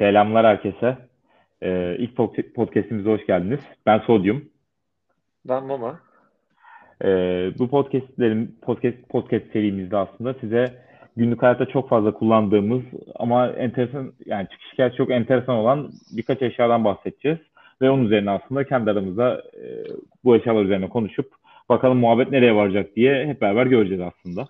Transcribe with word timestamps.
Selamlar 0.00 0.46
herkese. 0.46 0.98
Ee, 1.62 1.96
ilk 1.98 2.16
podcastimize 2.54 3.10
hoş 3.10 3.26
geldiniz. 3.26 3.60
Ben 3.86 3.98
Sodyum. 3.98 4.44
Ben 5.48 5.64
Mama. 5.64 6.00
Ee, 7.04 7.52
bu 7.58 7.70
podcastlerin 7.70 8.58
podcast 8.62 9.08
podcast 9.08 9.52
serimizde 9.52 9.96
aslında 9.96 10.34
size 10.34 10.64
günlük 11.16 11.42
hayatta 11.42 11.66
çok 11.66 11.88
fazla 11.88 12.14
kullandığımız 12.14 12.82
ama 13.14 13.48
enteresan 13.48 14.12
yani 14.26 14.48
çıkış 14.48 14.72
hikayesi 14.72 14.96
çok 14.96 15.10
enteresan 15.10 15.54
olan 15.56 15.90
birkaç 16.16 16.42
eşyadan 16.42 16.84
bahsedeceğiz. 16.84 17.38
Ve 17.82 17.90
onun 17.90 18.04
üzerine 18.04 18.30
aslında 18.30 18.64
kendi 18.64 18.90
aramızda 18.90 19.42
e, 19.54 19.64
bu 20.24 20.36
eşyalar 20.36 20.64
üzerine 20.64 20.88
konuşup 20.88 21.32
bakalım 21.68 21.98
muhabbet 21.98 22.30
nereye 22.30 22.54
varacak 22.54 22.96
diye 22.96 23.26
hep 23.26 23.40
beraber 23.40 23.66
göreceğiz 23.66 24.02
aslında. 24.02 24.48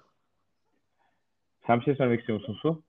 Sen 1.67 1.81
bir 1.81 1.85
şey 1.85 1.95
söylemek 1.95 2.21
istiyor 2.21 2.41
musun 2.41 2.59
Su? 2.63 2.83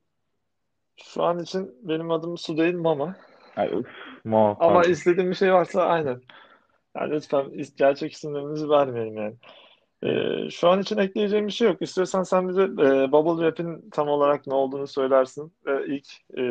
Şu 1.03 1.23
an 1.23 1.39
için 1.39 1.71
benim 1.83 2.11
adım 2.11 2.37
Su 2.37 2.57
değil 2.57 2.75
Mama. 2.75 3.15
Ay, 3.55 3.73
uf, 3.73 3.87
ma, 4.25 4.47
Ama 4.47 4.73
pardon. 4.73 4.89
istediğim 4.89 5.29
bir 5.29 5.35
şey 5.35 5.53
varsa 5.53 5.83
aynen. 5.83 6.21
Yani 6.97 7.11
lütfen 7.11 7.45
gerçek 7.77 8.11
isimlerinizi 8.11 8.69
vermeyin 8.69 9.15
yani. 9.15 9.35
Ee, 10.03 10.49
şu 10.49 10.69
an 10.69 10.79
için 10.81 10.97
ekleyeceğim 10.97 11.47
bir 11.47 11.51
şey 11.51 11.67
yok. 11.67 11.81
İstiyorsan 11.81 12.23
sen 12.23 12.49
bize 12.49 12.63
e, 12.63 13.11
Bubble 13.11 13.45
Rap'in 13.45 13.89
tam 13.89 14.07
olarak 14.07 14.47
ne 14.47 14.53
olduğunu 14.53 14.87
söylersin. 14.87 15.53
Ve 15.65 15.85
ilk 15.85 16.07
e, 16.37 16.43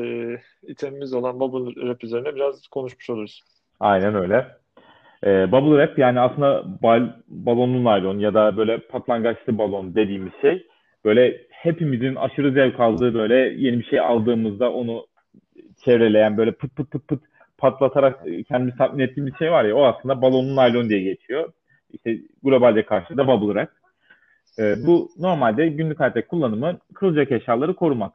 itemimiz 0.63 1.15
olan 1.15 1.41
Bubble 1.41 1.89
Rap 1.89 2.05
üzerine 2.05 2.35
biraz 2.35 2.69
konuşmuş 2.69 3.11
oluruz. 3.11 3.43
Aynen 3.81 4.15
öyle. 4.15 4.61
Ee, 5.25 5.53
bubble 5.53 5.79
Rap 5.79 5.99
yani 5.99 6.21
aslında 6.21 6.65
bal, 6.83 7.09
balonlu 7.29 7.85
naylon 7.85 8.19
ya 8.19 8.35
da 8.35 8.57
böyle 8.57 8.79
patlangaçlı 8.79 9.59
balon 9.59 9.95
dediğimiz 9.95 10.33
şey 10.41 10.67
böyle 11.05 11.47
hepimizin 11.63 12.15
aşırı 12.15 12.53
zevk 12.53 12.81
aldığı 12.81 13.15
böyle 13.15 13.35
yeni 13.37 13.79
bir 13.79 13.85
şey 13.85 14.01
aldığımızda 14.01 14.73
onu 14.73 15.07
çevreleyen 15.85 16.37
böyle 16.37 16.53
pıt 16.53 16.77
pıt 16.77 16.91
pıt 16.91 17.09
pıt 17.09 17.23
patlatarak 17.59 18.21
kendimizi 18.49 18.79
tatmin 18.79 19.05
ettiğimiz 19.05 19.39
şey 19.39 19.51
var 19.53 19.65
ya 19.65 19.77
o 19.77 19.85
aslında 19.85 20.23
balonlu 20.23 20.57
naylon 20.57 20.89
diye 20.89 21.01
geçiyor. 21.03 21.53
İşte 21.93 22.19
globalde 22.43 22.85
karşı 22.85 23.17
da 23.17 23.27
bubble 23.27 23.47
wrap. 23.47 23.71
Ee, 24.59 24.75
bu 24.87 25.09
normalde 25.19 25.69
günlük 25.69 26.01
hayatta 26.01 26.27
kullanımı 26.27 26.79
kırılacak 26.95 27.33
eşyaları 27.33 27.75
korumak. 27.75 28.13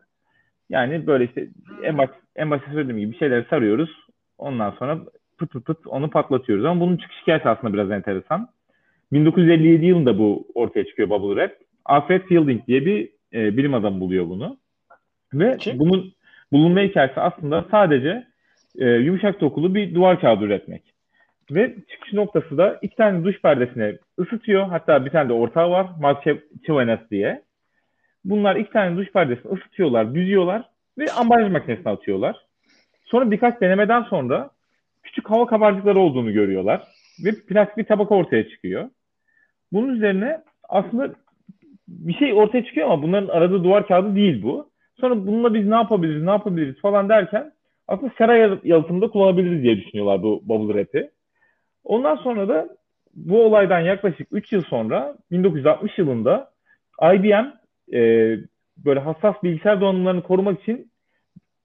Yani 0.69 1.07
böyle 1.07 1.25
işte 1.25 1.47
en, 1.83 1.97
baş, 1.97 2.09
en 2.35 2.51
başta 2.51 2.71
söylediğim 2.71 2.99
gibi 2.99 3.11
bir 3.11 3.17
şeyleri 3.17 3.45
sarıyoruz. 3.49 3.89
Ondan 4.37 4.71
sonra 4.71 4.99
pıt 5.37 5.51
pıt 5.51 5.65
pıt 5.65 5.87
onu 5.87 6.09
patlatıyoruz. 6.09 6.65
Ama 6.65 6.81
bunun 6.81 6.97
çıkış 6.97 7.17
hikayesi 7.21 7.49
aslında 7.49 7.73
biraz 7.73 7.91
enteresan. 7.91 8.49
1957 9.11 9.85
yılında 9.85 10.19
bu 10.19 10.47
ortaya 10.55 10.85
çıkıyor 10.85 11.09
bubble 11.09 11.41
wrap. 11.41 11.65
Alfred 11.85 12.21
Fielding 12.21 12.67
diye 12.67 12.85
bir 12.85 13.14
e, 13.35 13.57
bilim 13.57 13.73
adamı 13.73 13.99
buluyor 13.99 14.29
bunu. 14.29 14.57
Ve 15.33 15.57
Kim? 15.57 15.79
bunun 15.79 16.13
bulunma 16.51 16.81
hikayesi 16.81 17.19
aslında 17.19 17.65
sadece 17.71 18.27
e, 18.77 18.85
yumuşak 18.89 19.41
dokulu 19.41 19.75
bir 19.75 19.95
duvar 19.95 20.21
kağıdı 20.21 20.43
üretmek. 20.45 20.83
Ve 21.51 21.75
çıkış 21.91 22.13
noktası 22.13 22.57
da 22.57 22.79
iki 22.81 22.95
tane 22.95 23.23
duş 23.23 23.41
perdesine 23.41 23.97
ısıtıyor. 24.19 24.67
Hatta 24.67 25.05
bir 25.05 25.09
tane 25.09 25.29
de 25.29 25.33
ortağı 25.33 25.69
var. 25.69 25.87
Mark 25.99 26.23
Chivanes 26.65 26.99
diye. 27.11 27.41
Bunlar 28.25 28.55
iki 28.55 28.71
tane 28.71 28.97
duş 28.97 29.11
perdesini 29.11 29.51
ısıtıyorlar, 29.51 30.13
büzüyorlar 30.13 30.69
ve 30.97 31.05
ambalaj 31.11 31.51
makinesine 31.51 31.91
atıyorlar. 31.91 32.35
Sonra 33.05 33.31
birkaç 33.31 33.61
denemeden 33.61 34.03
sonra 34.03 34.49
küçük 35.03 35.29
hava 35.29 35.47
kabarcıkları 35.47 35.99
olduğunu 35.99 36.33
görüyorlar. 36.33 36.83
Ve 37.25 37.31
plastik 37.47 37.77
bir 37.77 37.83
tabaka 37.83 38.15
ortaya 38.15 38.49
çıkıyor. 38.49 38.89
Bunun 39.71 39.95
üzerine 39.95 40.41
aslında 40.69 41.15
bir 41.87 42.13
şey 42.13 42.33
ortaya 42.33 42.65
çıkıyor 42.65 42.87
ama 42.87 43.03
bunların 43.03 43.27
aradığı 43.27 43.63
duvar 43.63 43.87
kağıdı 43.87 44.15
değil 44.15 44.43
bu. 44.43 44.69
Sonra 44.99 45.27
bununla 45.27 45.53
biz 45.53 45.67
ne 45.67 45.75
yapabiliriz, 45.75 46.23
ne 46.23 46.29
yapabiliriz 46.29 46.81
falan 46.81 47.09
derken 47.09 47.51
aslında 47.87 48.13
sera 48.17 48.59
yalıtımında 48.63 49.07
kullanabiliriz 49.07 49.63
diye 49.63 49.77
düşünüyorlar 49.77 50.23
bu 50.23 50.41
bubble 50.45 50.73
wrap'i. 50.73 51.11
Ondan 51.83 52.15
sonra 52.15 52.47
da 52.47 52.69
bu 53.15 53.43
olaydan 53.45 53.79
yaklaşık 53.79 54.27
3 54.31 54.51
yıl 54.51 54.61
sonra 54.61 55.15
1960 55.31 55.97
yılında 55.97 56.51
IBM 57.13 57.45
e, 57.93 57.99
böyle 58.77 58.99
hassas 58.99 59.43
bilgisayar 59.43 59.81
donanımlarını 59.81 60.23
korumak 60.23 60.61
için 60.61 60.91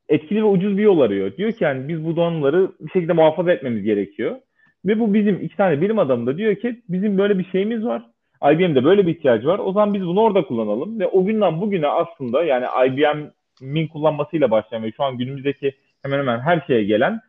etkili 0.09 0.39
ve 0.39 0.47
ucuz 0.47 0.79
bir 0.79 0.83
yol 0.83 1.01
arıyor. 1.01 1.37
Diyor 1.37 1.53
ki 1.53 1.65
yani 1.65 1.89
biz 1.89 2.05
bu 2.05 2.17
donanımları 2.17 2.73
bir 2.81 2.91
şekilde 2.91 3.13
muhafaza 3.13 3.53
etmemiz 3.53 3.83
gerekiyor. 3.83 4.37
Ve 4.85 5.01
bu 5.01 5.15
bizim 5.15 5.41
iki 5.43 5.57
tane 5.57 5.81
bilim 5.81 5.99
adamı 5.99 6.27
da 6.27 6.39
diyor 6.39 6.55
ki 6.55 6.83
bizim 6.89 7.19
böyle 7.19 7.39
bir 7.39 7.45
şeyimiz 7.45 7.85
var. 7.85 8.03
IBM'de 8.45 8.85
böyle 8.85 9.07
bir 9.07 9.17
ihtiyacı 9.17 9.47
var. 9.47 9.59
O 9.59 9.73
zaman 9.73 9.95
biz 9.95 10.07
bunu 10.07 10.21
orada 10.21 10.43
kullanalım. 10.43 11.01
Ve 11.01 11.07
o 11.07 11.25
günden 11.25 11.61
bugüne 11.61 11.87
aslında 11.87 12.45
yani 12.45 12.67
IBM'in 12.87 13.89
kullanmasıyla 13.89 14.51
başlayan 14.51 14.83
ve 14.83 14.93
şu 14.93 15.05
an 15.05 15.19
günümüzdeki 15.19 15.75
hemen 16.03 16.19
hemen 16.19 16.41
her 16.41 16.65
şeye 16.67 16.85
gelen 16.85 17.21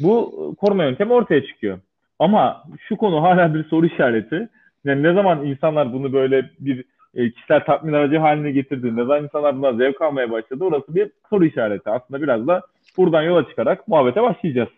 bu 0.00 0.32
koruma 0.60 0.84
yöntemi 0.84 1.12
ortaya 1.12 1.46
çıkıyor. 1.46 1.78
Ama 2.18 2.64
şu 2.88 2.96
konu 2.96 3.22
hala 3.22 3.54
bir 3.54 3.64
soru 3.64 3.86
işareti. 3.86 4.48
Yani 4.84 5.02
ne 5.02 5.12
zaman 5.12 5.44
insanlar 5.44 5.92
bunu 5.92 6.12
böyle 6.12 6.50
bir 6.60 6.84
e, 7.14 7.30
kişisel 7.30 7.64
tatmin 7.64 7.92
aracı 7.92 8.18
haline 8.18 8.50
getirdi, 8.50 8.96
ne 8.96 9.04
zaman 9.04 9.24
insanlar 9.24 9.58
buna 9.58 9.72
zevk 9.72 10.02
almaya 10.02 10.30
başladı 10.30 10.64
orası 10.64 10.94
bir 10.94 11.10
soru 11.30 11.44
işareti. 11.44 11.90
Aslında 11.90 12.22
biraz 12.22 12.46
da 12.46 12.62
buradan 12.96 13.22
yola 13.22 13.48
çıkarak 13.48 13.88
muhabbete 13.88 14.22
başlayacağız. 14.22 14.68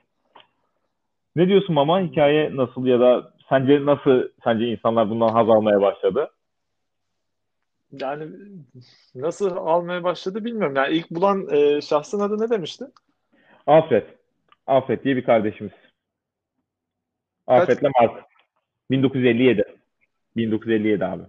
Ne 1.37 1.49
diyorsun 1.49 1.75
Mama? 1.75 2.01
Hikaye 2.01 2.57
nasıl 2.57 2.87
ya 2.87 3.01
da 3.01 3.31
sence 3.49 3.87
nasıl 3.87 4.29
sence 4.45 4.67
insanlar 4.67 5.11
bundan 5.11 5.29
haz 5.29 5.49
almaya 5.49 5.81
başladı? 5.81 6.31
Yani 7.93 8.29
nasıl 9.15 9.57
almaya 9.57 10.05
başladı 10.05 10.45
bilmiyorum. 10.45 10.77
Yani 10.77 10.97
ilk 10.97 11.11
bulan 11.11 11.49
e, 11.51 11.81
şahsın 11.81 12.21
adı 12.21 12.41
ne 12.41 12.51
demişti? 12.51 12.85
Alfred. 13.67 14.07
Alfred 14.67 15.05
diye 15.05 15.17
bir 15.17 15.25
kardeşimiz. 15.25 15.73
Afet'le 17.47 17.83
Mark. 18.01 18.25
1957. 18.91 19.65
1957 20.37 21.05
abi. 21.05 21.23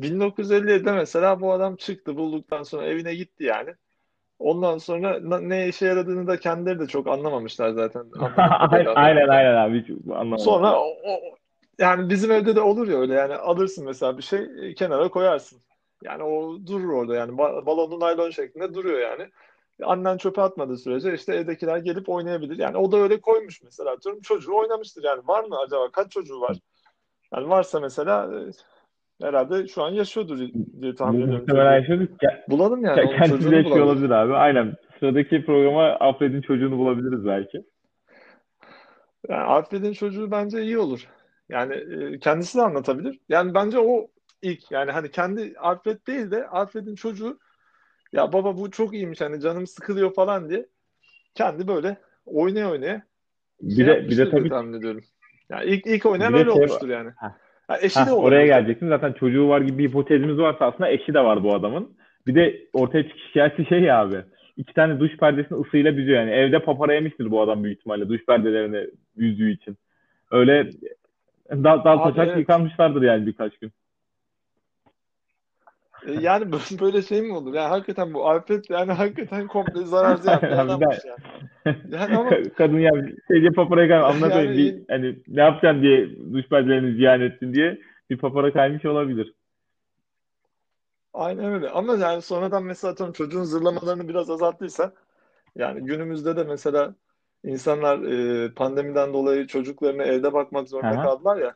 1957'de 0.00 0.92
mesela 0.92 1.40
bu 1.40 1.52
adam 1.52 1.76
çıktı 1.76 2.16
bulduktan 2.16 2.62
sonra 2.62 2.86
evine 2.86 3.14
gitti 3.14 3.44
yani. 3.44 3.74
Ondan 4.40 4.78
sonra 4.78 5.20
ne 5.40 5.68
işe 5.68 5.86
yaradığını 5.86 6.26
da 6.26 6.40
kendileri 6.40 6.78
de 6.78 6.86
çok 6.86 7.06
anlamamışlar 7.06 7.70
zaten. 7.70 8.04
aynen, 8.36 9.28
aynen 9.28 9.54
abi 9.54 9.84
anlamadım. 10.10 10.44
Sonra 10.44 10.80
o, 10.80 10.86
o, 10.86 11.20
yani 11.78 12.10
bizim 12.10 12.30
evde 12.30 12.56
de 12.56 12.60
olur 12.60 12.88
ya 12.88 12.98
öyle 13.00 13.14
yani 13.14 13.34
alırsın 13.34 13.84
mesela 13.84 14.18
bir 14.18 14.22
şey 14.22 14.74
kenara 14.74 15.08
koyarsın. 15.08 15.60
Yani 16.04 16.22
o 16.22 16.58
durur 16.66 16.92
orada 16.92 17.14
yani 17.14 17.38
balonun 17.38 18.00
naylon 18.00 18.30
şeklinde 18.30 18.74
duruyor 18.74 18.98
yani 18.98 19.30
annen 19.82 20.16
çöpe 20.16 20.42
atmadığı 20.42 20.76
sürece 20.76 21.14
işte 21.14 21.34
evdekiler 21.34 21.78
gelip 21.78 22.08
oynayabilir. 22.08 22.58
Yani 22.58 22.76
o 22.76 22.92
da 22.92 22.96
öyle 22.96 23.20
koymuş 23.20 23.62
mesela. 23.62 23.90
Atıyorum 23.90 24.20
çocuğu 24.20 24.56
oynamıştır 24.56 25.04
yani. 25.04 25.28
Var 25.28 25.44
mı 25.44 25.58
acaba? 25.58 25.90
Kaç 25.90 26.12
çocuğu 26.12 26.40
var? 26.40 26.56
Yani 27.34 27.48
varsa 27.48 27.80
mesela 27.80 28.24
e, 28.24 28.50
herhalde 29.22 29.68
şu 29.68 29.82
an 29.82 29.90
yaşıyordur 29.90 30.38
diye 30.80 30.94
tahmin 30.94 31.20
ediyorum. 31.20 31.40
Muhtemelen 31.40 31.74
yaşıyordur. 31.74 32.06
Bulalım 32.48 32.84
yani. 32.84 33.10
Kendisi 33.18 33.50
de 33.50 33.56
yaşıyor 33.56 33.80
olabilir 33.80 34.10
abi. 34.10 34.34
Aynen. 34.34 34.74
Sıradaki 35.00 35.44
programa 35.44 35.96
Alfred'in 36.00 36.40
çocuğunu 36.40 36.78
bulabiliriz 36.78 37.26
belki. 37.26 37.64
Yani 39.28 39.42
Alfred'in 39.42 39.92
çocuğu 39.92 40.30
bence 40.30 40.62
iyi 40.62 40.78
olur. 40.78 41.08
Yani 41.48 41.74
e, 41.74 42.18
kendisi 42.18 42.58
de 42.58 42.62
anlatabilir. 42.62 43.18
Yani 43.28 43.54
bence 43.54 43.78
o 43.78 44.08
ilk 44.42 44.70
yani 44.70 44.90
hani 44.90 45.10
kendi 45.10 45.54
Alfred 45.58 46.06
değil 46.06 46.30
de 46.30 46.46
Alfred'in 46.46 46.94
çocuğu 46.94 47.38
ya 48.12 48.32
baba 48.32 48.56
bu 48.56 48.70
çok 48.70 48.94
iyiymiş 48.94 49.20
hani 49.20 49.40
canım 49.40 49.66
sıkılıyor 49.66 50.14
falan 50.14 50.50
diye 50.50 50.66
kendi 51.34 51.68
böyle 51.68 51.96
oynaya 52.26 52.70
oynaya 52.70 53.02
bir 53.62 53.74
şey 53.74 53.86
de 53.86 54.08
bir 54.08 54.18
de 54.18 54.30
tabii 54.30 54.48
tahmin 54.48 54.72
ediyorum. 54.72 55.04
Yani 55.48 55.64
ilk 55.64 55.86
ilk 55.86 56.06
oynayan 56.06 56.34
öyle 56.34 56.52
şey 56.52 56.52
olmuştur 56.52 56.88
yani. 56.88 57.10
Ha, 57.70 57.78
eşi 57.82 58.00
Heh, 58.00 58.06
de 58.06 58.12
oraya 58.12 58.46
geleceksin. 58.46 58.88
Zaten 58.88 59.12
çocuğu 59.12 59.48
var 59.48 59.60
gibi 59.60 59.78
bir 59.78 59.88
hipotezimiz 59.88 60.38
varsa 60.38 60.66
aslında 60.66 60.90
eşi 60.90 61.14
de 61.14 61.20
var 61.20 61.42
bu 61.42 61.54
adamın. 61.54 61.88
Bir 62.26 62.34
de 62.34 62.60
ortaya 62.72 63.08
çıkış 63.08 63.22
hikayesi 63.30 63.66
şey 63.68 63.80
ya 63.80 64.00
abi. 64.00 64.16
İki 64.56 64.74
tane 64.74 65.00
duş 65.00 65.16
perdesini 65.16 65.58
ısıyla 65.58 65.96
büzüyor 65.96 66.20
yani. 66.20 66.30
Evde 66.30 66.58
papara 66.58 66.94
yemiştir 66.94 67.30
bu 67.30 67.40
adam 67.42 67.64
büyük 67.64 67.78
ihtimalle 67.78 68.08
duş 68.08 68.26
perdelerini 68.26 68.86
büzdüğü 69.16 69.50
için. 69.50 69.76
Öyle 70.30 70.70
dal, 71.50 71.84
dal 71.84 71.98
taşak 71.98 72.28
evet. 72.28 72.38
yıkanmışlardır 72.38 73.02
yani 73.02 73.26
birkaç 73.26 73.58
gün. 73.58 73.72
E, 76.06 76.12
yani 76.12 76.52
böyle 76.80 77.02
şey 77.02 77.22
mi 77.22 77.32
olur? 77.32 77.54
Yani 77.54 77.68
hakikaten 77.68 78.14
bu 78.14 78.28
Alfred 78.28 78.64
yani 78.68 78.92
hakikaten 78.92 79.46
komple 79.46 79.84
zarar 79.84 80.10
yaptı 80.24 80.60
adammış 80.60 80.98
yani. 81.04 81.76
yani 81.90 82.16
ama... 82.16 82.30
Kadın 82.56 82.78
ya 82.78 82.92
şeyce 83.28 83.50
papara 83.50 83.88
kaymış 83.88 84.14
anlatayım. 84.14 84.52
Yani... 84.52 84.58
Bir, 84.58 84.82
hani 84.88 85.18
ne 85.28 85.40
yapacaksın 85.40 85.82
diye 85.82 86.08
duş 86.32 86.48
perdelerini 86.48 86.96
ziyan 86.96 87.20
ettin 87.20 87.54
diye 87.54 87.80
bir 88.10 88.18
papara 88.18 88.52
kaymış 88.52 88.84
olabilir. 88.84 89.34
Aynen 91.14 91.44
öyle. 91.44 91.68
Ama 91.68 91.96
yani 91.96 92.22
sonradan 92.22 92.64
mesela 92.64 92.92
atıyorum 92.92 93.12
çocuğun 93.12 93.42
zırlamalarını 93.42 94.08
biraz 94.08 94.30
azalttıysa 94.30 94.92
yani 95.56 95.80
günümüzde 95.80 96.36
de 96.36 96.44
mesela 96.44 96.94
insanlar 97.44 98.02
e, 98.02 98.50
pandemiden 98.54 99.12
dolayı 99.12 99.46
çocuklarına 99.46 100.02
evde 100.02 100.32
bakmak 100.32 100.68
zorunda 100.68 100.88
Aha. 100.88 101.02
kaldılar 101.02 101.36
ya. 101.36 101.54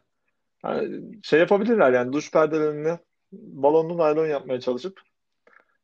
Yani 0.65 1.03
şey 1.23 1.41
yapabilirler 1.41 1.93
yani 1.93 2.13
duş 2.13 2.33
perdelerini 2.33 2.99
balonlu 3.43 3.99
naylon 3.99 4.27
yapmaya 4.27 4.61
çalışıp 4.61 5.01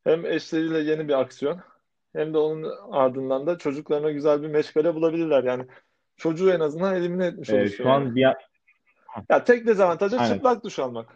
hem 0.05 0.27
eşleriyle 0.27 0.79
yeni 0.79 1.09
bir 1.09 1.21
aksiyon 1.21 1.61
hem 2.13 2.35
de 2.35 2.39
onun 2.39 2.71
ardından 2.93 3.47
da 3.47 3.59
çocuklarına 3.59 4.11
güzel 4.11 4.43
bir 4.43 4.49
meşgale 4.49 4.95
bulabilirler. 4.95 5.45
Yani 5.45 5.67
çocuğu 6.17 6.51
en 6.53 6.61
azından 6.61 6.97
elimine 6.97 7.27
etmiş 7.27 7.51
Ee, 7.51 7.57
olursun. 7.57 7.77
şu 7.77 7.91
an 7.91 8.01
yani. 8.01 8.15
bir 8.15 8.23
Ya 9.31 9.45
tek 9.45 9.67
dezavantajı 9.67 10.19
Aynen. 10.19 10.35
çıplak 10.35 10.65
duş 10.65 10.79
almak. 10.79 11.07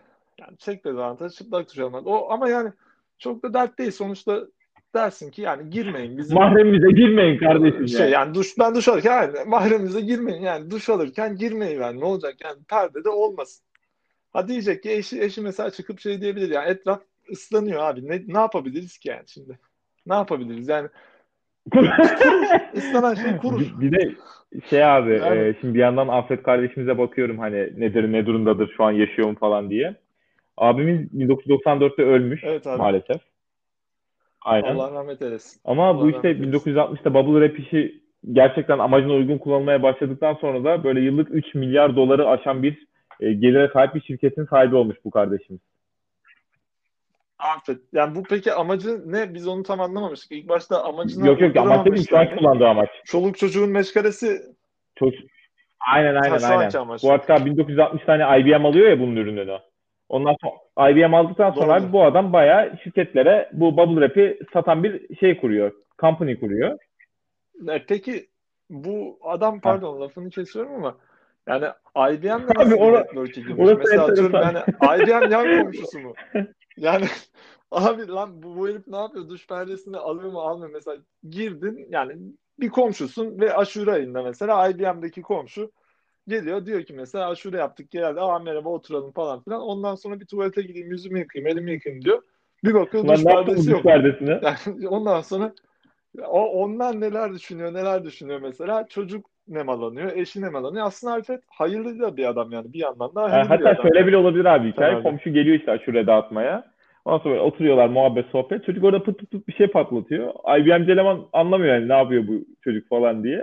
Yani 0.40 0.56
tek 0.56 0.84
dezavantajı 0.84 1.34
çıplak 1.34 1.68
duş 1.70 1.78
almak. 1.78 2.06
O 2.06 2.30
ama 2.32 2.48
yani 2.48 2.72
çok 3.18 3.42
da 3.42 3.54
dert 3.54 3.78
değil. 3.78 3.90
Sonuçta 3.90 4.40
dersin 4.94 5.30
ki 5.30 5.42
yani 5.42 5.70
girmeyin 5.70 6.18
bizim 6.18 6.34
mahremimize 6.38 6.90
girmeyin 6.90 7.38
kardeşim 7.38 7.88
şey 7.88 8.00
ya. 8.00 8.06
yani 8.08 8.34
duş 8.34 8.58
ben 8.58 8.74
duş 8.74 8.88
alırken 8.88 9.12
yani 9.22 9.48
mahremimize 9.48 10.00
girmeyin 10.00 10.42
yani 10.42 10.70
duş 10.70 10.88
alırken 10.88 11.36
girmeyin 11.36 11.80
yani 11.80 12.00
ne 12.00 12.04
olacak 12.04 12.34
yani 12.44 12.56
perdede 12.68 13.08
olmasın. 13.08 13.63
Ha 14.34 14.48
diyecek 14.48 14.82
ki 14.82 14.90
eşi, 14.92 15.22
eşi 15.22 15.40
mesela 15.40 15.70
çıkıp 15.70 16.00
şey 16.00 16.20
diyebilir 16.20 16.50
yani 16.50 16.68
etraf 16.70 17.00
ıslanıyor 17.32 17.82
abi 17.82 18.08
ne, 18.08 18.22
ne 18.26 18.38
yapabiliriz 18.38 18.98
ki 18.98 19.08
yani 19.08 19.22
şimdi? 19.26 19.58
Ne 20.06 20.14
yapabiliriz 20.14 20.68
yani 20.68 20.88
ıslanan 22.76 23.14
şey 23.14 23.36
kurur. 23.36 23.60
Bir, 23.60 23.80
bir 23.80 23.92
de 23.98 24.14
şey 24.70 24.84
abi 24.84 25.10
Yani- 25.12 25.40
e, 25.40 25.54
şimdi 25.60 25.74
bir 25.74 25.78
yandan 25.78 26.08
Afet 26.08 26.42
kardeşimize 26.42 26.98
bakıyorum 26.98 27.38
hani 27.38 27.80
nedir 27.80 28.12
ne 28.12 28.26
durumdadır 28.26 28.72
şu 28.76 28.84
an 28.84 28.90
yaşıyor 28.92 29.28
mu 29.28 29.36
falan 29.40 29.70
diye. 29.70 29.94
Abimiz 30.56 31.00
1994'te 31.14 32.02
ölmüş 32.02 32.44
Evet 32.44 32.66
abi. 32.66 32.78
maalesef. 32.78 33.20
Aynen. 34.40 34.74
Allah 34.74 34.92
rahmet 34.92 35.22
eylesin. 35.22 35.60
Ama 35.64 35.86
Allah 35.88 36.02
bu 36.02 36.10
işte 36.10 36.28
rahmet 36.28 36.44
eylesin. 36.46 36.70
1960'ta 36.70 37.14
bubble 37.14 37.46
wrap 37.46 37.66
işi 37.66 38.02
gerçekten 38.32 38.78
amacına 38.78 39.12
uygun 39.12 39.38
kullanılmaya 39.38 39.82
başladıktan 39.82 40.34
sonra 40.34 40.64
da 40.64 40.84
böyle 40.84 41.00
yıllık 41.00 41.28
3 41.30 41.54
milyar 41.54 41.96
doları 41.96 42.28
aşan 42.28 42.62
bir 42.62 42.86
e, 43.20 43.32
gelire 43.32 43.70
sahip 43.72 43.94
bir 43.94 44.00
şirketin 44.00 44.44
sahibi 44.44 44.76
olmuş 44.76 44.96
bu 45.04 45.10
kardeşimiz. 45.10 45.60
Afet. 47.38 47.78
Yani 47.92 48.14
bu 48.14 48.22
peki 48.22 48.52
amacı 48.52 49.12
ne? 49.12 49.34
Biz 49.34 49.48
onu 49.48 49.62
tam 49.62 49.80
anlamamıştık. 49.80 50.32
İlk 50.32 50.48
başta 50.48 50.84
amacını 50.84 51.26
Yok 51.26 51.40
yok 51.40 51.56
amaç 51.56 51.86
değil 51.86 52.06
şu 52.08 52.18
an 52.18 52.36
kullandığı 52.36 52.68
amaç. 52.68 52.88
Çoluk 53.04 53.38
çocuğun 53.38 53.70
meşgalesi 53.70 54.42
Çok... 54.96 55.12
Aynen 55.92 56.14
aynen 56.14 56.30
Ha, 56.30 56.38
şu 56.38 56.46
aynen. 56.46 56.70
amaç. 56.70 57.02
Bu 57.02 57.10
hatta 57.10 57.44
1960 57.44 58.04
tane 58.04 58.40
IBM 58.40 58.66
alıyor 58.66 58.88
ya 58.88 59.00
bunun 59.00 59.16
ürününü. 59.16 59.58
Ondan 60.08 60.36
sonra 60.42 60.90
IBM 60.90 61.14
aldıktan 61.14 61.50
sonra 61.50 61.82
Doğru. 61.82 61.92
bu 61.92 62.04
adam 62.04 62.32
bayağı 62.32 62.78
şirketlere 62.84 63.50
bu 63.52 63.76
bubble 63.76 63.94
wrap'i 63.94 64.38
satan 64.52 64.84
bir 64.84 65.16
şey 65.16 65.36
kuruyor. 65.36 65.72
Company 65.98 66.40
kuruyor. 66.40 66.78
E, 67.68 67.84
peki 67.88 68.26
bu 68.70 69.18
adam 69.22 69.60
pardon 69.60 70.00
lafını 70.00 70.30
kesiyorum 70.30 70.74
ama 70.74 70.96
yani 71.48 71.64
IBM'le 71.96 72.48
Abi 72.48 72.58
nasıl 72.58 72.76
ora- 72.76 73.00
network'e 73.00 73.40
girmiş? 73.40 73.70
Mesela 73.78 74.04
atıyorum 74.04 74.34
yani 74.34 74.58
IBM 74.82 75.32
yan 75.32 75.62
komşusu 75.62 76.00
mu? 76.00 76.14
Yani 76.76 77.06
abi 77.70 78.08
lan 78.08 78.42
bu, 78.42 78.56
bu 78.56 78.68
herif 78.68 78.86
ne 78.86 78.96
yapıyor? 78.96 79.28
Duş 79.28 79.46
perdesini 79.46 79.96
alıyor 79.96 80.32
mu 80.32 80.40
almıyor? 80.40 80.70
Mesela 80.70 80.96
girdin 81.30 81.86
yani 81.90 82.16
bir 82.60 82.68
komşusun 82.68 83.40
ve 83.40 83.54
aşure 83.54 83.92
ayında 83.92 84.22
mesela 84.22 84.68
IBM'deki 84.68 85.22
komşu 85.22 85.72
geliyor 86.28 86.66
diyor 86.66 86.82
ki 86.82 86.92
mesela 86.92 87.28
aşure 87.28 87.56
yaptık 87.56 87.90
geldi. 87.90 88.20
Aa 88.20 88.38
merhaba 88.38 88.68
oturalım 88.68 89.12
falan 89.12 89.42
filan. 89.42 89.60
Ondan 89.60 89.94
sonra 89.94 90.20
bir 90.20 90.26
tuvalete 90.26 90.62
gideyim 90.62 90.90
yüzümü 90.90 91.18
yıkayayım 91.18 91.58
elimi 91.58 91.72
yıkayayım 91.72 92.04
diyor. 92.04 92.22
Bir 92.64 92.74
bakıyor 92.74 93.08
duş 93.08 93.24
perdesi 93.24 93.70
yok. 93.70 93.82
perdesini? 93.82 94.30
Yani 94.42 94.88
ondan 94.88 95.20
sonra 95.20 95.52
o 96.28 96.62
ondan 96.62 97.00
neler 97.00 97.32
düşünüyor, 97.32 97.74
neler 97.74 98.04
düşünüyor 98.04 98.40
mesela. 98.40 98.86
Çocuk 98.88 99.30
nemalanıyor, 99.48 100.16
eşi 100.16 100.42
nemalanıyor. 100.42 100.86
Aslında 100.86 101.14
Alfred 101.14 101.40
hayırlı 101.48 102.00
da 102.00 102.16
bir 102.16 102.24
adam 102.24 102.52
yani. 102.52 102.72
Bir 102.72 102.78
yandan 102.78 103.14
da 103.14 103.22
Ha, 103.22 103.32
hayırlı 103.32 103.50
bir 103.50 103.64
hatta 103.64 103.70
adam. 103.70 103.82
şöyle 103.82 104.06
bile 104.06 104.16
olabilir 104.16 104.44
abi 104.44 104.72
hikaye. 104.72 104.90
Herhalde. 104.90 105.08
Komşu 105.08 105.30
geliyor 105.32 105.56
işte 105.58 105.72
aşure 105.72 106.06
dağıtmaya. 106.06 106.64
Ondan 107.04 107.18
sonra 107.18 107.40
oturuyorlar 107.40 107.88
muhabbet 107.88 108.26
sohbet. 108.26 108.64
Çocuk 108.66 108.84
orada 108.84 109.02
pıt 109.02 109.18
pıt 109.18 109.30
pıt 109.30 109.48
bir 109.48 109.52
şey 109.52 109.66
patlatıyor. 109.66 110.34
IBM'ci 110.58 110.92
eleman 110.92 111.20
anlamıyor 111.32 111.74
yani 111.74 111.88
ne 111.88 111.96
yapıyor 111.96 112.26
bu 112.28 112.44
çocuk 112.64 112.88
falan 112.88 113.24
diye. 113.24 113.42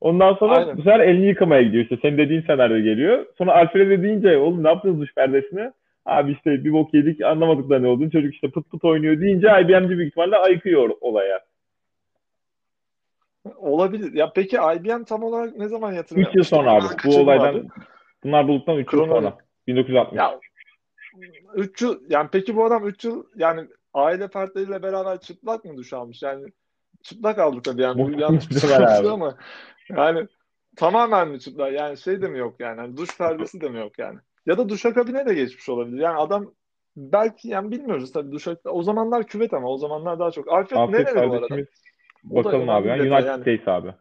Ondan 0.00 0.34
sonra 0.34 0.56
Aynen. 0.56 0.76
bu 0.76 0.82
sefer 0.82 1.00
elini 1.00 1.26
yıkamaya 1.26 1.62
gidiyor 1.62 1.82
işte. 1.82 1.98
Senin 2.02 2.18
dediğin 2.18 2.42
senaryo 2.42 2.78
geliyor. 2.78 3.26
Sonra 3.38 3.52
Alfred'e 3.54 4.02
deyince 4.02 4.36
oğlum 4.36 4.64
ne 4.64 4.68
yaptınız 4.68 5.00
duş 5.00 5.14
perdesini? 5.14 5.70
Abi 6.06 6.32
işte 6.32 6.64
bir 6.64 6.72
bok 6.72 6.94
yedik 6.94 7.22
anlamadık 7.22 7.70
da 7.70 7.78
ne 7.78 7.86
olduğunu. 7.86 8.10
Çocuk 8.10 8.34
işte 8.34 8.50
pıt 8.50 8.70
pıt 8.70 8.84
oynuyor 8.84 9.20
deyince 9.20 9.48
IBM'ci 9.60 9.88
büyük 9.98 10.10
ihtimalle 10.10 10.36
ayıkıyor 10.36 10.90
olaya. 11.00 11.40
Olabilir. 13.56 14.12
Ya 14.12 14.32
peki 14.34 14.56
IBM 14.56 15.04
tam 15.04 15.22
olarak 15.22 15.56
ne 15.56 15.68
zaman 15.68 15.92
yatırım 15.92 16.22
3 16.22 16.34
yıl 16.34 16.44
sonra 16.44 16.72
abi. 16.72 16.84
Bu 17.04 17.16
olaydan 17.16 17.54
abi. 17.54 17.66
bunlar 18.24 18.48
bulduktan 18.48 18.76
3 18.76 18.92
yıl 18.92 19.06
sonra. 19.06 19.36
1960. 19.66 20.18
Ya 20.18 20.40
3 21.54 21.82
yıl 21.82 22.00
yani 22.08 22.28
peki 22.32 22.56
bu 22.56 22.64
adam 22.64 22.88
3 22.88 23.04
yıl 23.04 23.24
yani 23.36 23.68
aile 23.94 24.28
fertleriyle 24.28 24.82
beraber 24.82 25.20
çıplak 25.20 25.64
mı 25.64 25.76
duş 25.76 25.92
almış? 25.92 26.22
Yani 26.22 26.46
çıplak 27.02 27.38
aldı 27.38 27.62
tabii 27.62 27.82
yani 27.82 28.04
bu 28.04 28.20
yanlış 28.20 28.50
bir 28.50 28.60
şey 28.60 28.70
olmuş 28.70 29.12
ama 29.12 29.36
yani 29.88 30.26
tamamen 30.76 31.28
mi 31.28 31.40
çıplak? 31.40 31.72
Yani 31.72 31.96
şey 31.96 32.22
de 32.22 32.28
mi 32.28 32.38
yok 32.38 32.54
yani? 32.60 32.80
Hani 32.80 32.96
duş 32.96 33.18
perdesi 33.18 33.60
de 33.60 33.68
mi 33.68 33.78
yok 33.78 33.98
yani? 33.98 34.18
Ya 34.46 34.58
da 34.58 34.68
duşakabine 34.68 35.26
de 35.26 35.34
geçmiş 35.34 35.68
olabilir. 35.68 36.00
Yani 36.00 36.16
adam 36.16 36.52
belki 36.96 37.48
yani 37.48 37.70
bilmiyoruz 37.70 38.12
tabii 38.12 38.32
duşak 38.32 38.58
o 38.64 38.82
zamanlar 38.82 39.26
küvet 39.26 39.54
ama 39.54 39.68
o 39.68 39.78
zamanlar 39.78 40.18
daha 40.18 40.30
çok. 40.30 40.48
Alfred 40.48 40.76
Afiyet 40.76 41.14
nereli 41.14 41.30
bu 41.30 41.34
arada? 41.34 41.56
O 42.30 42.34
da 42.36 42.44
Bakalım 42.44 42.68
abi. 42.68 42.88
önemli 42.88 42.98
ya. 42.98 43.04
bir 43.04 43.10
detay 43.10 43.18
United 43.22 43.30
yani. 43.30 43.40
States 43.42 43.68
abi. 43.68 43.94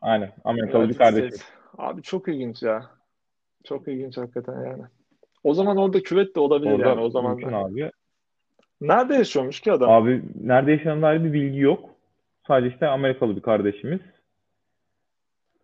Aynen. 0.00 0.32
Amerikalı 0.44 0.88
bir. 0.88 0.94
States. 0.94 1.42
Abi 1.78 2.02
çok 2.02 2.28
ilginç 2.28 2.62
ya. 2.62 2.90
Çok 3.64 3.88
ilginç 3.88 4.16
hakikaten 4.16 4.64
yani. 4.64 4.82
O 5.44 5.54
zaman 5.54 5.76
orada 5.76 6.02
küvet 6.02 6.36
de 6.36 6.40
olabilir 6.40 6.72
Orada 6.72 6.88
yani 6.88 7.00
o 7.00 7.10
zaman. 7.10 7.36
mümkün 7.36 7.52
abi. 7.52 7.90
Nerede 8.80 9.14
yaşıyormuş 9.14 9.60
ki 9.60 9.72
adam? 9.72 9.90
Abi 9.90 10.22
nerede 10.34 10.72
yaşadığına 10.72 11.02
dair 11.02 11.24
bir 11.24 11.32
bilgi 11.32 11.58
yok. 11.60 11.90
Sadece 12.46 12.74
işte 12.74 12.86
Amerikalı 12.88 13.36
bir 13.36 13.42
kardeşimiz. 13.42 14.00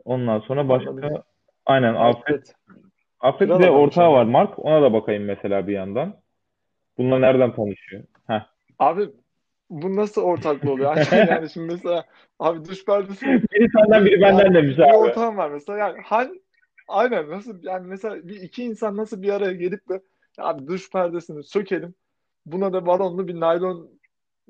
Ondan 0.04 0.40
sonra 0.40 0.68
başka 0.68 0.90
Anladım. 0.90 1.22
aynen 1.66 1.94
Alfred. 1.94 2.34
Alfred. 2.34 2.46
Alfred 3.20 3.48
Kral 3.48 3.58
bir 3.58 3.64
de 3.64 3.70
ortağı 3.70 4.12
var 4.12 4.24
Mark. 4.24 4.58
Ona 4.58 4.82
da 4.82 4.92
bakayım 4.92 5.24
mesela 5.24 5.66
bir 5.66 5.72
yandan. 5.72 6.16
Bunlar 6.98 7.20
nereden 7.20 7.54
tanışıyor? 7.54 8.02
Heh. 8.26 8.40
Abi 8.78 9.10
bu 9.70 9.96
nasıl 9.96 10.22
ortaklı 10.22 10.72
oluyor? 10.72 10.96
yani 11.12 11.50
şimdi 11.50 11.72
mesela 11.72 12.04
abi 12.38 12.68
duş 12.68 12.84
perdesi 12.84 13.26
Biri 13.26 13.68
senden 13.76 14.04
biri 14.04 14.20
benden 14.20 14.44
yani 14.44 14.54
demiş 14.54 14.78
bir 14.78 14.82
abi. 14.82 14.96
ortağım 14.96 15.36
var 15.36 15.50
mesela 15.50 15.78
yani 15.78 16.00
han 16.04 16.40
aynen 16.88 17.30
nasıl 17.30 17.62
yani 17.62 17.86
mesela 17.86 18.28
bir 18.28 18.40
iki 18.40 18.64
insan 18.64 18.96
nasıl 18.96 19.22
bir 19.22 19.28
araya 19.28 19.52
gelip 19.52 19.88
de 19.88 20.00
abi 20.38 20.66
duş 20.66 20.90
perdesini 20.90 21.42
sökelim 21.44 21.94
buna 22.46 22.72
da 22.72 22.86
balonlu 22.86 23.28
bir 23.28 23.40
naylon 23.40 23.90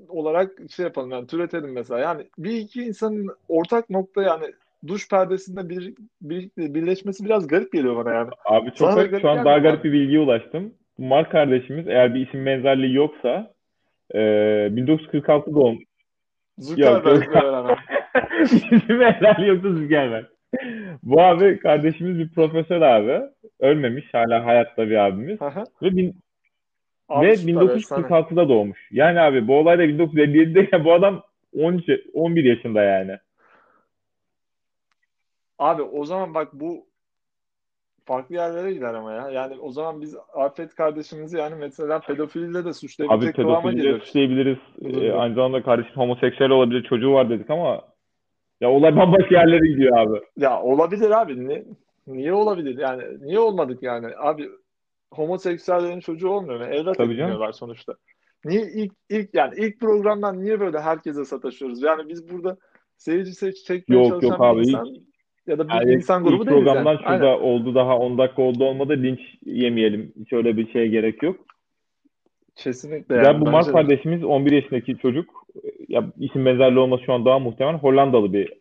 olarak 0.09 0.53
şey 0.71 0.85
yapalım 0.85 1.11
yani 1.11 1.27
türetelim 1.27 1.73
mesela 1.73 2.01
yani 2.01 2.27
bir 2.39 2.53
iki 2.53 2.83
insanın 2.83 3.29
ortak 3.49 3.91
nokta 3.91 4.23
yani 4.23 4.47
duş 4.87 5.09
perdesinde 5.09 5.69
bir, 5.69 5.95
bir 6.23 6.51
birleşmesi 6.57 7.25
biraz 7.25 7.47
garip 7.47 7.73
geliyor 7.73 7.97
bana 7.97 8.15
yani. 8.15 8.31
Abi 8.45 8.75
çok 8.75 8.95
garip. 8.95 9.21
Şu 9.21 9.31
an 9.31 9.45
daha 9.45 9.59
garip 9.59 9.85
bir 9.85 9.93
bilgiye 9.93 10.21
ulaştım. 10.21 10.75
Mark 10.99 11.33
kardeşimiz 11.33 11.89
eğer 11.89 12.15
bir 12.15 12.27
isim 12.29 12.47
benzerliği 12.47 12.95
yoksa 12.95 13.55
e, 14.15 14.69
1946 14.71 15.55
doğum. 15.55 15.79
Zuckerberg'le 16.59 17.25
yok. 17.25 17.35
beraber. 17.35 17.79
İsim 18.43 19.01
benzerliği 19.01 19.49
yoksa 19.49 19.69
Zuckerberg. 19.71 20.27
Bu 21.03 21.23
abi 21.23 21.59
kardeşimiz 21.59 22.19
bir 22.19 22.35
profesör 22.35 22.83
abi. 22.83 23.21
Ölmemiş. 23.61 24.15
Hala 24.15 24.47
hayatta 24.47 24.91
bir 24.91 25.07
abimiz. 25.07 25.43
Aha. 25.43 25.65
Ve, 25.83 25.97
bin, 25.97 26.17
Abi 27.09 27.27
ve 27.27 27.37
süper, 27.37 27.77
efsane. 27.77 28.07
1946'da 28.07 28.49
doğmuş. 28.49 28.89
Yani 28.91 29.21
abi 29.21 29.49
bu 29.49 29.59
olay 29.59 29.79
da 29.79 29.85
1957'de 29.85 30.85
bu 30.85 30.93
adam 30.93 31.23
13, 31.59 31.91
11 32.15 32.45
yaşında 32.45 32.83
yani. 32.83 33.17
Abi 35.59 35.83
o 35.83 36.05
zaman 36.05 36.35
bak 36.35 36.49
bu 36.53 36.87
farklı 38.11 38.35
yerlere 38.35 38.73
gider 38.73 38.95
ama 38.95 39.13
ya. 39.13 39.31
Yani 39.31 39.59
o 39.61 39.73
zaman 39.73 40.01
biz 40.01 40.17
Afet 40.35 40.75
kardeşimizi 40.75 41.37
yani 41.37 41.55
mesela 41.55 42.01
pedofiliyle 42.01 42.65
de 42.65 42.69
Abi 42.69 42.75
suçlayabilecek 42.75 43.35
kıvama 43.35 43.61
pedofiliyle 43.61 44.01
suçlayabiliriz. 44.01 44.59
Ee, 44.83 45.13
aynı 45.13 45.35
zamanda 45.35 45.63
kardeşim 45.63 45.97
homoseksüel 45.97 46.51
olabilir, 46.51 46.87
çocuğu 46.89 47.13
var 47.13 47.31
dedik 47.31 47.51
ama 47.51 47.81
ya 48.61 48.71
olay 48.71 48.97
bambaşka 48.97 49.35
yerlere 49.35 49.69
gidiyor 49.69 49.99
abi. 49.99 50.21
Ya 50.37 50.63
olabilir 50.63 51.11
abi. 51.11 51.49
Ni- 51.49 51.65
niye 52.07 52.33
olabilir? 52.33 52.79
Yani 52.79 53.03
niye 53.21 53.39
olmadık 53.39 53.83
yani? 53.83 54.07
Abi 54.19 54.49
homoseksüellerin 55.13 56.01
çocuğu 56.01 56.29
olmuyor 56.29 56.59
mu? 56.59 56.65
Evlat 56.65 56.97
Tabii 56.97 57.15
ediniyorlar 57.15 57.53
sonuçta. 57.53 57.95
Niye 58.45 58.63
ilk 58.63 58.93
ilk 59.11 59.35
yani 59.35 59.55
ilk 59.57 59.81
programdan 59.81 60.45
niye 60.45 60.61
böyle 60.61 60.81
herkese 60.81 61.25
sataşıyoruz? 61.25 61.83
Yani 61.83 62.09
biz 62.09 62.33
burada 62.33 62.57
seyirci 62.97 63.33
seç 63.33 63.65
çekmeye 63.65 64.03
Yok, 64.03 64.09
çalışan 64.09 64.31
yok 64.31 64.41
abi. 64.41 64.61
insan 64.61 65.10
ya 65.51 65.59
da 65.59 65.69
bir 65.69 65.75
Yani 65.75 65.93
insan 65.93 66.25
grubu 66.25 66.47
değiliz 66.47 66.65
programdan 66.65 66.93
yani. 66.93 66.99
şurada 66.99 67.31
Aynen. 67.31 67.43
oldu 67.43 67.75
daha 67.75 67.99
10 67.99 68.19
dakika 68.19 68.43
oldu 68.43 68.65
olmadı 68.65 69.03
linç 69.03 69.21
yemeyelim. 69.45 70.13
Hiç 70.21 70.33
öyle 70.33 70.57
bir 70.57 70.73
şeye 70.73 70.87
gerek 70.87 71.23
yok. 71.23 71.37
Kesinlikle 72.57 73.15
Ya 73.17 73.23
yani 73.23 73.41
bu 73.41 73.47
de. 73.47 73.73
kardeşimiz 73.73 74.25
11 74.25 74.53
yaşındaki 74.53 74.97
çocuk. 74.99 75.47
Ya 75.89 76.05
isim 76.19 76.47
benzerliği 76.47 76.79
olması 76.81 77.05
şu 77.05 77.13
an 77.13 77.25
daha 77.25 77.39
muhtemel. 77.39 77.75
Hollandalı 77.75 78.33
bir 78.33 78.53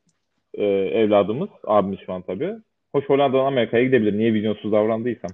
e, 0.53 0.65
evladımız. 1.01 1.50
Abimiz 1.63 2.00
şu 2.05 2.13
an 2.13 2.22
tabii. 2.22 2.53
Hoş 2.96 3.05
Hollanda'dan 3.10 3.46
Amerika'ya 3.46 3.84
gidebilir. 3.84 4.17
Niye 4.17 4.34
vizyonsuz 4.34 4.72
davrandıysam. 4.72 5.31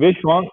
Ve 0.00 0.14
şu 0.22 0.30
an 0.30 0.44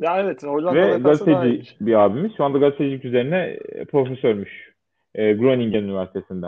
Ya 0.00 0.20
evet 0.20 0.44
Ve 0.44 0.48
Hollanda'da 0.48 0.98
gazeteci 0.98 1.48
iyiymiş. 1.48 1.76
bir 1.80 1.94
abimiz. 1.94 2.32
Şu 2.36 2.44
anda 2.44 2.58
gazetecilik 2.58 3.04
üzerine 3.04 3.58
e, 3.68 3.84
profesörmüş. 3.84 4.72
E, 5.14 5.32
Groningen 5.32 5.82
Üniversitesi'nde. 5.82 6.46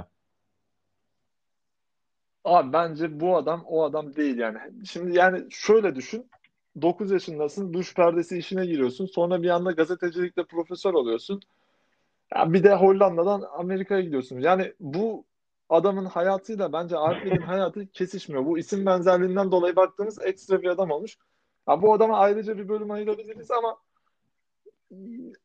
Abi 2.45 2.73
bence 2.73 3.21
bu 3.21 3.37
adam 3.37 3.65
o 3.67 3.85
adam 3.85 4.17
değil 4.17 4.39
yani. 4.39 4.59
Şimdi 4.87 5.19
yani 5.19 5.47
şöyle 5.51 5.95
düşün. 5.95 6.31
9 6.83 7.11
yaşındasın, 7.11 7.73
duş 7.73 7.95
perdesi 7.95 8.39
işine 8.39 8.67
giriyorsun. 8.67 9.07
Sonra 9.07 9.43
bir 9.43 9.51
anda 9.51 9.73
gazetecilikte 9.73 10.45
profesör 10.45 10.95
oluyorsun. 10.95 11.41
Ya 12.35 12.53
bir 12.53 12.65
de 12.65 12.75
Hollanda'dan 12.75 13.43
Amerika'ya 13.59 14.01
gidiyorsun. 14.01 14.39
Yani 14.39 14.73
bu 14.81 15.25
adamın 15.69 16.05
hayatıyla 16.05 16.73
bence 16.73 16.97
Alfred'in 16.97 17.43
hayatı 17.43 17.87
kesişmiyor. 17.87 18.47
Bu 18.47 18.59
isim 18.59 18.87
benzerliğinden 18.87 19.51
dolayı 19.51 19.77
baktığımız 19.77 20.23
ekstra 20.23 20.63
bir 20.63 20.69
adam 20.69 20.91
olmuş. 20.91 21.19
Ya 21.69 21.83
bu 21.83 21.95
adama 21.95 22.19
ayrıca 22.19 22.59
bir 22.59 22.69
bölüm 22.69 22.91
ayırabiliriz 22.91 23.51
ama 23.51 23.77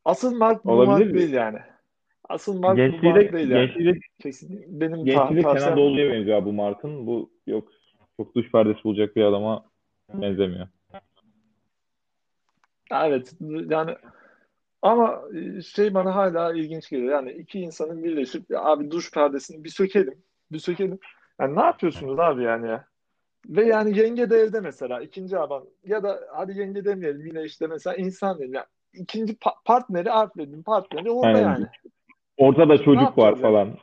asıl 0.06 0.36
Mark 0.36 0.66
bu 0.66 0.86
Mark 0.86 1.14
değil 1.14 1.34
yani. 1.34 1.60
Asıl 2.30 2.60
Mark 2.60 2.78
bu 2.78 2.82
Gençliği 2.82 3.16
de, 3.16 3.34
değil 3.34 3.50
yani. 3.50 3.68
gençliği 3.68 3.96
de, 3.96 4.00
Kesin 4.20 4.80
benim 4.80 5.06
gençliği 5.06 5.44
de 5.44 5.54
Kenan 5.54 5.78
Doğulu'ya 5.78 6.12
benziyor 6.12 6.46
bu 6.46 6.54
Mark'ın. 6.54 7.08
Bu 7.08 7.30
yok. 7.48 7.72
Çok 8.18 8.36
duş 8.36 8.52
perdesi 8.52 8.84
bulacak 8.84 9.16
bir 9.16 9.24
adama 9.24 9.66
benzemiyor. 10.14 10.68
Evet 12.92 13.34
yani 13.70 13.96
ama 14.82 15.22
şey 15.74 15.94
bana 15.94 16.16
hala 16.16 16.54
ilginç 16.54 16.90
geliyor. 16.90 17.12
Yani 17.12 17.32
iki 17.32 17.60
insanın 17.60 18.04
birleşip 18.04 18.46
abi 18.56 18.92
duş 18.92 19.12
perdesini 19.12 19.64
bir 19.64 19.70
sökelim. 19.70 20.24
Bir 20.52 20.60
sökelim. 20.60 21.00
Yani 21.40 21.56
ne 21.56 21.64
yapıyorsunuz 21.64 22.20
abi 22.20 22.44
yani 22.44 22.68
ya? 22.68 22.86
Ve 23.50 23.66
yani 23.66 23.98
yenge 23.98 24.30
de 24.30 24.36
evde 24.36 24.60
mesela 24.60 25.02
ikinci 25.02 25.38
adam 25.38 25.66
ya 25.84 26.04
da 26.04 26.20
hadi 26.36 26.60
yenge 26.60 26.86
demeyelim 26.86 27.26
yine 27.26 27.44
işte 27.44 27.68
mesela 27.68 27.96
insan 27.96 28.40
değil. 28.40 28.54
Yani 28.54 28.66
ikinci 28.94 29.34
pa- 29.34 29.64
partneri 29.66 30.12
Alfred'in 30.12 30.64
partneri 30.64 31.12
orada 31.12 31.28
Aynen. 31.28 31.42
yani. 31.42 31.66
Ortada 32.38 32.74
Ne 32.74 32.84
çocuk 32.84 33.18
var 33.18 33.36
falan. 33.36 33.78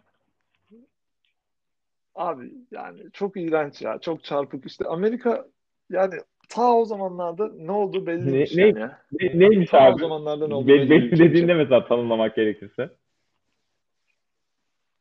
Abi 2.14 2.52
yani 2.70 3.00
çok 3.12 3.36
iğrenç 3.36 3.82
ya. 3.82 3.98
Çok 3.98 4.24
çarpık. 4.24 4.66
İşte 4.66 4.84
Amerika 4.84 5.46
yani 5.90 6.14
ta 6.48 6.72
o 6.74 6.84
zamanlarda 6.84 7.50
ne 7.56 7.72
olduğu 7.72 8.00
Ne, 8.02 8.06
belliymiş 8.06 8.54
ne, 8.54 8.62
yani 8.66 8.80
ya. 8.80 9.02
ne- 9.20 9.38
neymiş 9.38 9.70
Ta 9.70 9.78
o 9.78 9.92
abi? 9.92 10.00
zamanlarda 10.00 10.48
ne 10.48 10.54
olduğu 10.54 10.68
Be 10.68 10.72
belli 10.72 10.90
bir 10.90 11.02
ülke. 11.02 11.12
beslediğinde 11.12 11.54
mesela 11.54 11.86
tanımlamak 11.86 12.36
gerekirse. 12.36 12.90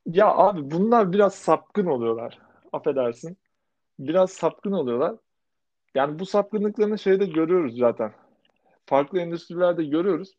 Ya 0.05 0.27
abi 0.27 0.71
bunlar 0.71 1.13
biraz 1.13 1.35
sapkın 1.35 1.85
oluyorlar. 1.85 2.39
Affedersin. 2.73 3.37
Biraz 3.99 4.31
sapkın 4.31 4.71
oluyorlar. 4.71 5.15
Yani 5.95 6.19
bu 6.19 6.25
sapkınlıklarını 6.25 6.99
şeyde 6.99 7.25
görüyoruz 7.25 7.77
zaten. 7.77 8.13
Farklı 8.85 9.19
endüstrilerde 9.19 9.83
görüyoruz. 9.83 10.33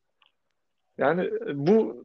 Yani 0.99 1.31
bu 1.55 2.05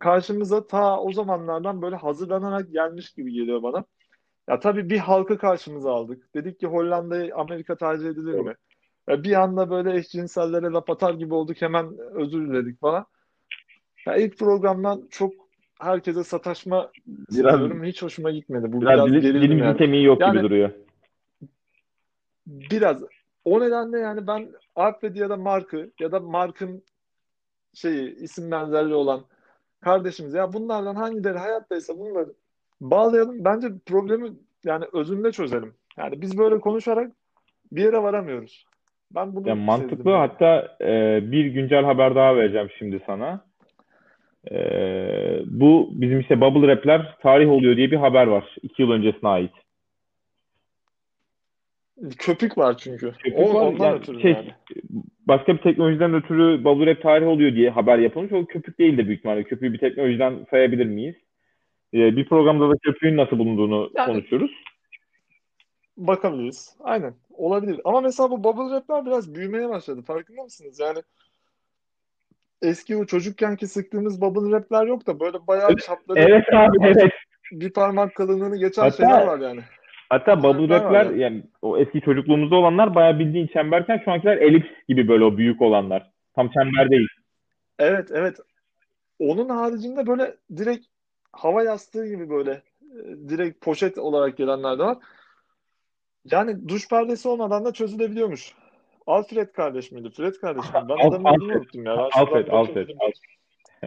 karşımıza 0.00 0.66
ta 0.66 1.00
o 1.00 1.12
zamanlardan 1.12 1.82
böyle 1.82 1.96
hazırlanarak 1.96 2.72
gelmiş 2.72 3.12
gibi 3.12 3.32
geliyor 3.32 3.62
bana. 3.62 3.84
Ya 4.48 4.60
tabii 4.60 4.90
bir 4.90 4.98
halkı 4.98 5.38
karşımıza 5.38 5.92
aldık. 5.92 6.34
Dedik 6.34 6.60
ki 6.60 6.66
Hollanda'yı 6.66 7.34
Amerika 7.34 7.76
tercih 7.76 8.08
edilir 8.08 8.38
mi? 8.38 8.54
Ya 9.08 9.24
bir 9.24 9.42
anda 9.42 9.70
böyle 9.70 9.96
eşcinsellere 9.96 10.66
laf 10.66 10.90
atar 10.90 11.14
gibi 11.14 11.34
olduk 11.34 11.62
hemen 11.62 11.98
özür 11.98 12.48
diledik 12.48 12.80
falan. 12.80 13.06
Ya 14.06 14.16
ilk 14.16 14.38
programdan 14.38 15.06
çok 15.10 15.32
herkese 15.80 16.24
sataşma 16.24 16.92
Biraz. 17.06 17.60
Hiç 17.82 18.02
hoşuma 18.02 18.30
gitmedi. 18.30 18.72
Bu 18.72 18.80
biraz 18.80 18.92
biraz 18.94 19.08
dili- 19.08 19.20
gerildim 19.20 19.42
dilimizin 19.42 19.64
yani. 19.66 19.78
kemiği 19.78 20.04
yok 20.04 20.18
gibi 20.18 20.26
Yani 20.26 20.42
duruyor. 20.42 20.70
biraz 22.46 23.02
o 23.44 23.60
nedenle 23.60 23.98
yani 23.98 24.26
ben 24.26 24.52
Alfred 24.76 25.16
ya 25.16 25.30
da 25.30 25.36
Mark'ı 25.36 25.90
ya 26.00 26.12
da 26.12 26.20
Mark'ın 26.20 26.82
şeyi 27.74 28.14
isim 28.16 28.50
benzerliği 28.50 28.94
olan 28.94 29.24
kardeşimiz 29.86 30.34
ya 30.34 30.52
bunlardan 30.52 30.94
hangileri 30.94 31.38
hayattaysa 31.38 31.98
bunları 31.98 32.32
bağlayalım. 32.80 33.44
Bence 33.44 33.68
problemi 33.86 34.30
yani 34.64 34.84
özünde 34.92 35.32
çözelim. 35.32 35.74
Yani 35.96 36.22
biz 36.22 36.38
böyle 36.38 36.60
konuşarak 36.60 37.12
bir 37.72 37.82
yere 37.82 38.02
varamıyoruz. 38.02 38.64
Ben 39.10 39.34
bunu 39.34 39.48
Ya 39.48 39.54
sezdim 39.54 39.64
mantıklı. 39.64 40.10
yani. 40.10 40.18
Hatta 40.28 40.76
e, 40.80 41.20
bir 41.32 41.44
güncel 41.44 41.84
haber 41.84 42.14
daha 42.14 42.36
vereceğim 42.36 42.68
şimdi 42.78 43.02
sana. 43.06 43.44
E, 44.50 44.56
bu 45.46 45.88
bizim 45.92 46.20
işte 46.20 46.40
Bubble 46.40 46.68
Rap'ler 46.68 47.16
tarih 47.22 47.50
oluyor 47.50 47.76
diye 47.76 47.90
bir 47.90 47.96
haber 47.96 48.26
var. 48.26 48.56
İki 48.62 48.82
yıl 48.82 48.90
öncesine 48.90 49.28
ait. 49.28 49.52
Köpük 52.18 52.58
var 52.58 52.76
çünkü. 52.78 53.12
Köpük 53.12 53.38
O, 53.38 53.54
var. 53.54 53.66
ondan 53.66 53.84
Yani 53.86 53.98
ötürü 53.98 54.20
şey, 54.20 54.32
yani. 54.32 54.54
Başka 55.28 55.54
bir 55.54 55.62
teknolojiden 55.62 56.14
ötürü 56.14 56.64
Bubble 56.64 56.84
Wrap 56.84 57.02
tarih 57.02 57.26
oluyor 57.26 57.54
diye 57.54 57.70
haber 57.70 57.98
yapılmış. 57.98 58.32
O 58.32 58.46
köpük 58.46 58.78
değil 58.78 58.98
de 58.98 59.06
büyük 59.06 59.18
ihtimalle. 59.18 59.44
Köpüğü 59.44 59.72
bir 59.72 59.78
teknolojiden 59.78 60.46
sayabilir 60.50 60.86
miyiz? 60.86 61.16
Ee, 61.94 62.16
bir 62.16 62.28
programda 62.28 62.70
da 62.70 62.74
köpüğün 62.82 63.16
nasıl 63.16 63.38
bulunduğunu 63.38 63.90
Yani 63.94 64.06
konuşuyoruz. 64.06 64.50
bakabiliriz. 65.96 66.76
Aynen. 66.80 67.14
Olabilir. 67.30 67.80
Ama 67.84 68.00
mesela 68.00 68.30
bu 68.30 68.44
bubble 68.44 68.62
wrap'ler 68.62 69.06
biraz 69.06 69.34
büyümeye 69.34 69.68
başladı. 69.68 70.02
Farkında 70.02 70.42
mısınız? 70.42 70.80
Yani 70.80 70.98
eski 72.62 72.96
o 72.96 73.06
çocukkenki 73.06 73.66
sıktığımız 73.66 74.20
bubble 74.20 74.50
wrap'ler 74.50 74.86
yok 74.86 75.06
da 75.06 75.20
böyle 75.20 75.46
bayağı 75.46 75.76
çapları 75.76 76.18
Evet 76.18 76.44
abi 76.52 76.76
evet. 76.82 77.12
bir 77.52 77.72
parmak 77.72 78.14
kalınlığını 78.14 78.56
geçen 78.56 78.88
şeyler 78.88 79.12
Hatta 79.12 79.26
var 79.26 79.38
yani. 79.38 79.60
Hatta 80.08 80.42
Bubble 80.42 80.66
Wrap'ler 80.66 81.10
yani. 81.10 81.42
o 81.62 81.78
eski 81.78 82.00
çocukluğumuzda 82.00 82.56
olanlar 82.56 82.94
bayağı 82.94 83.18
bildiğin 83.18 83.46
çemberken 83.46 84.02
şu 84.04 84.12
ankiler 84.12 84.36
elips 84.36 84.68
gibi 84.88 85.08
böyle 85.08 85.24
o 85.24 85.36
büyük 85.36 85.62
olanlar. 85.62 86.10
Tam 86.34 86.50
çember 86.50 86.90
değil. 86.90 87.08
Evet, 87.78 88.08
evet. 88.12 88.36
Onun 89.18 89.48
haricinde 89.48 90.06
böyle 90.06 90.36
direkt 90.56 90.86
hava 91.32 91.62
yastığı 91.62 92.06
gibi 92.08 92.30
böyle 92.30 92.50
e, 92.50 93.28
direkt 93.28 93.64
poşet 93.64 93.98
olarak 93.98 94.36
gelenler 94.36 94.78
de 94.78 94.82
var. 94.82 94.98
Yani 96.24 96.68
duş 96.68 96.88
perdesi 96.88 97.28
olmadan 97.28 97.64
da 97.64 97.72
çözülebiliyormuş. 97.72 98.52
Alfred 99.06 99.48
kardeş 99.48 99.92
miydi? 99.92 100.10
Fred 100.10 100.34
kardeş 100.34 100.64
miydi? 100.64 100.86
Ben 100.88 101.08
adamın 101.08 101.24
adını 101.24 101.28
Alfred. 101.28 101.56
unuttum 101.56 101.86
ya. 101.86 101.96
Ben 101.96 102.20
Alfred, 102.20 102.48
Alfred. 102.48 102.76
dedim. 102.76 102.98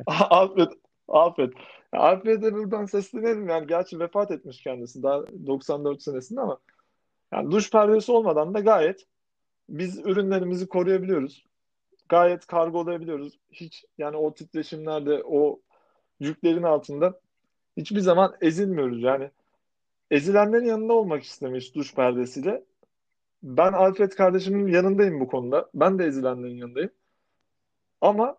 Alfred. 0.07 0.67
Alfred. 1.09 1.53
Alfred'e 1.93 2.53
buradan 2.53 2.85
seslenelim 2.85 3.49
yani. 3.49 3.67
Gerçi 3.67 3.99
vefat 3.99 4.31
etmiş 4.31 4.61
kendisi 4.61 5.03
daha 5.03 5.23
94 5.47 6.01
senesinde 6.01 6.41
ama 6.41 6.59
yani 7.33 7.51
duş 7.51 7.71
perdesi 7.71 8.11
olmadan 8.11 8.53
da 8.53 8.59
gayet 8.59 9.07
biz 9.69 9.99
ürünlerimizi 9.99 10.67
koruyabiliyoruz. 10.67 11.45
Gayet 12.09 12.45
kargolayabiliyoruz. 12.45 13.39
Hiç 13.51 13.85
yani 13.97 14.17
o 14.17 14.33
titreşimlerde 14.33 15.23
o 15.25 15.59
yüklerin 16.19 16.63
altında 16.63 17.19
hiçbir 17.77 17.99
zaman 17.99 18.35
ezilmiyoruz. 18.41 19.03
Yani 19.03 19.31
ezilenlerin 20.11 20.65
yanında 20.65 20.93
olmak 20.93 21.23
istemiş 21.23 21.75
duş 21.75 21.95
perdesiyle. 21.95 22.63
Ben 23.43 23.73
Alfred 23.73 24.11
kardeşimin 24.11 24.67
yanındayım 24.67 25.19
bu 25.19 25.27
konuda. 25.27 25.69
Ben 25.73 25.99
de 25.99 26.05
ezilenlerin 26.05 26.55
yanındayım. 26.57 26.91
Ama 28.01 28.37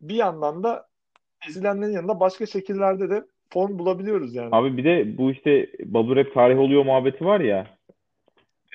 bir 0.00 0.14
yandan 0.14 0.62
da 0.62 0.88
ezilenlerin 1.48 1.92
yanında 1.92 2.20
başka 2.20 2.46
şekillerde 2.46 3.10
de 3.10 3.24
form 3.50 3.78
bulabiliyoruz 3.78 4.34
yani. 4.34 4.48
Abi 4.52 4.76
bir 4.76 4.84
de 4.84 5.18
bu 5.18 5.30
işte 5.30 5.66
Bubble 5.84 6.14
Wrap 6.14 6.34
tarih 6.34 6.58
oluyor 6.58 6.84
muhabbeti 6.84 7.24
var 7.24 7.40
ya. 7.40 7.66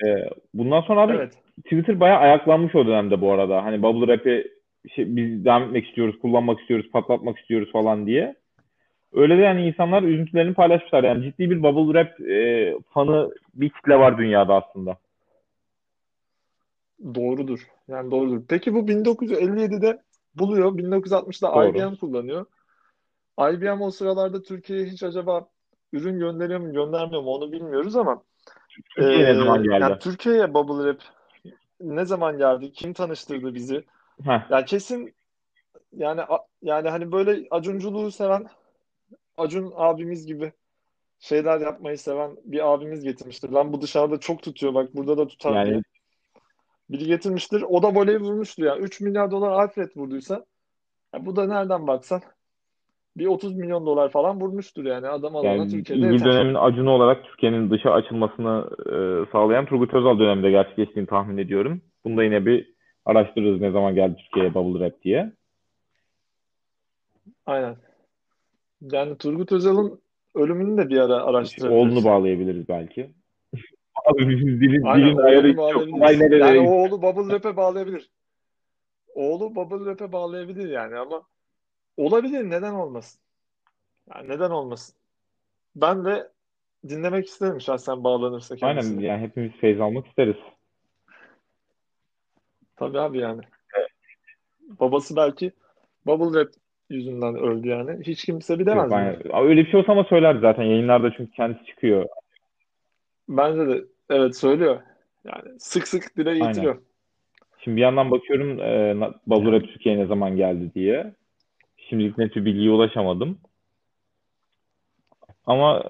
e, 0.06 0.30
bundan 0.54 0.80
sonra 0.80 1.00
abi 1.00 1.12
Evet. 1.12 1.32
Twitter 1.64 2.00
bayağı 2.00 2.18
ayaklanmış 2.18 2.74
o 2.74 2.86
dönemde 2.86 3.20
bu 3.20 3.32
arada. 3.32 3.64
Hani 3.64 3.82
Bubble 3.82 4.06
Wrap'i 4.06 4.48
şey, 4.94 5.16
biz 5.16 5.44
devam 5.44 5.62
etmek 5.62 5.86
istiyoruz, 5.86 6.18
kullanmak 6.22 6.60
istiyoruz, 6.60 6.90
patlatmak 6.92 7.38
istiyoruz 7.38 7.72
falan 7.72 8.06
diye. 8.06 8.34
Öyle 9.12 9.38
de 9.38 9.42
yani 9.42 9.66
insanlar 9.66 10.02
üzüntülerini 10.02 10.54
paylaşmışlar. 10.54 11.04
Yani 11.04 11.24
ciddi 11.24 11.50
bir 11.50 11.62
Bubble 11.62 11.92
Wrap 11.92 12.20
e, 12.20 12.74
fanı 12.90 13.30
bir 13.54 13.68
kitle 13.68 13.96
var 13.96 14.18
dünyada 14.18 14.54
aslında. 14.54 14.96
Doğrudur. 17.14 17.60
Yani 17.88 18.10
doğrudur. 18.10 18.42
Peki 18.48 18.74
bu 18.74 18.78
1957'de 18.78 19.98
buluyor. 20.34 20.72
1960'da 20.72 21.54
Doğru. 21.54 21.68
IBM 21.68 21.96
kullanıyor. 21.96 22.46
IBM 23.48 23.82
o 23.84 23.90
sıralarda 23.90 24.42
Türkiye'ye 24.42 24.86
hiç 24.86 25.02
acaba 25.02 25.48
ürün 25.92 26.18
gönderiyor 26.18 26.60
mu 26.60 26.72
göndermiyor 26.72 27.22
mu 27.22 27.30
onu 27.30 27.52
bilmiyoruz 27.52 27.96
ama 27.96 28.22
Türkiye'ye 28.96 29.24
ne 29.24 29.30
Ee, 29.30 29.34
zaman 29.34 29.62
geldi? 29.62 29.80
yani 29.80 29.98
Türkiye'ye 29.98 30.54
Bubble 30.54 30.92
Wrap 30.92 31.02
ne 31.80 32.04
zaman 32.04 32.38
geldi? 32.38 32.72
Kim 32.72 32.92
tanıştırdı 32.92 33.54
bizi? 33.54 33.84
Heh, 34.24 34.50
Ya 34.50 34.64
kesin 34.64 35.14
yani 35.92 36.20
yani 36.62 36.88
hani 36.88 37.12
böyle 37.12 37.46
acunculuğu 37.50 38.10
seven 38.10 38.46
Acun 39.36 39.72
abimiz 39.76 40.26
gibi 40.26 40.52
şeyler 41.18 41.60
yapmayı 41.60 41.98
seven 41.98 42.36
bir 42.44 42.72
abimiz 42.72 43.04
getirmiştir. 43.04 43.48
Lan 43.50 43.72
bu 43.72 43.80
dışarıda 43.80 44.20
çok 44.20 44.42
tutuyor 44.42 44.74
bak 44.74 44.96
burada 44.96 45.18
da 45.18 45.26
tutar 45.26 45.64
diye. 45.64 45.74
yani 45.74 45.82
Biri 46.90 47.04
getirmiştir. 47.06 47.62
O 47.68 47.82
da 47.82 47.94
voleyi 47.94 48.18
vurmuştu 48.20 48.64
ya. 48.64 48.76
3 48.76 49.00
milyar 49.00 49.30
dolar 49.30 49.50
Alfred 49.50 49.90
vurduysa 49.96 50.44
ya 51.14 51.26
bu 51.26 51.36
da 51.36 51.46
nereden 51.46 51.86
baksan 51.86 52.22
bir 53.20 53.26
30 53.26 53.56
milyon 53.56 53.86
dolar 53.86 54.10
falan 54.10 54.40
vurmuştur 54.40 54.84
yani. 54.84 55.08
Adam 55.08 55.36
alana 55.36 55.48
yani 55.48 55.70
Türkiye'de 55.70 56.02
İlgil 56.02 56.12
yeter. 56.12 56.32
döneminin 56.32 56.54
acunu 56.54 56.90
olarak 56.90 57.24
Türkiye'nin 57.24 57.70
dışa 57.70 57.90
açılmasını 57.90 58.70
e, 58.86 59.30
sağlayan 59.32 59.66
Turgut 59.66 59.94
Özal 59.94 60.18
döneminde 60.18 60.50
gerçekleştiğini 60.50 61.08
tahmin 61.08 61.38
ediyorum. 61.38 61.82
Bunda 62.04 62.24
yine 62.24 62.46
bir 62.46 62.74
araştırırız 63.04 63.60
ne 63.60 63.70
zaman 63.70 63.94
geldi 63.94 64.16
Türkiye'ye 64.16 64.54
Bubble 64.54 64.78
Wrap 64.78 65.02
diye. 65.02 65.32
Aynen. 67.46 67.76
Yani 68.80 69.18
Turgut 69.18 69.52
Özal'ın 69.52 70.00
ölümünü 70.34 70.78
de 70.84 70.88
bir 70.88 70.98
ara 70.98 71.14
araştırabiliriz. 71.14 71.80
oğlunu 71.80 72.04
bağlayabiliriz 72.04 72.68
belki. 72.68 73.10
Abi 74.06 74.28
bizim 74.28 74.60
dilin, 74.60 74.82
Aynen 74.82 75.06
dilin 75.06 75.16
ayarı 75.16 75.54
çok 75.54 75.90
kolay 75.90 76.18
nerelere 76.18 76.56
Yani 76.56 76.68
oğlu 76.68 77.02
Bubble 77.02 77.22
Wrap'e 77.22 77.56
bağlayabilir. 77.56 78.10
Oğlu 79.14 79.54
Bubble 79.54 79.78
Wrap'e 79.78 80.12
bağlayabilir 80.12 80.68
yani 80.70 80.96
ama 80.96 81.22
olabilir 81.96 82.50
neden 82.50 82.74
olmasın? 82.74 83.20
Yani 84.14 84.28
neden 84.28 84.50
olmasın? 84.50 84.94
Ben 85.76 86.04
de 86.04 86.28
dinlemek 86.88 87.26
isterim 87.26 87.60
şahsen 87.60 88.04
bağlanırsa 88.04 88.54
Aynen 88.62 88.74
kendisine. 88.74 89.06
yani 89.06 89.22
hepimiz 89.22 89.52
feyz 89.52 89.80
almak 89.80 90.06
isteriz. 90.06 90.36
Tabii 92.76 93.00
abi 93.00 93.18
yani. 93.18 93.40
Babası 94.60 95.16
belki 95.16 95.52
Bubble 96.06 96.24
Wrap 96.24 96.54
yüzünden 96.90 97.34
öldü 97.36 97.68
yani. 97.68 98.04
Hiç 98.06 98.24
kimse 98.24 98.58
bilemez 98.58 98.92
aynen. 98.92 99.14
Abi 99.30 99.48
Öyle 99.48 99.64
bir 99.64 99.70
şey 99.70 99.80
olsa 99.80 99.92
ama 99.92 100.04
söyler 100.04 100.34
zaten 100.34 100.62
yayınlarda 100.62 101.12
çünkü 101.16 101.32
kendisi 101.32 101.64
çıkıyor. 101.64 102.06
Bence 103.28 103.68
de 103.68 103.84
evet 104.10 104.36
söylüyor. 104.36 104.80
Yani 105.24 105.60
sık 105.60 105.88
sık 105.88 106.16
dile 106.16 106.30
Aynen. 106.30 106.44
getiriyor. 106.46 106.82
Şimdi 107.58 107.76
bir 107.76 107.82
yandan 107.82 108.10
bakıyorum 108.10 108.60
e, 108.60 108.96
Bubble 109.26 109.50
Wrap 109.50 109.72
Türkiye'ye 109.72 110.00
ne 110.00 110.06
zaman 110.06 110.36
geldi 110.36 110.74
diye. 110.74 111.14
Şimdilik 111.90 112.18
net 112.18 112.36
bir 112.36 112.44
bilgiye 112.44 112.70
ulaşamadım. 112.70 113.38
Ama 115.46 115.84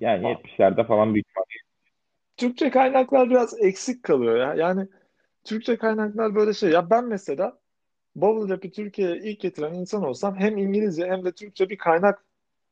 yani 0.00 0.26
70'lerde 0.26 0.86
falan 0.86 1.14
büyük. 1.14 1.26
Türkçe 2.36 2.70
kaynaklar 2.70 3.30
biraz 3.30 3.60
eksik 3.60 4.02
kalıyor 4.02 4.36
ya. 4.36 4.54
Yani 4.54 4.88
Türkçe 5.44 5.76
kaynaklar 5.76 6.34
böyle 6.34 6.54
şey. 6.54 6.70
Ya 6.70 6.90
ben 6.90 7.04
mesela 7.04 7.58
Bubble 8.16 8.40
Wrap'i 8.40 8.70
Türkiye'ye 8.70 9.16
ilk 9.16 9.40
getiren 9.40 9.74
insan 9.74 10.04
olsam 10.04 10.36
hem 10.36 10.58
İngilizce 10.58 11.06
hem 11.06 11.24
de 11.24 11.32
Türkçe 11.32 11.70
bir 11.70 11.78
kaynak 11.78 12.24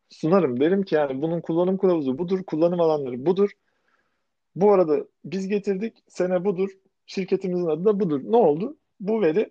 sunarım. 0.09 0.61
Derim 0.61 0.83
ki 0.83 0.95
yani 0.95 1.23
bunun 1.23 1.41
kullanım 1.41 1.79
kılavuzu 1.79 2.19
budur, 2.19 2.45
kullanım 2.45 2.81
alanları 2.81 3.27
budur. 3.27 3.51
Bu 4.57 4.73
arada 4.73 5.07
biz 5.25 5.49
getirdik, 5.49 6.03
sene 6.09 6.45
budur, 6.45 6.71
şirketimizin 7.07 7.67
adı 7.67 7.85
da 7.85 8.01
budur. 8.01 8.21
Ne 8.25 8.37
oldu? 8.37 8.77
Bu 9.01 9.23
veri 9.23 9.51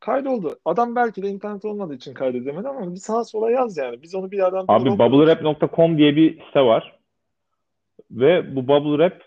kaydoldu. 0.00 0.58
Adam 0.64 0.96
belki 0.96 1.22
de 1.22 1.28
internet 1.28 1.64
olmadığı 1.64 1.94
için 1.94 2.14
kaydedemedi 2.14 2.68
ama 2.68 2.90
bir 2.90 2.96
sağa 2.96 3.24
sola 3.24 3.50
yaz 3.50 3.76
yani. 3.76 4.02
Biz 4.02 4.14
onu 4.14 4.30
bir 4.30 4.36
yerden 4.36 4.64
Abi 4.68 4.90
bubblewrap.com 4.98 5.98
diye 5.98 6.16
bir 6.16 6.44
site 6.46 6.60
var. 6.60 6.98
Ve 8.10 8.56
bu 8.56 8.68
Bubble 8.68 8.90
Wrap 9.08 9.22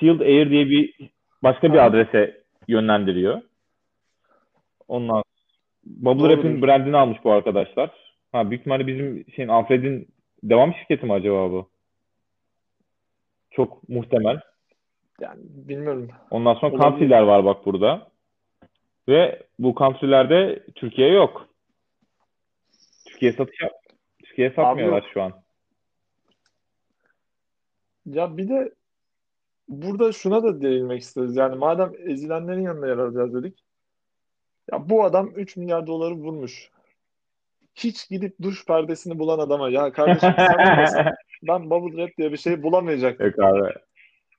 Sealed 0.00 0.20
Air 0.20 0.50
diye 0.50 0.66
bir 0.66 1.10
başka 1.42 1.72
bir 1.72 1.78
Ha. 1.78 1.84
adrese 1.84 2.42
yönlendiriyor. 2.68 3.40
Ondan 4.88 5.22
Bubble 5.84 6.20
Doğrudur. 6.20 6.34
Wrap'in 6.42 6.62
brandini 6.62 6.96
almış 6.96 7.18
bu 7.24 7.32
arkadaşlar. 7.32 7.90
Ha 8.32 8.50
büyük 8.50 8.60
ihtimalle 8.60 8.86
bizim 8.86 9.24
şeyin 9.36 9.48
Alfred'in 9.48 10.08
devam 10.42 10.74
şirketi 10.74 11.06
mi 11.06 11.12
acaba 11.12 11.50
bu? 11.50 11.68
Çok 13.50 13.88
muhtemel. 13.88 14.40
Yani 15.20 15.40
bilmiyorum. 15.44 16.08
Ondan 16.30 16.54
sonra 16.54 16.74
Olabilir. 16.88 17.10
var 17.10 17.44
bak 17.44 17.66
burada. 17.66 18.08
Ve 19.08 19.42
bu 19.58 19.74
country'lerde 19.78 20.64
Türkiye 20.74 21.08
yok. 21.08 21.48
Türkiye 23.06 23.32
satış 23.32 23.62
yap 23.62 23.72
Türkiye 24.24 24.50
satmıyorlar 24.50 25.02
yok. 25.02 25.10
şu 25.14 25.22
an. 25.22 25.32
Ya 28.06 28.36
bir 28.36 28.48
de 28.48 28.72
burada 29.68 30.12
şuna 30.12 30.42
da 30.42 30.62
değinmek 30.62 31.02
isteriz. 31.02 31.36
Yani 31.36 31.56
madem 31.56 31.92
ezilenlerin 31.98 32.62
yanında 32.62 32.86
yer 32.86 32.98
alacağız 32.98 33.34
dedik. 33.34 33.64
Ya 34.72 34.88
bu 34.88 35.04
adam 35.04 35.30
3 35.36 35.56
milyar 35.56 35.86
doları 35.86 36.14
vurmuş. 36.14 36.70
Hiç 37.74 38.08
gidip 38.08 38.42
duş 38.42 38.66
perdesini 38.66 39.18
bulan 39.18 39.38
adama 39.38 39.70
ya 39.70 39.92
kardeşim 39.92 40.34
sen 40.36 41.14
ben 41.42 41.70
Bubble 41.70 41.96
Wrap 41.96 42.16
diye 42.18 42.32
bir 42.32 42.36
şey 42.36 42.62
bulamayacaktım. 42.62 43.26
Yok 43.26 43.38
abi. 43.38 43.72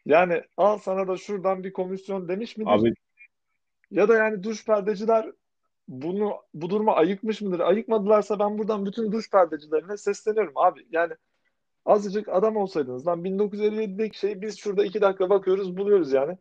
Yani 0.05 0.43
al 0.57 0.77
sana 0.77 1.07
da 1.07 1.17
şuradan 1.17 1.63
bir 1.63 1.73
komisyon 1.73 2.27
demiş 2.27 2.57
midir? 2.57 2.71
Abi 2.71 2.93
Ya 3.91 4.09
da 4.09 4.15
yani 4.17 4.43
duş 4.43 4.65
perdeciler 4.65 5.31
bunu 5.87 6.33
bu 6.53 6.69
duruma 6.69 6.95
ayıkmış 6.95 7.41
mıdır? 7.41 7.59
Ayıkmadılarsa 7.59 8.39
ben 8.39 8.57
buradan 8.57 8.85
bütün 8.85 9.11
duş 9.11 9.31
perdecilerine 9.31 9.97
sesleniyorum 9.97 10.53
abi. 10.55 10.87
Yani 10.91 11.13
azıcık 11.85 12.29
adam 12.29 12.57
olsaydınız 12.57 13.07
lan 13.07 13.23
1957'deki 13.23 14.19
şeyi 14.19 14.41
biz 14.41 14.57
şurada 14.57 14.85
iki 14.85 15.01
dakika 15.01 15.29
bakıyoruz 15.29 15.77
buluyoruz 15.77 16.13
yani. 16.13 16.37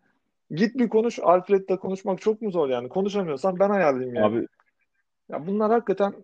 Git 0.50 0.74
bir 0.74 0.88
konuş. 0.88 1.18
Alfred'le 1.18 1.76
konuşmak 1.76 2.20
çok 2.20 2.42
mu 2.42 2.50
zor 2.50 2.68
yani? 2.68 2.88
Konuşamıyorsan 2.88 3.59
ben 3.59 3.70
ayarlayayım 3.70 4.14
yani. 4.14 4.26
abi 4.26 4.46
Ya 5.28 5.46
bunlar 5.46 5.70
hakikaten 5.70 6.14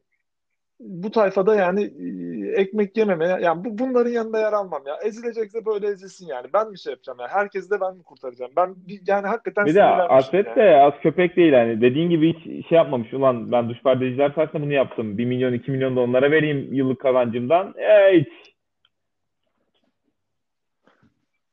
bu 0.80 1.10
tayfada 1.10 1.54
yani 1.54 1.82
e, 1.82 2.60
ekmek 2.60 2.96
yememeye 2.96 3.38
yani 3.40 3.64
bu 3.64 3.78
bunların 3.78 4.10
yanında 4.10 4.40
yer 4.40 4.52
almam 4.52 4.82
ya. 4.86 4.96
Ezilecekse 5.04 5.66
böyle 5.66 5.86
ezilsin 5.86 6.26
yani. 6.26 6.46
Ben 6.54 6.72
bir 6.72 6.78
şey 6.78 6.90
yapacağım 6.90 7.18
ya. 7.20 7.28
Herkesi 7.28 7.70
de 7.70 7.80
ben 7.80 7.96
mi 7.96 8.02
kurtaracağım? 8.02 8.52
Ben 8.56 8.74
yani 9.06 9.26
hakikaten 9.26 9.66
Bir 9.66 9.74
de 9.74 9.82
Alfred 9.82 10.46
yani. 10.46 10.56
de 10.56 10.76
az 10.76 10.94
köpek 11.02 11.36
değil 11.36 11.52
hani 11.52 11.80
dediğin 11.80 12.10
gibi 12.10 12.34
hiç 12.34 12.68
şey 12.68 12.76
yapmamış 12.76 13.12
ulan 13.12 13.52
ben 13.52 13.68
duş 13.68 13.82
perdeciler 13.82 14.30
sayesinde 14.30 14.62
bunu 14.62 14.72
yaptım 14.72 15.18
1 15.18 15.24
milyon 15.24 15.52
2 15.52 15.70
milyon 15.70 15.96
da 15.96 16.00
onlara 16.00 16.30
vereyim 16.30 16.74
yıllık 16.74 17.00
kazancımdan 17.00 17.74
e, 17.78 18.20
hiç 18.20 18.28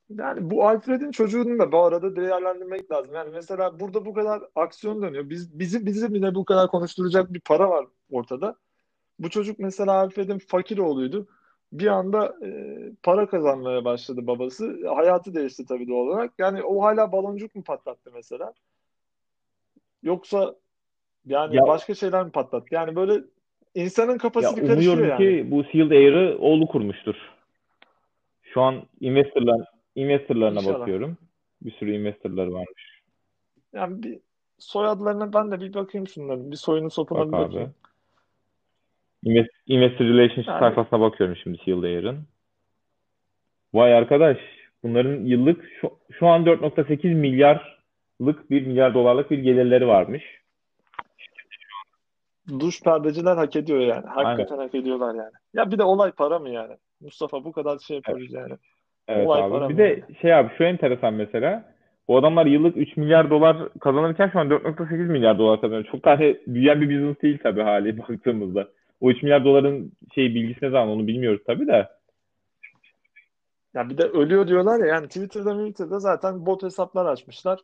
Yani 0.10 0.50
bu 0.52 0.68
Alfred'in 0.68 1.12
çocuğunu 1.12 1.60
da 1.60 1.72
bu 1.72 1.84
arada 1.84 2.16
değerlendirmek 2.16 2.92
lazım. 2.92 3.16
Yani 3.16 3.30
mesela 3.34 3.80
burada 3.80 4.06
bu 4.06 4.14
kadar 4.14 4.42
aksiyon 4.56 5.02
dönüyor. 5.02 5.30
Biz 5.30 5.60
bizi 5.60 5.86
bizi 5.86 6.14
bile 6.14 6.36
bu 6.36 6.46
kadar 6.46 6.68
konuşturacak 6.68 7.34
bir 7.34 7.40
para 7.40 7.70
var 7.70 7.86
ortada. 8.12 8.56
Bu 9.20 9.30
çocuk 9.30 9.60
mesela 9.60 9.94
Alfred'in 9.94 10.38
fakir 10.40 10.78
oğluydu. 10.78 11.28
Bir 11.72 11.88
anda 11.88 12.36
e, 12.46 12.50
para 13.04 13.28
kazanmaya 13.30 13.86
başladı 13.86 14.28
babası. 14.28 14.88
Hayatı 14.96 15.36
değişti 15.36 15.66
tabii 15.66 15.88
doğal 15.88 16.08
olarak. 16.08 16.34
Yani 16.38 16.64
o 16.64 16.84
hala 16.84 17.12
baloncuk 17.12 17.56
mu 17.56 17.64
patlattı 17.64 18.12
mesela? 18.14 18.54
Yoksa 20.04 20.56
yani 21.26 21.56
Ya- 21.56 21.68
başka 21.68 21.96
şeyler 21.96 22.26
mi 22.26 22.32
patlattı? 22.32 22.76
Yani 22.76 22.96
böyle 22.96 23.24
insanın 23.76 24.12
ya 24.12 24.18
kafası 24.18 24.58
bir 24.58 24.68
karışıyor 24.68 25.08
yani. 25.08 25.18
ki 25.18 25.52
bu 25.52 25.64
Sealed 25.64 25.92
Air'ı 25.92 26.38
oğlu 26.40 26.68
kurmuştur. 26.68 27.16
Şu 28.44 28.62
an 28.62 28.84
investorlar 29.02 29.68
investorlarına 29.96 30.60
İnşallah. 30.60 30.80
bakıyorum. 30.80 31.18
Bir 31.62 31.72
sürü 31.72 31.96
investorları 31.96 32.54
varmış. 32.54 33.02
Yani 33.74 34.04
bir 34.04 34.20
soyadlarına 34.60 35.34
ben 35.34 35.52
de 35.52 35.60
bir 35.62 35.74
bakayım 35.74 36.08
şunların. 36.08 36.52
Bir 36.52 36.56
soyunu 36.56 36.92
sopuna 36.92 37.32
Bak 37.32 37.52
bir 37.52 37.58
abi. 37.58 37.70
Invest, 39.24 39.50
Investor 39.68 40.06
Relations 40.06 40.48
Yani- 40.48 40.60
sayfasına 40.60 41.00
bakıyorum 41.00 41.36
şimdi 41.44 41.58
Sealed 41.66 41.84
Air'ın. 41.84 42.18
Vay 43.74 43.94
arkadaş 43.94 44.38
bunların 44.84 45.26
yıllık 45.26 45.66
şu, 45.82 45.92
şu 46.12 46.28
an 46.28 46.46
4.8 46.46 47.14
milyarlık 47.16 48.52
bir 48.52 48.68
milyar 48.68 48.94
dolarlık 48.94 49.32
bir 49.32 49.38
gelirleri 49.40 49.88
varmış. 49.88 50.24
Duş 52.60 52.84
perdeciler 52.84 53.36
hak 53.36 53.56
ediyor 53.56 53.80
yani. 53.80 54.06
Hakikaten 54.08 54.58
hak 54.58 54.76
ediyorlar 54.76 55.16
yani. 55.16 55.32
Ya 55.54 55.72
bir 55.72 55.78
de 55.78 55.84
olay 55.84 56.12
para 56.12 56.40
mı 56.40 56.50
yani? 56.50 56.74
Mustafa 57.02 57.44
bu 57.44 57.52
kadar 57.52 57.78
şey 57.80 57.96
yapıyoruz 57.96 58.34
yani. 58.34 58.54
Evet 59.08 59.28
Olay 59.28 59.44
abi. 59.44 59.52
para 59.52 59.70
Bir 59.70 59.74
mı 59.74 59.78
de 59.80 59.84
yani? 59.84 60.16
şey 60.22 60.34
abi 60.36 60.50
şu 60.58 60.64
enteresan 60.64 61.14
mesela. 61.14 61.74
Bu 62.08 62.18
adamlar 62.18 62.46
yıllık 62.46 62.78
3 62.78 62.98
milyar 62.98 63.30
dolar 63.30 63.58
kazanırken 63.80 64.30
şu 64.30 64.40
an 64.40 64.50
4.8 64.50 64.96
milyar 65.08 65.38
dolar 65.38 65.62
kazanıyor. 65.62 65.84
Çok 65.92 66.04
tane 66.04 66.38
büyüyen 66.48 66.82
bir 66.82 66.90
business 66.90 67.22
değil 67.22 67.38
tabii 67.44 67.62
hali 67.62 67.98
baktığımızda. 68.10 68.68
O 69.02 69.10
3 69.10 69.24
milyar 69.24 69.46
doların 69.46 69.92
şey 70.16 70.36
bilgisi 70.36 70.66
ne 70.66 70.70
zaman 70.70 70.90
onu 70.90 71.08
bilmiyoruz 71.08 71.42
tabii 71.48 71.68
de. 71.68 71.88
Ya 73.74 73.90
bir 73.90 73.98
de 73.98 74.04
ölüyor 74.04 74.48
diyorlar 74.48 74.80
ya 74.80 74.86
yani 74.86 75.08
Twitter'da 75.08 75.58
Twitter'da 75.58 76.00
zaten 76.00 76.46
bot 76.46 76.64
hesaplar 76.64 77.06
açmışlar. 77.06 77.60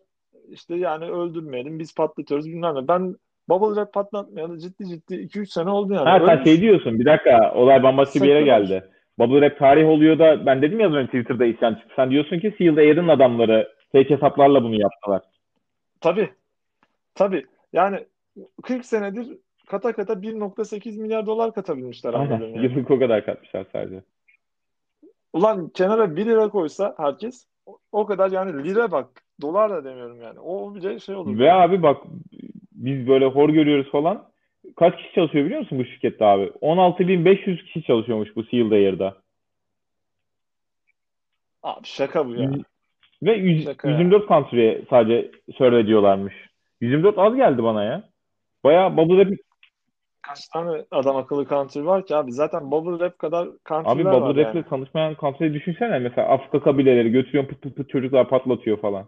İşte 0.49 0.75
yani 0.75 1.05
öldürmeyelim 1.05 1.79
biz 1.79 1.95
patlatıyoruz 1.95 2.47
bilmem 2.47 2.75
ne. 2.75 2.87
Ben 2.87 3.15
Bubble 3.49 3.67
Wrap 3.67 3.93
patlatmayalı 3.93 4.59
ciddi 4.59 4.87
ciddi 4.87 5.15
2-3 5.15 5.45
sene 5.45 5.69
oldu 5.69 5.93
yani. 5.93 6.09
Ha 6.09 6.23
sen 6.27 6.43
şey 6.43 6.61
diyorsun 6.61 6.99
bir 6.99 7.05
dakika 7.05 7.53
olay 7.55 7.83
bambaşka 7.83 8.21
bir 8.21 8.27
yere 8.27 8.41
geldi. 8.41 8.89
Bubble 9.19 9.39
Wrap 9.39 9.59
tarih 9.59 9.87
oluyor 9.87 10.19
da 10.19 10.45
ben 10.45 10.61
dedim 10.61 10.79
ya 10.79 10.87
az 10.87 10.93
önce 10.93 11.07
Twitter'da 11.07 11.45
isyan 11.45 11.75
çıktı. 11.75 11.93
Sen 11.95 12.11
diyorsun 12.11 12.39
ki 12.39 12.55
Sealed 12.57 12.77
Air'ın 12.77 13.07
adamları 13.07 13.73
fake 13.91 14.09
hesaplarla 14.09 14.63
bunu 14.63 14.79
yaptılar. 14.79 15.21
Tabii. 16.01 16.29
Tabii. 17.15 17.45
Yani 17.73 18.05
40 18.63 18.85
senedir 18.85 19.37
kata 19.67 19.93
kata 19.93 20.13
1.8 20.13 20.97
milyar 21.01 21.25
dolar 21.25 21.53
katabilmişler 21.53 22.13
Aynen. 22.13 22.41
yani. 22.41 22.63
Yıllık 22.65 22.91
o 22.91 22.99
kadar 22.99 23.25
katmışlar 23.25 23.65
sadece. 23.71 24.01
Ulan 25.33 25.69
kenara 25.69 26.15
1 26.15 26.25
lira 26.25 26.49
koysa 26.49 26.93
herkes 26.97 27.45
o- 27.91 28.05
kadar 28.05 28.31
yani 28.31 28.63
lira 28.63 28.91
bak 28.91 29.09
dolar 29.41 29.69
da 29.71 29.83
demiyorum 29.83 30.21
yani. 30.21 30.39
O 30.39 30.75
bile 30.75 30.99
şey 30.99 31.15
olur. 31.15 31.39
Ve 31.39 31.53
abi 31.53 31.83
bak 31.83 32.03
biz 32.71 33.07
böyle 33.07 33.25
hor 33.25 33.49
görüyoruz 33.49 33.91
falan. 33.91 34.29
Kaç 34.75 34.97
kişi 34.97 35.13
çalışıyor 35.15 35.45
biliyor 35.45 35.59
musun 35.61 35.79
bu 35.79 35.85
şirkette 35.85 36.25
abi? 36.25 36.51
16.500 36.61 37.63
kişi 37.65 37.83
çalışıyormuş 37.83 38.35
bu 38.35 38.43
Sealed 38.43 38.71
Air'da. 38.71 39.17
Abi 41.63 41.79
şaka 41.87 42.27
bu 42.27 42.35
ya. 42.35 42.51
Ve 43.23 43.33
yüz- 43.33 43.63
Şaka 43.63 43.89
ya. 43.89 43.93
124 43.97 44.27
country'e 44.27 44.81
sadece 44.89 45.31
serve 45.57 45.79
ediyorlarmış. 45.79 46.33
124 46.81 47.17
az 47.17 47.35
geldi 47.35 47.63
bana 47.63 47.83
ya. 47.83 48.03
Bayağı 48.63 48.97
bubble 48.97 49.25
rap 49.25 49.33
Kaç 50.27 50.47
tane 50.47 50.85
adam 50.91 51.15
akıllı 51.15 51.47
country 51.47 51.85
var 51.85 52.05
ki 52.05 52.15
abi? 52.15 52.31
Zaten 52.31 52.71
bubble 52.71 53.05
rap 53.05 53.19
kadar 53.19 53.47
Abi 53.47 53.55
country'ler 53.67 54.11
var 54.11 54.21
bubble 54.29 54.43
rap'le 54.43 54.55
yani. 54.55 54.65
tanışmayan 54.69 55.15
country'yi 55.19 55.53
düşünsene. 55.53 55.99
Mesela 55.99 56.27
Afrika 56.27 56.63
kabileleri 56.63 57.11
götürüyor 57.11 57.47
pıt 57.47 57.61
pıt 57.61 57.75
pıt 57.75 57.89
çocuklar 57.89 58.29
patlatıyor 58.29 58.77
falan. 58.77 59.05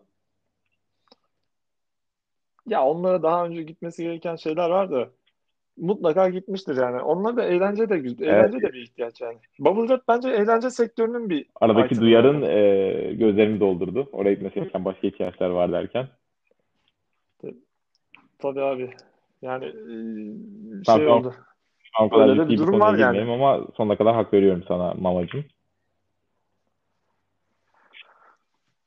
Ya 2.67 2.85
onlara 2.85 3.23
daha 3.23 3.45
önce 3.45 3.63
gitmesi 3.63 4.03
gereken 4.03 4.35
şeyler 4.35 4.69
var 4.69 4.91
da 4.91 5.09
mutlaka 5.77 6.29
gitmiştir 6.29 6.77
yani. 6.77 7.01
Onlar 7.01 7.37
da 7.37 7.43
eğlence 7.43 7.89
de 7.89 7.97
güzel. 7.97 8.27
Evet. 8.27 8.39
Eğlence 8.39 8.67
de 8.67 8.73
bir 8.73 8.81
ihtiyaç 8.81 9.21
yani. 9.21 9.37
Bubble 9.59 9.93
rap 9.93 10.03
bence 10.07 10.29
eğlence 10.29 10.69
sektörünün 10.69 11.29
bir 11.29 11.45
Aradaki 11.61 12.01
duyarın 12.01 12.41
yani. 12.41 12.53
e, 12.53 13.13
gözlerimi 13.13 13.59
doldurdu. 13.59 14.09
Oraya 14.11 14.33
gitmesi 14.33 14.55
gereken 14.55 14.85
başka 14.85 15.07
ihtiyaçlar 15.07 15.49
var 15.49 15.71
derken. 15.71 16.07
Tabii 18.39 18.61
abi. 18.61 18.89
Yani 19.45 19.65
e, 19.65 20.83
şey 20.83 21.07
oldu. 21.07 21.33
Şu 21.83 22.01
an 22.01 22.07
o 22.07 22.09
kadar 22.09 22.29
Öyle 22.29 22.43
de 22.45 22.49
bir 22.49 22.57
durum 22.57 22.79
var 22.79 22.97
yani. 22.97 23.31
ama 23.31 23.67
sonuna 23.77 23.97
kadar 23.97 24.15
hak 24.15 24.33
veriyorum 24.33 24.63
sana 24.67 24.93
mamacığım. 24.93 25.45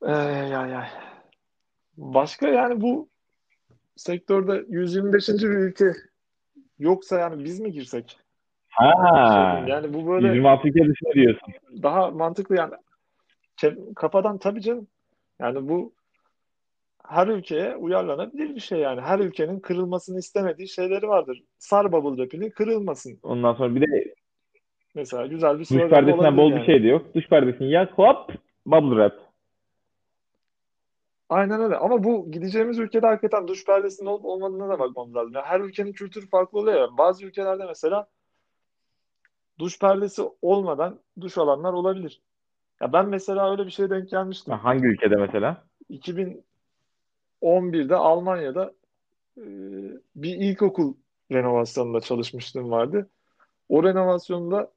Ee, 0.02 0.12
ya 0.12 0.66
ya. 0.66 0.88
Başka 1.96 2.48
yani 2.48 2.80
bu 2.80 3.08
sektörde 3.96 4.64
125. 4.68 5.28
bir 5.28 5.48
ülke 5.48 5.92
yoksa 6.78 7.18
yani 7.18 7.44
biz 7.44 7.60
mi 7.60 7.72
girsek? 7.72 8.18
Ha. 8.68 9.64
yani 9.66 9.94
bu 9.94 10.06
böyle 10.06 10.26
126 10.26 10.68
ülke 10.68 10.88
dışında 10.88 11.12
diyorsun. 11.12 11.52
daha 11.82 12.10
mantıklı 12.10 12.56
yani. 12.56 12.74
Kafadan 13.96 14.38
tabii 14.38 14.60
canım. 14.60 14.86
Yani 15.40 15.68
bu 15.68 15.92
her 17.08 17.26
ülkeye 17.26 17.76
uyarlanabilir 17.76 18.54
bir 18.54 18.60
şey 18.60 18.78
yani. 18.78 19.00
Her 19.00 19.18
ülkenin 19.18 19.60
kırılmasını 19.60 20.18
istemediği 20.18 20.68
şeyleri 20.68 21.08
vardır. 21.08 21.42
Sar 21.58 21.92
bubble 21.92 22.22
rapini 22.22 22.50
kırılmasın. 22.50 23.18
Ondan 23.22 23.54
sonra 23.54 23.74
bir 23.74 23.80
de 23.80 24.14
Mesela 24.94 25.26
güzel 25.26 25.58
bir 25.58 25.64
slogan 25.64 25.88
perdesinden 25.88 26.18
olabilir 26.22 26.36
bol 26.36 26.50
yani. 26.50 26.60
bir 26.60 26.66
şey 26.66 26.82
de 26.82 26.86
yok. 26.86 27.14
Duş 27.14 27.28
perdesini 27.28 27.70
yak 27.70 27.92
hop 27.98 28.30
bubble 28.66 28.88
wrap. 28.90 29.28
Aynen 31.28 31.60
öyle. 31.60 31.76
Ama 31.76 32.04
bu 32.04 32.30
gideceğimiz 32.30 32.78
ülkede 32.78 33.06
hakikaten 33.06 33.48
duş 33.48 33.64
perdesinin 33.66 34.08
olup 34.08 34.24
olmadığına 34.24 34.68
da 34.68 34.78
bakmamız 34.78 35.14
lazım. 35.14 35.32
Yani 35.34 35.44
her 35.46 35.60
ülkenin 35.60 35.92
kültürü 35.92 36.28
farklı 36.28 36.58
oluyor 36.58 36.80
ya. 36.80 36.98
Bazı 36.98 37.26
ülkelerde 37.26 37.64
mesela 37.66 38.06
duş 39.58 39.78
perdesi 39.78 40.22
olmadan 40.42 41.00
duş 41.20 41.38
alanlar 41.38 41.72
olabilir. 41.72 42.20
Ya 42.80 42.92
ben 42.92 43.08
mesela 43.08 43.50
öyle 43.50 43.66
bir 43.66 43.70
şeye 43.70 43.90
denk 43.90 44.10
gelmiştim. 44.10 44.52
Ha, 44.54 44.64
Hangi 44.64 44.86
ülkede 44.86 45.16
mesela? 45.16 45.64
2011'de 47.42 47.96
Almanya'da 47.96 48.72
e, 49.36 49.42
bir 50.16 50.36
ilkokul 50.36 50.94
renovasyonunda 51.32 52.00
çalışmışlığım 52.00 52.70
vardı. 52.70 53.08
O 53.68 53.84
renovasyonda 53.84 54.70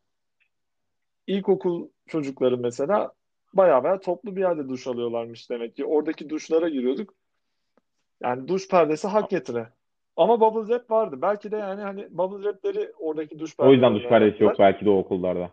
ilkokul 1.27 1.87
çocukları 2.07 2.57
mesela 2.57 3.11
baya 3.53 3.83
baya 3.83 3.99
toplu 3.99 4.35
bir 4.35 4.41
yerde 4.41 4.69
duş 4.69 4.87
alıyorlarmış 4.87 5.49
demek 5.49 5.75
ki. 5.75 5.85
Oradaki 5.85 6.29
duşlara 6.29 6.69
giriyorduk. 6.69 7.13
Yani 8.21 8.47
duş 8.47 8.67
perdesi 8.67 9.07
hak 9.07 9.29
getire. 9.29 9.69
Ama 10.17 10.39
bubble 10.39 10.61
wrap 10.61 10.91
vardı. 10.91 11.21
Belki 11.21 11.51
de 11.51 11.57
yani 11.57 11.81
hani 11.81 12.07
bubble 12.17 12.43
wrap'leri 12.43 12.91
oradaki 12.99 13.39
duş 13.39 13.55
O 13.57 13.71
yüzden 13.71 13.95
duş 13.95 14.03
perdesi 14.03 14.43
yok 14.43 14.55
belki 14.59 14.85
de 14.85 14.89
o 14.89 14.97
okullarda. 14.97 15.51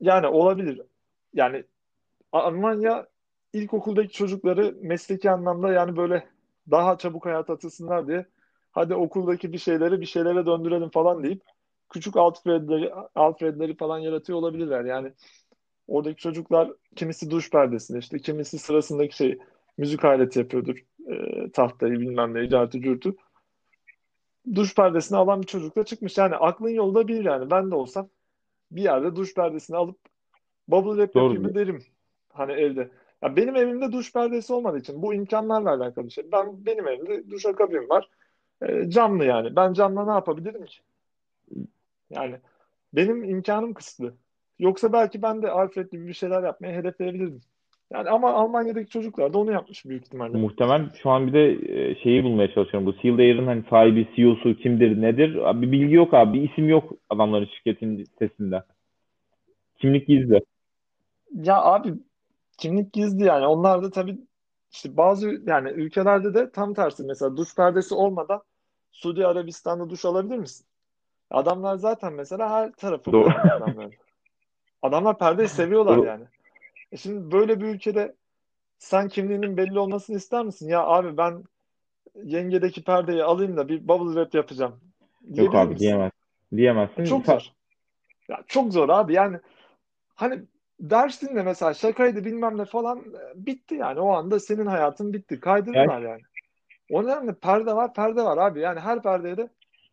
Yani 0.00 0.26
olabilir. 0.26 0.82
Yani 1.34 1.64
Almanya 2.32 3.06
ilkokuldaki 3.52 4.12
çocukları 4.12 4.76
mesleki 4.82 5.30
anlamda 5.30 5.72
yani 5.72 5.96
böyle 5.96 6.26
daha 6.70 6.98
çabuk 6.98 7.26
hayata 7.26 7.52
atılsınlar 7.52 8.08
diye 8.08 8.26
hadi 8.72 8.94
okuldaki 8.94 9.52
bir 9.52 9.58
şeyleri 9.58 10.00
bir 10.00 10.06
şeylere 10.06 10.46
döndürelim 10.46 10.90
falan 10.90 11.22
deyip 11.24 11.42
küçük 11.90 12.16
Alfred'leri, 12.16 12.92
Alfred'leri 13.14 13.76
falan 13.76 13.98
yaratıyor 13.98 14.38
olabilirler. 14.38 14.84
Yani 14.84 15.12
oradaki 15.88 16.22
çocuklar 16.22 16.72
kimisi 16.96 17.30
duş 17.30 17.50
perdesinde 17.50 17.98
işte 17.98 18.18
kimisi 18.18 18.58
sırasındaki 18.58 19.16
şey 19.16 19.38
müzik 19.78 20.04
aleti 20.04 20.38
yapıyordur. 20.38 20.84
E, 21.08 21.50
tahtayı 21.50 22.00
bilmem 22.00 22.34
ne, 22.34 22.48
cartı 22.48 22.80
curtu. 22.80 23.16
Duş 24.54 24.74
perdesini 24.74 25.18
alan 25.18 25.42
bir 25.42 25.46
çocukla 25.46 25.84
çıkmış. 25.84 26.18
Yani 26.18 26.36
aklın 26.36 26.68
yolda 26.68 27.08
bir 27.08 27.24
yani. 27.24 27.50
Ben 27.50 27.70
de 27.70 27.74
olsam 27.74 28.08
bir 28.70 28.82
yerde 28.82 29.16
duş 29.16 29.34
perdesini 29.34 29.76
alıp 29.76 29.98
bubble 30.68 30.90
wrap 30.90 31.14
Doğru 31.14 31.34
yapayım 31.34 31.54
derim. 31.54 31.82
Hani 32.32 32.52
evde. 32.52 32.90
Ya 33.22 33.36
benim 33.36 33.56
evimde 33.56 33.92
duş 33.92 34.12
perdesi 34.12 34.52
olmadığı 34.52 34.78
için 34.78 35.02
bu 35.02 35.14
imkanlarla 35.14 35.70
alakalı 35.70 36.06
bir 36.06 36.10
şey. 36.10 36.24
Ben 36.32 36.66
benim 36.66 36.88
evimde 36.88 37.30
duş 37.30 37.46
akabim 37.46 37.88
var. 37.88 38.08
E, 38.62 38.90
camlı 38.90 39.24
yani. 39.24 39.56
Ben 39.56 39.72
camla 39.72 40.04
ne 40.04 40.12
yapabilirim 40.12 40.64
ki? 40.64 40.78
Yani 42.10 42.36
benim 42.92 43.24
imkanım 43.24 43.74
kısıtlı. 43.74 44.14
Yoksa 44.58 44.92
belki 44.92 45.22
ben 45.22 45.42
de 45.42 45.50
Alfred 45.50 45.90
gibi 45.90 46.06
bir 46.06 46.14
şeyler 46.14 46.42
yapmaya 46.42 46.72
hedefleyebilirdim. 46.72 47.40
Yani 47.92 48.10
ama 48.10 48.32
Almanya'daki 48.32 48.90
çocuklar 48.90 49.32
da 49.32 49.38
onu 49.38 49.52
yapmış 49.52 49.84
büyük 49.84 50.06
ihtimalle. 50.06 50.38
Muhtemel 50.38 50.90
şu 51.02 51.10
an 51.10 51.26
bir 51.26 51.32
de 51.32 51.50
e, 51.74 51.94
şeyi 51.94 52.24
bulmaya 52.24 52.54
çalışıyorum. 52.54 52.86
Bu 52.86 52.92
Sealed 52.92 53.18
Air'ın 53.18 53.46
hani 53.46 53.62
sahibi, 53.70 54.08
CEO'su 54.16 54.56
kimdir, 54.56 55.02
nedir? 55.02 55.36
Abi 55.36 55.66
bir 55.66 55.72
bilgi 55.72 55.94
yok 55.94 56.14
abi. 56.14 56.38
Bir 56.38 56.50
isim 56.50 56.68
yok 56.68 56.92
adamların 57.10 57.46
şirketin 57.46 58.04
sitesinde. 58.04 58.62
Kimlik 59.78 60.06
gizli. 60.06 60.40
Ya 61.34 61.62
abi 61.62 61.92
kimlik 62.62 62.92
gizli 62.92 63.24
yani. 63.24 63.46
Onlar 63.46 63.82
da 63.82 63.90
tabii 63.90 64.18
işte 64.70 64.96
bazı 64.96 65.42
yani 65.46 65.70
ülkelerde 65.70 66.34
de 66.34 66.50
tam 66.50 66.74
tersi. 66.74 67.04
Mesela 67.04 67.36
duş 67.36 67.54
perdesi 67.56 67.94
olmadan 67.94 68.42
Suudi 68.92 69.26
Arabistan'da 69.26 69.90
duş 69.90 70.04
alabilir 70.04 70.38
misin? 70.38 70.66
Adamlar 71.30 71.76
zaten 71.76 72.12
mesela 72.12 72.50
her 72.50 72.72
tarafı 72.72 73.12
Doğru. 73.12 73.28
perde 73.28 73.50
adamların. 73.50 73.92
Adamlar 74.82 75.18
perdeyi 75.18 75.48
seviyorlar 75.48 75.96
Doğru. 75.96 76.06
yani. 76.06 76.24
E 76.92 76.96
şimdi 76.96 77.32
böyle 77.32 77.60
bir 77.60 77.66
ülkede 77.66 78.14
sen 78.78 79.08
kimliğinin 79.08 79.56
belli 79.56 79.78
olmasını 79.78 80.16
ister 80.16 80.44
misin? 80.44 80.68
Ya 80.68 80.84
abi 80.84 81.16
ben 81.16 81.44
yengedeki 82.24 82.84
perdeyi 82.84 83.24
alayım 83.24 83.56
da 83.56 83.68
bir 83.68 83.88
bubble 83.88 84.14
wrap 84.14 84.34
yapacağım. 84.34 84.80
Yok 85.30 85.54
abi 85.54 85.68
misin? 85.68 85.84
diyemez. 85.84 86.12
Diyemezsin. 86.56 87.04
Çok 87.04 87.26
zor. 87.26 87.42
Ya 88.28 88.44
çok 88.46 88.72
zor 88.72 88.88
abi 88.88 89.14
yani 89.14 89.38
hani 90.14 90.42
dersin 90.82 91.36
de 91.36 91.42
mesela 91.42 91.74
şakaydı 91.74 92.24
bilmem 92.24 92.58
ne 92.58 92.64
falan 92.64 92.98
e, 92.98 93.46
bitti 93.46 93.74
yani 93.74 94.00
o 94.00 94.08
anda 94.12 94.40
senin 94.40 94.66
hayatın 94.66 95.12
bitti. 95.12 95.40
Kaydırırlar 95.40 96.02
yani. 96.02 96.20
O 96.90 97.02
nedenle 97.02 97.34
perde 97.34 97.72
var 97.72 97.94
perde 97.94 98.22
var 98.22 98.38
abi 98.38 98.60
yani 98.60 98.80
her 98.80 99.02
perdeye 99.02 99.36
de 99.36 99.48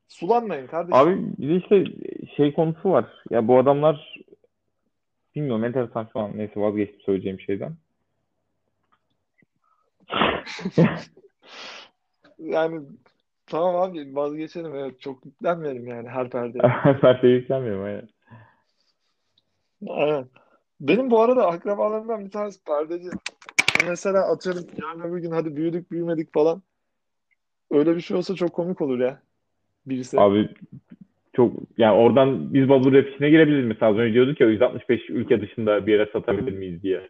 sulanmayın 0.07 0.67
kardeşim. 0.67 0.99
Abi 0.99 1.17
bir 1.37 1.49
de 1.49 1.55
işte 1.55 1.83
şey 2.35 2.53
konusu 2.53 2.91
var. 2.91 3.05
Ya 3.29 3.47
bu 3.47 3.59
adamlar 3.59 4.19
bilmiyorum 5.35 5.63
enteresan 5.63 6.07
şu 6.13 6.19
an. 6.19 6.31
Neyse 6.37 6.61
vazgeçtim 6.61 7.01
söyleyeceğim 7.01 7.39
şeyden. 7.39 7.75
Yani 12.39 12.81
tamam 13.47 13.75
abi 13.75 14.15
vazgeçelim 14.15 14.75
evet 14.75 15.01
çok 15.01 15.25
yüklenmeyelim 15.25 15.87
yani 15.87 16.09
her 16.09 16.29
perdeye. 16.29 16.63
Ben 17.03 17.21
de 17.21 17.27
yüklenmiyorum. 17.27 17.83
Aynen. 17.83 18.09
Aynen. 19.87 20.27
Benim 20.81 21.11
bu 21.11 21.21
arada 21.21 21.47
akrabalarımdan 21.47 22.25
bir 22.25 22.31
tanesi 22.31 22.63
perdeci. 22.63 23.09
Mesela 23.87 24.31
atıyorum 24.31 24.63
yarın 24.81 25.01
öbür 25.01 25.17
gün 25.17 25.31
hadi 25.31 25.55
büyüdük 25.55 25.91
büyümedik 25.91 26.33
falan. 26.33 26.61
Öyle 27.71 27.95
bir 27.95 28.01
şey 28.01 28.17
olsa 28.17 28.35
çok 28.35 28.53
komik 28.53 28.81
olur 28.81 28.99
ya. 28.99 29.21
Birisi. 29.85 30.19
Abi 30.19 30.49
çok 31.35 31.53
yani 31.77 31.97
oradan 31.97 32.53
biz 32.53 32.69
bubble 32.69 32.91
wrap 32.91 33.13
işine 33.15 33.29
girebiliriz 33.29 33.65
mesela. 33.67 33.91
Az 33.91 33.97
önce 33.97 34.13
diyorduk 34.13 34.41
ya 34.41 34.47
165 34.49 35.09
ülke 35.09 35.41
dışında 35.41 35.87
bir 35.87 35.91
yere 35.91 36.09
satabilir 36.13 36.57
miyiz 36.57 36.83
diye. 36.83 37.09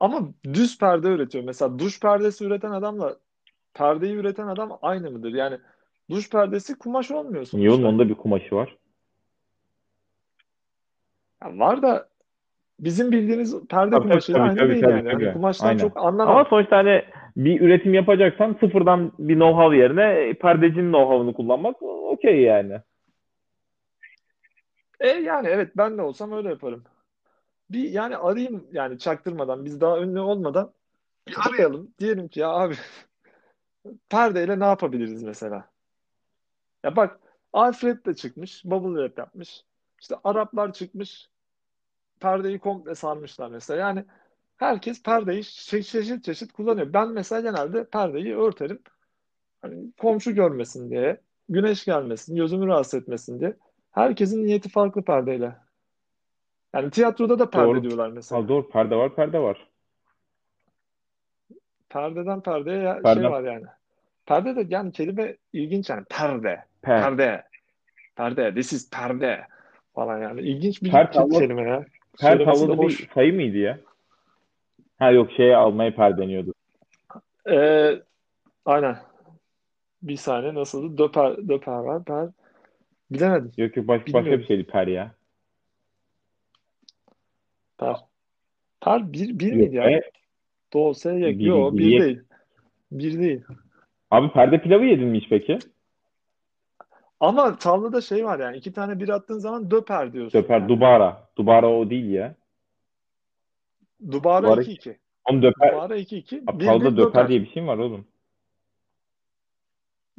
Ama 0.00 0.28
düz 0.44 0.78
perde 0.78 1.08
üretiyor. 1.08 1.44
Mesela 1.44 1.78
duş 1.78 2.00
perdesi 2.00 2.44
üreten 2.44 2.70
adamla 2.70 3.16
perdeyi 3.74 4.14
üreten 4.14 4.46
adam 4.46 4.78
aynı 4.82 5.10
mıdır? 5.10 5.32
Yani 5.34 5.58
duş 6.10 6.30
perdesi 6.30 6.78
kumaş 6.78 7.10
olmuyor 7.10 7.48
Niye 7.52 7.70
oğlum 7.70 7.80
sonuçta. 7.82 7.88
onda 7.88 8.08
bir 8.08 8.14
kumaşı 8.14 8.54
var. 8.54 8.76
Ya 11.44 11.58
var 11.58 11.82
da 11.82 12.08
bizim 12.80 13.12
bildiğimiz 13.12 13.66
perde 13.68 13.90
Tabii 13.90 14.02
kumaşıyla 14.02 14.40
tabii 14.40 14.48
aynı 14.48 14.58
tabii 14.58 14.72
değil 14.72 14.82
tabii 14.82 14.92
yani. 14.92 15.10
Tabii. 15.12 15.32
kumaştan 15.32 15.66
Aynen. 15.66 15.78
çok 15.78 15.96
Ama 15.96 16.08
anlamam. 16.08 16.46
sonuçta 16.50 16.76
hani 16.76 17.04
bir 17.36 17.60
üretim 17.60 17.94
yapacaksan 17.94 18.56
sıfırdan 18.60 19.12
bir 19.18 19.34
know-how 19.36 19.76
yerine 19.76 20.34
perdecinin 20.34 20.92
know-how'unu 20.92 21.32
kullanmak 21.34 21.82
okey 21.82 22.40
yani. 22.40 22.80
E 25.00 25.08
yani 25.08 25.48
evet 25.48 25.76
ben 25.76 25.98
de 25.98 26.02
olsam 26.02 26.32
öyle 26.32 26.48
yaparım. 26.48 26.84
Bir 27.70 27.90
yani 27.90 28.16
arayayım 28.16 28.66
yani 28.72 28.98
çaktırmadan 28.98 29.64
biz 29.64 29.80
daha 29.80 30.00
ünlü 30.00 30.20
olmadan 30.20 30.72
bir 31.28 31.36
arayalım. 31.48 31.90
Diyelim 31.98 32.28
ki 32.28 32.40
ya 32.40 32.48
abi 32.48 32.74
perdeyle 34.08 34.60
ne 34.60 34.64
yapabiliriz 34.64 35.22
mesela? 35.22 35.68
Ya 36.84 36.96
bak 36.96 37.20
Alfred 37.52 38.06
de 38.06 38.14
çıkmış, 38.14 38.64
bubble 38.64 39.00
wrap 39.00 39.18
yapmış. 39.18 39.64
İşte 40.00 40.14
Araplar 40.24 40.72
çıkmış, 40.72 41.28
perdeyi 42.20 42.58
komple 42.58 42.94
sarmışlar 42.94 43.48
mesela. 43.48 43.80
Yani 43.80 44.04
Herkes 44.56 45.02
perdeyi 45.02 45.40
çe- 45.42 45.82
çeşit 45.82 46.24
çeşit 46.24 46.52
kullanıyor. 46.52 46.92
Ben 46.92 47.08
mesela 47.08 47.40
genelde 47.40 47.84
perdeyi 47.84 48.36
örterim. 48.36 48.78
Hani 49.62 49.92
komşu 49.98 50.34
görmesin 50.34 50.90
diye, 50.90 51.20
güneş 51.48 51.84
gelmesin, 51.84 52.36
gözümü 52.36 52.66
rahatsız 52.66 53.02
etmesin 53.02 53.40
diye. 53.40 53.56
Herkesin 53.90 54.44
niyeti 54.46 54.68
farklı 54.68 55.02
perdeyle. 55.02 55.56
Yani 56.74 56.90
tiyatroda 56.90 57.38
da 57.38 57.50
perde 57.50 57.66
Doğru. 57.66 57.82
diyorlar 57.82 58.08
Ha, 58.08 58.14
mesela. 58.14 58.48
doğru. 58.48 58.68
Perde 58.68 58.96
var, 58.96 59.14
perde 59.14 59.38
var. 59.38 59.68
Perdeden 61.88 62.40
perdeye 62.40 62.82
ya- 62.82 63.14
şey 63.14 63.22
var 63.22 63.42
yani. 63.42 63.66
Perde 64.26 64.56
de 64.56 64.66
yani 64.68 64.92
kelime 64.92 65.36
ilginç 65.52 65.90
yani. 65.90 66.04
Perde, 66.10 66.64
per. 66.82 67.02
perde, 67.02 67.44
perde, 68.16 68.54
this 68.54 68.72
is 68.72 68.90
perde 68.90 69.46
falan 69.94 70.18
yani. 70.18 70.40
İlginç 70.40 70.82
bir 70.82 70.90
Per 70.90 71.12
kelime 71.12 71.62
ya. 71.62 71.84
De 72.22 72.44
tavlada 72.44 72.82
bir 72.82 73.08
sayı 73.14 73.34
mıydı 73.34 73.56
ya? 73.58 73.78
Ha 74.98 75.10
yok 75.10 75.30
şeye 75.36 75.56
almayı 75.56 75.94
per 75.94 76.18
deniyordu. 76.18 76.54
Ee, 77.50 78.02
aynen. 78.64 78.96
Bir 80.02 80.16
saniye 80.16 80.54
nasıldı? 80.54 80.98
Döper, 80.98 81.48
döper 81.48 81.72
var. 81.78 82.04
Per. 82.04 82.28
Bilemedim. 83.10 83.52
Yok 83.56 83.76
yok 83.76 83.88
baş, 83.88 84.02
başka 84.12 84.38
bir 84.38 84.46
şeydi 84.46 84.64
per 84.64 84.86
ya. 84.86 85.14
Per. 87.78 87.96
Per 88.80 89.12
bir, 89.12 89.38
bir 89.38 89.46
Yok 89.46 89.56
miydi 89.56 89.76
ya? 89.76 89.84
be. 89.84 90.10
Doğu 90.72 90.94
yek. 91.04 91.38
Biri, 91.38 91.48
Yok 91.48 91.72
bir 91.72 91.84
yek. 91.84 92.02
değil. 92.02 92.20
Bir 92.92 93.18
değil. 93.18 93.42
Abi 94.10 94.32
perde 94.32 94.62
pilavı 94.62 94.84
yedin 94.84 95.08
mi 95.08 95.20
hiç 95.20 95.28
peki? 95.28 95.58
Ama 97.24 97.56
tavlada 97.56 98.00
şey 98.00 98.24
var 98.24 98.38
yani. 98.38 98.56
iki 98.56 98.72
tane 98.72 99.00
bir 99.00 99.08
attığın 99.08 99.38
zaman 99.38 99.70
döper 99.70 100.12
diyorsun 100.12 100.42
Döper, 100.42 100.58
yani. 100.60 100.68
dubara. 100.68 101.28
Dubara 101.36 101.68
o 101.70 101.90
değil 101.90 102.10
ya. 102.10 102.34
Dubara 104.10 104.46
Dubara 104.46 104.60
2-2. 104.62 104.96
Onu 105.30 105.42
döper. 105.42 105.72
Dubara 105.72 105.96
2-2. 105.96 106.42
Abi 106.46 106.60
Bir 106.60 106.66
tavlada 106.66 106.96
döper 106.96 107.06
döper. 107.06 107.28
diye 107.28 107.40
bir 107.40 107.50
şey 107.50 107.62
mi 107.62 107.68
var 107.68 107.78
oğlum? 107.78 108.04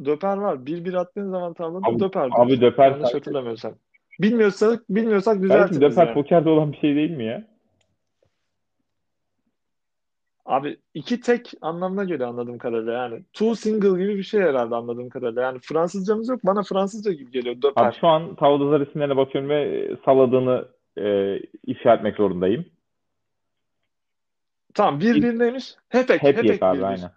Döper 0.06 0.38
var. 0.38 0.66
Bir 0.66 0.86
bir 0.86 0.94
attığın 0.94 1.30
zaman 1.32 1.54
tavlada 1.54 1.88
Abi, 1.88 2.00
döper 2.00 2.22
abi 2.26 2.36
diyorsun. 2.48 2.62
döper 2.62 2.92
Yanlış 2.92 3.14
hatırlamıyorsam. 3.14 3.74
Bilmiyorsak, 4.22 4.84
bilmiyorsak 4.90 5.42
düzeltin 5.42 5.70
bizi 5.70 5.82
döper 5.82 6.06
yani. 6.06 6.14
pokerde 6.14 6.50
olan 6.50 6.72
bir 6.72 6.78
şey 6.78 6.96
değil 6.96 7.12
mi 7.12 7.24
ya? 7.26 7.44
Abi 10.46 10.78
iki 10.94 11.22
tek 11.22 11.52
anlamına 11.62 12.04
göre 12.04 12.26
anladığım 12.26 12.58
kadarıyla 12.58 12.94
yani. 12.94 13.24
Two 13.34 13.56
single 13.56 14.04
gibi 14.04 14.18
bir 14.18 14.24
şey 14.24 14.42
herhalde 14.42 14.76
anladığım 14.76 15.10
kadarıyla. 15.10 15.42
Yani 15.42 15.60
Fransızcamız 15.60 16.30
yok. 16.30 16.40
Bana 16.44 16.64
Fransızca 16.64 17.12
gibi 17.12 17.32
geliyor 17.32 17.56
Abi 17.56 17.62
döper. 17.62 17.98
şu 18.02 18.08
an 18.08 18.36
tavlada 18.36 18.70
zar 18.70 18.88
isimlerine 18.88 19.18
bakıyorum 19.18 19.50
ve 19.50 19.62
e, 19.64 19.98
salladığını 20.06 20.68
e, 20.98 21.38
ifşa 21.68 21.94
etmek 21.94 22.16
zorundayım. 22.18 22.66
Tamam 24.74 25.00
bir 25.00 25.16
bir 25.16 25.40
neymiş? 25.40 25.76
Hepek. 25.90 26.24
hep 26.24 26.38
Hepek 26.38 26.64
abi 26.64 26.78
bir 26.78 26.84
bir. 26.84 26.88
aynen. 26.88 27.12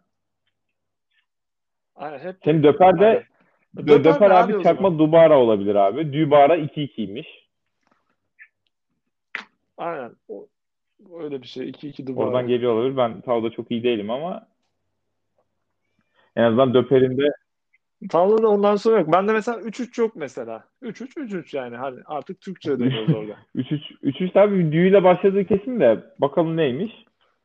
Aynen 1.96 2.18
hep 2.18 2.36
Senin 2.44 2.62
döper 2.62 3.00
de 3.00 3.24
dö- 3.76 3.86
Döper 3.88 4.04
döper 4.04 4.30
abi 4.30 4.54
abi 4.54 4.62
çakma 4.62 4.98
dubara 4.98 5.38
olabilir 5.40 5.74
abi. 5.74 6.12
Dübara 6.12 6.56
2-2'ymiş. 6.56 7.26
Aynen. 9.78 10.12
O, 10.28 10.46
öyle 11.20 11.42
bir 11.42 11.46
şey. 11.46 11.70
2-2 11.70 12.02
Oradan 12.12 12.30
dubara. 12.30 12.42
geliyor 12.42 12.72
olabilir. 12.72 12.96
Ben 12.96 13.20
tavlada 13.20 13.50
çok 13.50 13.70
iyi 13.70 13.82
değilim 13.82 14.10
ama 14.10 14.46
en 16.36 16.42
azından 16.42 16.74
döperinde 16.74 17.32
Tavlada 18.10 18.48
ondan 18.48 18.76
sonra 18.76 18.98
yok. 18.98 19.12
Bende 19.12 19.32
mesela 19.32 19.58
3-3 19.60 20.00
yok 20.00 20.16
mesela. 20.16 20.64
3-3 20.82 21.16
3-3 21.16 21.56
yani. 21.56 21.76
Hani 21.76 22.00
artık 22.06 22.40
Türkçe'ye 22.40 22.78
dönüyoruz 22.78 23.14
orada. 23.14 23.36
3-3 23.56 23.80
3-3 24.02 24.40
abi 24.40 24.72
düğüyle 24.72 25.04
başladığı 25.04 25.44
kesin 25.44 25.80
de 25.80 26.04
bakalım 26.18 26.56
neymiş? 26.56 26.92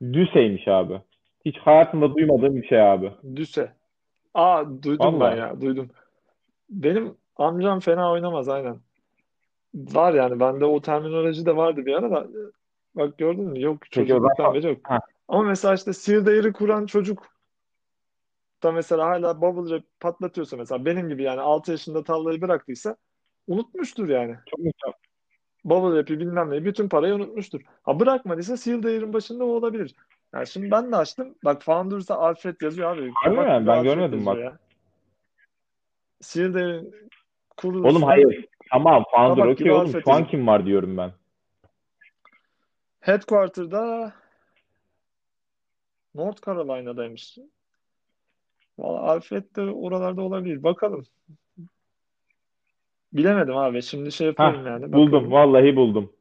Düseymiş 0.01 0.67
abi. 0.67 1.01
Hiç 1.45 1.57
hayatımda 1.57 2.15
duymadığım 2.15 2.55
bir 2.55 2.67
şey 2.67 2.81
abi. 2.81 3.11
Düse. 3.35 3.73
Aa 4.33 4.65
duydum 4.83 5.05
ben 5.13 5.19
Vallahi. 5.19 5.39
ya. 5.39 5.61
Duydum. 5.61 5.89
Benim 6.69 7.15
amcam 7.35 7.79
fena 7.79 8.11
oynamaz 8.11 8.49
aynen. 8.49 8.77
Var 9.75 10.13
yani 10.13 10.39
bende 10.39 10.65
o 10.65 10.81
terminoloji 10.81 11.45
de 11.45 11.55
vardı 11.55 11.85
bir 11.85 11.93
ara 11.93 12.11
da. 12.11 12.27
Bak 12.95 13.17
gördün 13.17 13.43
mü? 13.43 13.61
Yok 13.61 13.77
o 13.83 13.85
çocukluktan 13.89 14.53
beri 14.53 14.67
yok. 14.67 14.77
ha, 14.83 14.99
Ama 15.27 15.43
mesela 15.43 15.73
işte 15.73 15.93
Değeri 16.25 16.53
kuran 16.53 16.85
çocuk 16.85 17.33
da 18.63 18.71
mesela 18.71 19.05
hala 19.05 19.41
bubble 19.41 19.69
wrap 19.69 19.83
patlatıyorsa 19.99 20.57
mesela 20.57 20.85
benim 20.85 21.09
gibi 21.09 21.23
yani 21.23 21.41
6 21.41 21.71
yaşında 21.71 22.03
tavlayı 22.03 22.41
bıraktıysa 22.41 22.95
unutmuştur 23.47 24.09
yani. 24.09 24.35
çok 24.45 24.59
muhtemelen. 24.59 24.97
Harbi 33.23 33.35
Kabak 33.35 33.47
mi? 33.47 33.53
gibi 33.59 33.67
Ben 33.67 33.77
Alfred 33.77 33.83
görmedim 33.83 34.19
yazıyor 34.19 34.35
bak. 34.35 34.43
ya. 34.43 34.57
Sihir 36.21 36.53
Değer'in 36.53 36.93
Oğlum 37.63 38.03
hayır. 38.03 38.45
Tamam 38.71 39.03
Founder 39.11 39.45
okey 39.45 39.71
oğlum. 39.71 39.81
Alfred 39.81 40.03
Şu 40.03 40.11
an 40.11 40.27
kim 40.27 40.47
var 40.47 40.65
diyorum 40.65 40.97
ben. 40.97 41.11
Headquarter'da 43.03 44.13
North 46.15 46.45
Carolina'daymış. 46.45 47.37
Valla 48.77 48.99
Alfred 48.99 49.55
de 49.55 49.61
oralarda 49.61 50.21
olabilir. 50.21 50.63
Bakalım. 50.63 51.05
Bilemedim 53.13 53.57
abi. 53.57 53.81
Şimdi 53.81 54.11
şey 54.11 54.27
Hah 54.27 54.45
yapıyorum 54.45 54.67
yani. 54.67 54.93
buldum. 54.93 55.05
Bakıyorum. 55.05 55.31
Vallahi 55.31 55.75
buldum. 55.75 56.13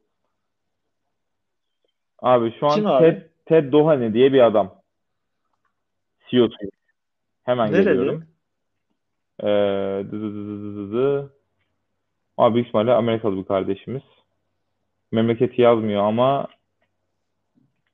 Abi 2.19 2.51
şu 2.59 2.67
Kim 2.67 2.85
an 2.85 2.97
abi? 2.97 3.03
Ted, 3.05 3.21
Ted 3.45 3.71
Doheny 3.71 4.13
diye 4.13 4.33
bir 4.33 4.45
adam. 4.45 4.81
CEO'su. 6.29 6.55
Hemen 7.43 7.71
Nereli? 7.71 7.83
geliyorum. 7.83 8.25
Ee, 9.39 9.45
dı 10.11 10.11
dı 10.11 10.33
dı 10.33 10.47
dı 10.47 10.75
dı 10.75 10.93
dı. 10.93 11.33
Abi 12.37 12.53
büyük 12.53 12.67
ihtimalle 12.67 12.93
Amerikalı 12.93 13.37
bir 13.37 13.45
kardeşimiz. 13.45 14.03
Memleketi 15.11 15.61
yazmıyor 15.61 16.03
ama 16.03 16.47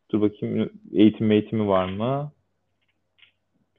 dur 0.10 0.22
bakayım 0.22 0.69
eğitim 0.93 1.32
eğitimi 1.32 1.67
var 1.67 1.86
mı? 1.86 2.32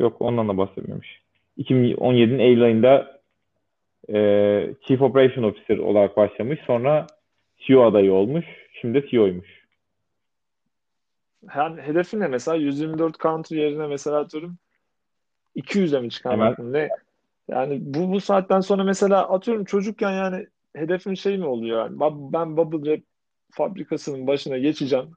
Yok 0.01 0.17
ondan 0.21 0.49
da 0.49 0.57
bahsetmemiş. 0.57 1.23
2017'nin 1.59 2.39
Eylül 2.39 2.63
ayında 2.63 3.21
e, 4.09 4.17
Chief 4.87 5.03
Operation 5.03 5.45
Officer 5.45 5.79
olarak 5.79 6.17
başlamış. 6.17 6.61
Sonra 6.67 7.07
CEO 7.59 7.85
adayı 7.85 8.13
olmuş. 8.13 8.47
Şimdi 8.81 9.07
CEO'ymuş. 9.11 9.61
Yani 11.57 11.81
hedefi 11.81 12.21
ne 12.21 12.29
mesela? 12.29 12.57
124 12.57 13.21
country 13.21 13.57
yerine 13.57 13.87
mesela 13.87 14.19
atıyorum 14.19 14.59
200'e 15.57 16.01
mi 16.01 16.11
çıkarmak 16.11 16.59
mı? 16.59 16.73
Ne? 16.73 16.89
Yani 17.49 17.79
bu 17.81 18.13
bu 18.13 18.21
saatten 18.21 18.61
sonra 18.61 18.85
mesela 18.85 19.29
atıyorum 19.29 19.65
çocukken 19.65 20.11
yani 20.11 20.47
hedefin 20.77 21.15
şey 21.15 21.39
mi 21.39 21.47
oluyor 21.47 21.79
yani? 21.79 22.01
Ben 22.33 22.57
Bubble 22.57 22.79
Wrap 22.79 23.01
fabrikasının 23.51 24.27
başına 24.27 24.59
geçeceğim 24.59 25.11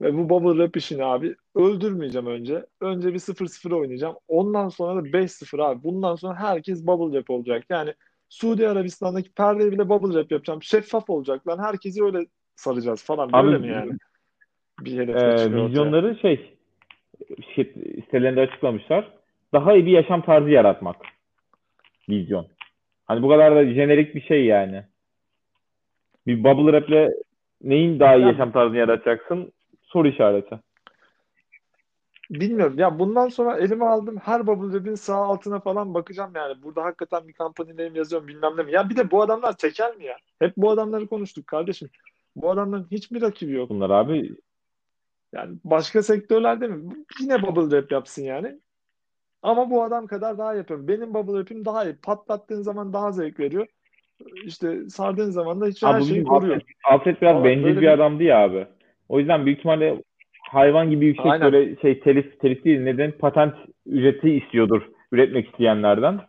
ve 0.00 0.14
bu 0.14 0.28
Bubble 0.28 0.50
Wrap 0.50 0.76
işini 0.76 1.04
abi 1.04 1.36
öldürmeyeceğim 1.54 2.26
önce. 2.26 2.66
Önce 2.80 3.14
bir 3.14 3.18
0-0 3.18 3.74
oynayacağım. 3.74 4.16
Ondan 4.28 4.68
sonra 4.68 5.04
da 5.04 5.08
5-0 5.08 5.62
abi. 5.62 5.84
Bundan 5.84 6.14
sonra 6.14 6.34
herkes 6.34 6.86
Bubble 6.86 7.18
Wrap 7.18 7.30
olacak. 7.30 7.64
Yani 7.70 7.94
Suudi 8.28 8.68
Arabistan'daki 8.68 9.32
perdeyi 9.32 9.72
bile 9.72 9.88
Bubble 9.88 10.12
Wrap 10.12 10.32
yapacağım. 10.32 10.62
Şeffaf 10.62 11.10
olacak 11.10 11.48
lan. 11.48 11.58
Herkesi 11.58 12.04
öyle 12.04 12.26
saracağız 12.56 13.04
falan. 13.04 13.32
Böyle 13.32 13.58
mi 13.58 13.66
abi 13.66 13.72
yani? 13.72 13.92
Bir 14.80 14.98
e, 14.98 15.06
çıkıyor 15.06 15.32
ortaya. 15.32 15.66
vizyonları 15.66 16.18
şey 16.22 16.56
şirket 17.54 17.74
sitelerinde 18.04 18.40
açıklamışlar. 18.40 19.12
Daha 19.52 19.74
iyi 19.74 19.86
bir 19.86 19.90
yaşam 19.90 20.22
tarzı 20.22 20.50
yaratmak. 20.50 20.96
Vizyon. 22.08 22.46
Hani 23.04 23.22
bu 23.22 23.28
kadar 23.28 23.56
da 23.56 23.74
jenerik 23.74 24.14
bir 24.14 24.20
şey 24.20 24.44
yani. 24.44 24.84
Bir 26.26 26.44
bubble 26.44 26.72
rap'le 26.72 27.12
neyin 27.62 28.00
daha 28.00 28.16
iyi 28.16 28.22
Ya 28.22 28.28
yaşam 28.28 28.52
tarzını 28.52 28.78
yaratacaksın? 28.78 29.52
Soru 29.94 30.08
işareti. 30.08 30.58
Bilmiyorum. 32.30 32.78
Ya 32.78 32.98
bundan 32.98 33.28
sonra 33.28 33.56
elime 33.56 33.84
aldım 33.84 34.16
her 34.16 34.46
Bubble 34.46 34.72
Wrap'in 34.72 34.94
sağ 34.94 35.16
altına 35.16 35.60
falan 35.60 35.94
bakacağım 35.94 36.32
yani. 36.34 36.62
Burada 36.62 36.84
hakikaten 36.84 37.28
bir 37.28 37.34
name 37.68 37.98
yazıyorum 37.98 38.28
bilmem 38.28 38.52
ne 38.56 38.62
mi. 38.62 38.72
Ya 38.72 38.90
bir 38.90 38.96
de 38.96 39.10
bu 39.10 39.22
adamlar 39.22 39.56
tekel 39.56 39.96
mi 39.96 40.04
ya? 40.04 40.16
Hep 40.38 40.56
bu 40.56 40.70
adamları 40.70 41.06
konuştuk 41.06 41.46
kardeşim. 41.46 41.88
Bu 42.36 42.50
adamların 42.50 42.86
hiçbir 42.90 43.22
rakibi 43.22 43.52
yok. 43.52 43.70
Bunlar 43.70 43.90
abi 43.90 44.36
Yani 45.32 45.56
başka 45.64 46.02
sektörlerde 46.02 46.68
mi? 46.68 46.94
Yine 47.20 47.42
Bubble 47.42 47.62
Wrap 47.62 47.92
yapsın 47.92 48.22
yani. 48.22 48.58
Ama 49.42 49.70
bu 49.70 49.82
adam 49.82 50.06
kadar 50.06 50.38
daha 50.38 50.54
yapıyorum. 50.54 50.88
Benim 50.88 51.14
Bubble 51.14 51.32
Wrap'im 51.32 51.64
daha 51.64 51.84
iyi. 51.84 51.96
Patlattığın 51.96 52.62
zaman 52.62 52.92
daha 52.92 53.12
zevk 53.12 53.40
veriyor. 53.40 53.66
İşte 54.44 54.88
sardığın 54.88 55.30
zaman 55.30 55.60
da 55.60 55.66
hiç 55.66 55.82
her 55.82 56.00
şeyi 56.00 56.24
koruyor. 56.24 56.54
Alfred, 56.54 56.66
Alfred 56.84 57.16
biraz 57.22 57.44
bencil 57.44 57.76
bir 57.76 57.80
bir 57.80 57.88
adamdı 57.88 58.22
ya 58.22 58.44
abi. 58.44 58.66
O 59.08 59.18
yüzden 59.18 59.46
büyük 59.46 59.58
ihtimalle 59.58 60.02
hayvan 60.50 60.90
gibi 60.90 61.06
yüksek 61.06 61.26
aynen. 61.26 61.52
böyle 61.52 61.76
şey 61.76 62.00
telif 62.00 62.40
telif 62.40 62.64
değil 62.64 62.80
neden 62.80 63.12
patent 63.12 63.54
ücreti 63.86 64.30
istiyordur 64.30 64.82
üretmek 65.12 65.48
isteyenlerden. 65.48 66.20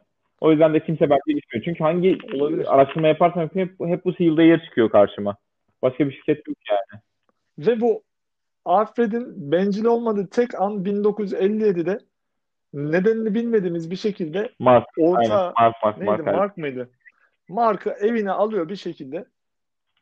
O 0.41 0.51
yüzden 0.51 0.73
de 0.73 0.79
kimse 0.79 1.09
bence 1.09 1.39
istiyor. 1.39 1.63
Çünkü 1.65 1.83
hangi 1.83 2.17
Olabilir. 2.33 2.73
araştırma 2.73 3.07
yaparsam 3.07 3.49
hep, 3.53 3.79
hep 3.79 4.05
bu 4.05 4.13
seal'da 4.13 4.43
yer 4.43 4.63
çıkıyor 4.63 4.89
karşıma. 4.89 5.35
Başka 5.81 6.07
bir 6.07 6.11
şirket 6.11 6.47
yok 6.47 6.57
yani. 6.69 7.01
Ve 7.59 7.81
bu 7.81 8.03
Alfred'in 8.65 9.51
bencil 9.51 9.85
olmadığı 9.85 10.29
tek 10.29 10.61
an 10.61 10.83
1957'de 10.83 11.99
nedenini 12.73 13.33
bilmediğimiz 13.33 13.91
bir 13.91 13.95
şekilde 13.95 14.49
Mark. 14.59 14.87
orta 14.97 15.19
Aynen. 15.19 15.53
Mark, 15.59 15.83
Mark, 15.83 15.97
neydi 15.97 16.09
Mark. 16.09 16.25
Mark 16.25 16.57
mıydı? 16.57 16.89
Mark'ı 17.49 17.89
evine 17.89 18.31
alıyor 18.31 18.69
bir 18.69 18.75
şekilde 18.75 19.25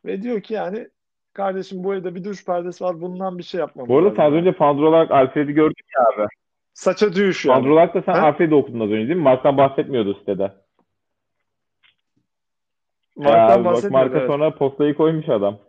ve 0.06 0.22
diyor 0.22 0.42
ki 0.42 0.54
yani 0.54 0.88
kardeşim 1.34 1.84
bu 1.84 1.96
evde 1.96 2.16
bir 2.16 2.24
duş 2.24 2.46
perdesi 2.46 2.84
var 2.84 3.02
bundan 3.02 3.38
bir 3.38 3.44
şey 3.44 3.60
yapmamız 3.60 3.90
Bu 3.90 3.98
arada 3.98 4.16
sen 4.16 4.24
az 4.24 4.34
önce 4.34 4.52
Pandora 4.52 4.90
olarak 4.90 5.12
Alfred'i 5.12 5.54
gördün 5.54 5.86
ya 6.00 6.24
abi. 6.24 6.28
Saça 6.74 7.14
düğüş 7.14 7.46
yani. 7.46 7.56
Pandora 7.56 7.74
olarak 7.74 7.94
da 7.94 8.02
sen? 8.02 8.14
Alfred'i 8.14 8.56
okudun 8.56 8.80
az 8.80 8.90
önce 8.90 9.08
değil 9.08 9.18
mi? 9.18 9.24
Mark'tan 9.24 9.58
bahsetmiyordu 9.58 10.14
sitede. 10.14 10.54
Mark'tan 13.16 13.60
Ya, 13.60 13.66
bak 13.66 13.66
bahsetmiyordu, 13.66 14.06
Mark'a 14.06 14.20
evet. 14.20 14.28
sonra 14.28 14.56
postayı 14.56 14.96
koymuş 14.96 15.30
adam. 15.30 15.60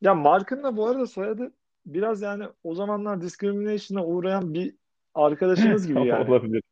Ya 0.00 0.14
Mark'ın 0.14 0.62
da 0.62 0.76
bu 0.76 0.86
arada 0.86 1.06
soyadı 1.06 1.52
biraz 1.86 2.22
yani 2.22 2.44
o 2.64 2.74
zamanlar 2.74 3.20
discrimination'a 3.20 4.04
uğrayan 4.04 4.54
bir 4.54 4.74
arkadaşımız 5.14 5.86
gibi 5.86 5.98
yani. 6.06 6.30
Olabilir. 6.30 6.62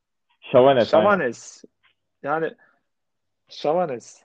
Şavanet. 0.40 0.76
aynen. 0.76 0.84
Şamanes. 0.84 1.64
Yani 2.22 2.54
Şamanes. 3.48 4.22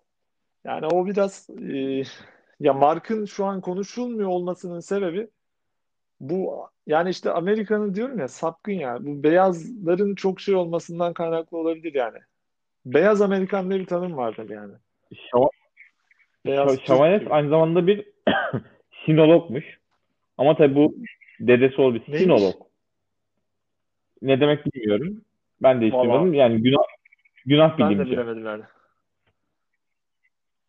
Yani 0.64 0.86
o 0.86 1.06
biraz 1.06 1.50
e, 1.50 2.04
ya 2.64 2.74
Mark'ın 2.74 3.26
şu 3.26 3.46
an 3.46 3.62
konuşulmuyor 3.62 4.30
olmasının 4.30 4.80
sebebi 4.80 5.28
bu 6.20 6.68
yani 6.88 7.10
işte 7.10 7.32
Amerika'nın 7.32 7.96
diyorum 7.96 8.20
ya 8.20 8.28
sapkın 8.28 8.72
ya 8.72 8.98
bu 9.02 9.24
beyazların 9.24 10.16
çok 10.16 10.42
şey 10.42 10.56
olmasından 10.56 11.14
kaynaklı 11.14 11.58
olabilir 11.58 11.94
yani. 11.94 12.18
Beyaz 12.86 13.22
Amerikan 13.22 13.70
diye 13.70 13.80
bir 13.80 13.86
tanım 13.86 14.18
vardır 14.18 14.50
yani. 14.50 14.74
Şava- 15.14 15.50
Beyaz 16.46 16.80
aynı 17.30 17.50
zamanda 17.50 17.88
bir 17.88 18.12
sinologmuş. 19.06 19.80
Ama 20.38 20.58
tabii 20.58 20.76
bu 20.76 20.96
dedesi 21.40 21.82
ol 21.82 21.94
bir 21.94 22.18
sinolog. 22.18 22.56
Ne 24.22 24.40
demek 24.40 24.66
bilmiyorum. 24.66 25.22
Ben 25.62 25.82
de 25.82 25.92
duymadım. 25.92 26.34
Yani 26.34 26.62
günah 26.64 26.84
günah 27.46 27.80
Ben 27.80 27.90
de 27.90 27.94
bilimci. 27.94 28.12
bilemedim 28.12 28.46
yani. 28.46 28.64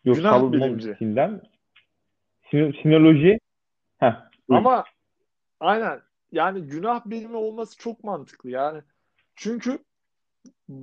Yok 0.04 0.16
Günah 0.16 0.52
bilimci. 0.52 0.96
Sin- 2.50 2.82
sinoloji. 2.82 3.38
Heh. 3.98 4.12
Ama 4.50 4.84
aynen 5.60 6.00
yani 6.32 6.60
günah 6.60 7.06
bilimi 7.06 7.36
olması 7.36 7.78
çok 7.78 8.04
mantıklı 8.04 8.50
yani. 8.50 8.82
Çünkü 9.36 9.78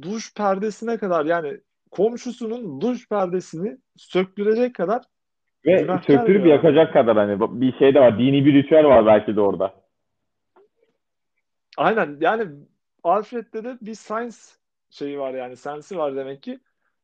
duş 0.02 0.34
perdesine 0.34 0.98
kadar 0.98 1.26
yani 1.26 1.60
komşusunun 1.92 2.82
duş 2.82 3.10
perdesini 3.10 3.78
söktürecek 3.98 4.76
kadar 4.76 5.04
Ve 5.66 6.00
söktürüp 6.08 6.46
bir 6.46 6.50
yakacak 6.50 6.94
kadar 6.94 7.18
hani 7.18 7.62
bir 7.62 7.78
şey 7.78 7.96
de 7.96 8.00
var. 8.00 8.20
Dini 8.20 8.46
bir 8.46 8.54
ritüel 8.54 8.86
var 8.86 9.06
belki 9.06 9.36
de 9.36 9.42
orada. 9.42 9.74
aynen 11.78 12.18
yani 12.20 12.48
Alfred'de 13.04 13.64
de 13.64 13.78
bir 13.82 13.96
science 13.96 14.38
şeyi 14.90 15.20
var 15.20 15.34
yani 15.34 15.56
sensi 15.56 15.98
var 15.98 16.16
demek 16.16 16.44
ki. 16.44 16.60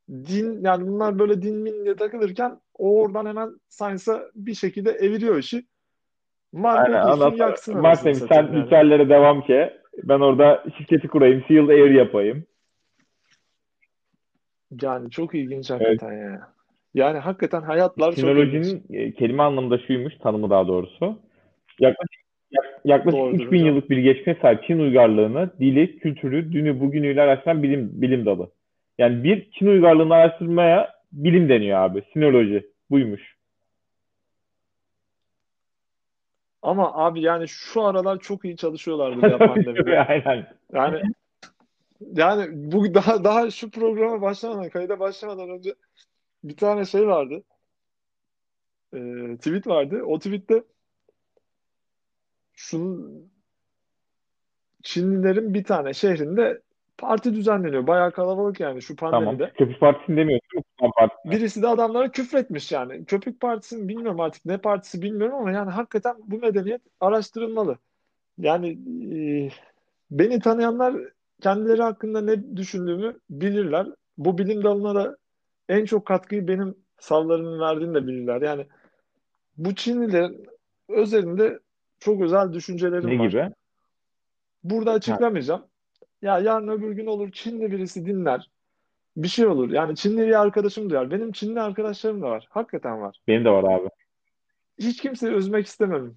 Din 0.10 0.64
yani 0.64 0.88
bunlar 0.88 1.20
böyle 1.20 1.42
din 1.42 1.56
min 1.56 1.86
diye 1.86 1.96
takılırken 1.96 2.60
o 2.78 3.02
oradan 3.02 3.26
hemen 3.26 3.50
science'a 3.70 4.24
bir 4.36 4.54
şekilde 4.54 4.92
eviriyor 4.92 5.38
işi. 5.38 5.64
Yaksın 7.38 7.82
Mark 7.82 8.06
demiş 8.06 8.18
sen 8.18 8.44
yani. 8.44 8.66
ritüellere 8.66 9.10
devam 9.10 9.42
ki. 9.42 9.74
Ben 10.04 10.20
orada 10.20 10.64
şirketi 10.78 11.08
kurayım. 11.08 11.44
Sealed 11.48 11.70
Air 11.70 11.92
yapayım. 11.92 12.46
Yani 14.82 15.10
çok 15.10 15.36
ilginç 15.36 15.70
hakikaten 15.70 16.14
ya. 16.14 16.48
Yani 16.94 17.18
hakikaten 17.18 17.62
hayatlar 17.62 18.06
çok 18.06 18.18
ilginç. 18.18 18.66
Sinolojinin 18.66 18.84
e, 18.94 19.12
kelime 19.12 19.44
anlamında 19.44 19.78
şuymuş, 19.78 20.18
tanımı 20.18 20.50
daha 20.50 20.68
doğrusu. 20.68 21.20
Yaklaşık, 21.80 22.22
yak- 22.52 22.82
yaklaşık 22.86 23.20
Doğrudur 23.20 23.36
3000 23.44 23.58
hocam. 23.58 23.68
yıllık 23.68 23.90
bir 23.90 23.98
geçmişe 23.98 24.40
sahip 24.42 24.64
Çin 24.64 24.80
uygarlığını, 24.80 25.52
dili, 25.60 26.00
kültürü, 26.00 26.52
dünü, 26.52 26.80
bugünüyle 26.80 27.22
araştıran 27.22 27.64
bilim, 27.64 27.90
bilim 27.94 28.26
dalı. 28.26 28.52
Yani 28.98 29.24
bir 29.24 29.52
Çin 29.52 29.68
uygarlığını 29.68 30.14
araştırmaya 30.14 30.97
bilim 31.18 31.50
deniyor 31.50 31.80
abi. 31.80 32.04
Sinoloji. 32.14 32.72
Buymuş. 32.90 33.38
Ama 36.62 36.94
abi 36.94 37.22
yani 37.22 37.48
şu 37.48 37.84
aralar 37.84 38.20
çok 38.20 38.46
iyi 38.46 38.58
çalışıyorlardır 38.58 39.32
ya 39.32 39.38
pandemide. 39.38 40.00
Aynen. 40.08 40.48
Yani 40.74 41.02
yani 42.14 42.48
bu 42.54 42.94
daha 42.94 43.24
daha 43.24 43.52
şu 43.52 43.72
programa 43.72 44.22
başlamadan, 44.22 44.70
kayıda 44.70 45.00
başlamadan 45.00 45.50
önce 45.50 45.76
bir 46.44 46.58
tane 46.58 46.86
şey 46.86 47.08
vardı. 47.08 47.44
Ee, 48.94 49.36
tweet 49.38 49.68
vardı. 49.68 50.04
O 50.04 50.20
tweette 50.20 50.64
şunun 52.54 53.30
Çinlilerin 54.84 55.54
bir 55.54 55.64
tane 55.64 55.94
şehrinde 55.94 56.62
parti 56.98 57.34
düzenleniyor. 57.34 57.88
Bayağı 57.88 58.12
kalabalık 58.12 58.60
yani 58.60 58.82
şu 58.82 58.96
Tamam. 58.96 59.26
pandemide. 59.26 59.52
Köprü 59.58 59.80
Partisi'ni 59.80 60.18
demiyorsun. 60.18 60.47
Mi? 60.58 60.92
Partisi. 60.98 61.32
Birisi 61.32 61.62
de 61.62 61.68
adamlara 61.68 62.12
küfretmiş 62.12 62.72
yani. 62.72 63.06
Köpük 63.06 63.40
Partisi'ni 63.42 63.88
bilmiyorum 63.88 64.20
artık 64.20 64.46
ne 64.46 64.58
partisi 64.58 65.02
bilmiyorum 65.02 65.36
ama 65.36 65.52
yani 65.52 65.72
hakikaten 65.72 66.16
bu 66.26 66.38
medeniyet 66.38 66.82
araştırılmalı. 67.00 67.78
Yani 68.38 68.70
e, 69.16 69.50
beni 70.12 70.40
tanıyanlar 70.40 70.96
kendileri 71.42 71.82
hakkında 71.82 72.22
ne 72.22 72.58
düşündüğümü 72.58 73.20
bilirler. 73.30 73.88
Bu 74.18 74.38
bilim 74.38 74.64
dalına 74.64 74.96
da 74.96 75.18
en 75.70 75.86
çok 75.86 76.06
katkıyı 76.06 76.48
benim 76.48 76.76
savlarımın 77.00 77.60
verdiğini 77.60 77.94
de 77.94 78.08
bilirler. 78.08 78.42
Yani 78.42 78.68
bu 79.58 79.76
Çinlilerin 79.76 80.48
özelinde 80.90 81.60
çok 82.00 82.22
özel 82.22 82.54
düşüncelerim 82.54 83.10
Ne 83.10 83.20
var. 83.20 83.30
gibi? 83.30 83.50
Burada 84.64 84.92
açıklamayacağım. 84.92 85.66
Ya 86.22 86.40
yarın 86.40 86.68
öbür 86.68 86.92
gün 86.92 87.06
olur 87.06 87.32
Çinli 87.32 87.72
birisi 87.72 88.06
dinler. 88.06 88.50
Bir 89.18 89.28
şey 89.28 89.46
olur. 89.46 89.70
Yani 89.72 89.96
Çinli 89.96 90.28
bir 90.28 90.42
arkadaşım 90.42 90.90
duyar. 90.90 91.12
Benim 91.12 91.32
Çinli 91.32 91.62
arkadaşlarım 91.62 92.22
da 92.22 92.30
var. 92.30 92.48
Hakikaten 92.50 93.02
var. 93.02 93.18
Benim 93.28 93.46
de 93.46 93.50
var 93.50 93.64
abi. 93.80 93.90
Hiç 94.80 95.02
kimseyi 95.02 95.34
üzmek 95.34 95.66
istemem. 95.66 96.14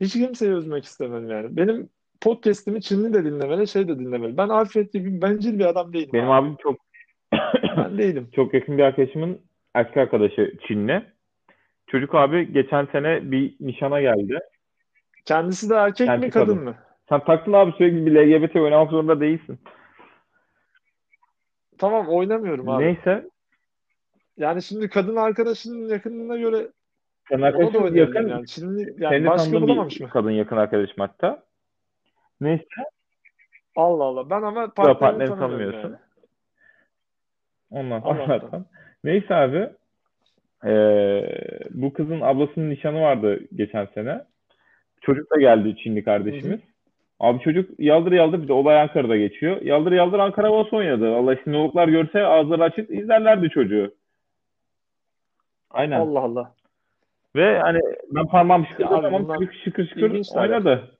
Hiç 0.00 0.12
kimseyi 0.12 0.52
üzmek 0.52 0.84
istemem 0.84 1.30
yani. 1.30 1.56
Benim 1.56 1.88
podcast'imi 2.20 2.82
Çinli 2.82 3.14
de 3.14 3.24
dinlemeli, 3.24 3.68
şey 3.68 3.88
de 3.88 3.98
dinlemeli. 3.98 4.36
Ben 4.36 4.48
Alfred 4.48 4.92
gibi 4.92 5.22
bencil 5.22 5.58
bir 5.58 5.64
adam 5.64 5.92
değilim 5.92 6.10
Benim 6.12 6.30
abi. 6.30 6.46
abim 6.46 6.56
çok 6.62 6.76
Ben 7.76 7.98
değilim. 7.98 8.28
çok 8.34 8.54
yakın 8.54 8.78
bir 8.78 8.82
arkadaşımın 8.82 9.38
erkek 9.74 9.96
arkadaşı 9.96 10.52
Çinli. 10.68 11.02
Çocuk 11.86 12.14
abi 12.14 12.52
geçen 12.52 12.86
sene 12.86 13.30
bir 13.30 13.56
nişana 13.60 14.00
geldi. 14.00 14.38
Kendisi 15.24 15.70
de 15.70 15.74
erkek 15.74 16.00
mi 16.00 16.12
Kendisi 16.12 16.30
kadın 16.30 16.46
kadın. 16.54 16.64
mı? 16.64 16.74
Sen 17.08 17.24
taktın 17.24 17.52
abi 17.52 17.72
sürekli 17.72 18.06
bir 18.06 18.12
LGBT 18.14 18.56
oynamak 18.56 18.90
zorunda 18.90 19.20
değilsin. 19.20 19.58
Tamam 21.82 22.08
oynamıyorum 22.08 22.68
abi. 22.68 22.84
Neyse. 22.84 23.28
Yani 24.36 24.62
şimdi 24.62 24.88
kadın 24.88 25.16
arkadaşının 25.16 25.88
yakınlığına 25.88 26.36
göre 26.36 26.68
da 27.30 27.46
arkadaşın 27.46 27.94
yakın. 27.94 28.28
yani. 28.28 28.48
Senin 28.48 28.94
yani 28.98 29.24
de 29.24 29.28
başka 29.28 29.52
bulamamış 29.52 30.00
mı? 30.00 30.08
kadın 30.08 30.30
yakın 30.30 30.56
arkadaşım 30.56 30.96
hatta. 30.98 31.42
Neyse. 32.40 32.64
Allah 33.76 34.04
Allah. 34.04 34.30
Ben 34.30 34.42
ama 34.42 34.70
partnerini 34.74 35.18
tanımıyorum 35.18 35.38
tanımıyorsun. 35.38 35.88
yani. 35.88 35.98
Ondan 37.70 38.00
sonra. 38.00 38.64
Neyse 39.04 39.34
abi. 39.34 39.70
Eee, 40.64 41.58
bu 41.70 41.92
kızın 41.92 42.20
ablasının 42.20 42.70
nişanı 42.70 43.00
vardı 43.00 43.40
geçen 43.54 43.86
sene. 43.86 44.24
Çocuk 45.00 45.30
da 45.30 45.40
geldi 45.40 45.76
Çinli 45.76 46.04
kardeşimiz. 46.04 46.60
Abi 47.22 47.40
çocuk 47.40 47.70
yaldır 47.80 48.12
yaldır 48.12 48.42
bir 48.42 48.48
de 48.48 48.52
olay 48.52 48.80
Ankara'da 48.80 49.16
geçiyor. 49.16 49.60
Yaldır 49.62 49.92
yaldır 49.92 50.18
Ankara 50.18 50.46
Havası 50.48 50.76
oynadı. 50.76 51.14
Allah 51.14 51.36
sinologlar 51.44 51.88
görse 51.88 52.22
ağızları 52.24 52.62
açık 52.62 52.90
izlerlerdi 52.90 53.50
çocuğu. 53.50 53.94
Aynen. 55.70 56.00
Allah 56.00 56.20
Allah. 56.20 56.54
Ve 57.36 57.58
hani 57.58 57.80
ben 58.10 58.26
parmağım 58.26 58.62
Ya 58.62 58.68
şıkırdı 58.68 58.88
abi 58.94 59.02
tamam 59.02 59.24
bunlar 59.24 59.52
şıkır 59.64 59.86
şıkır 59.86 60.24
şeyler. 60.24 60.42
oynadı. 60.42 60.98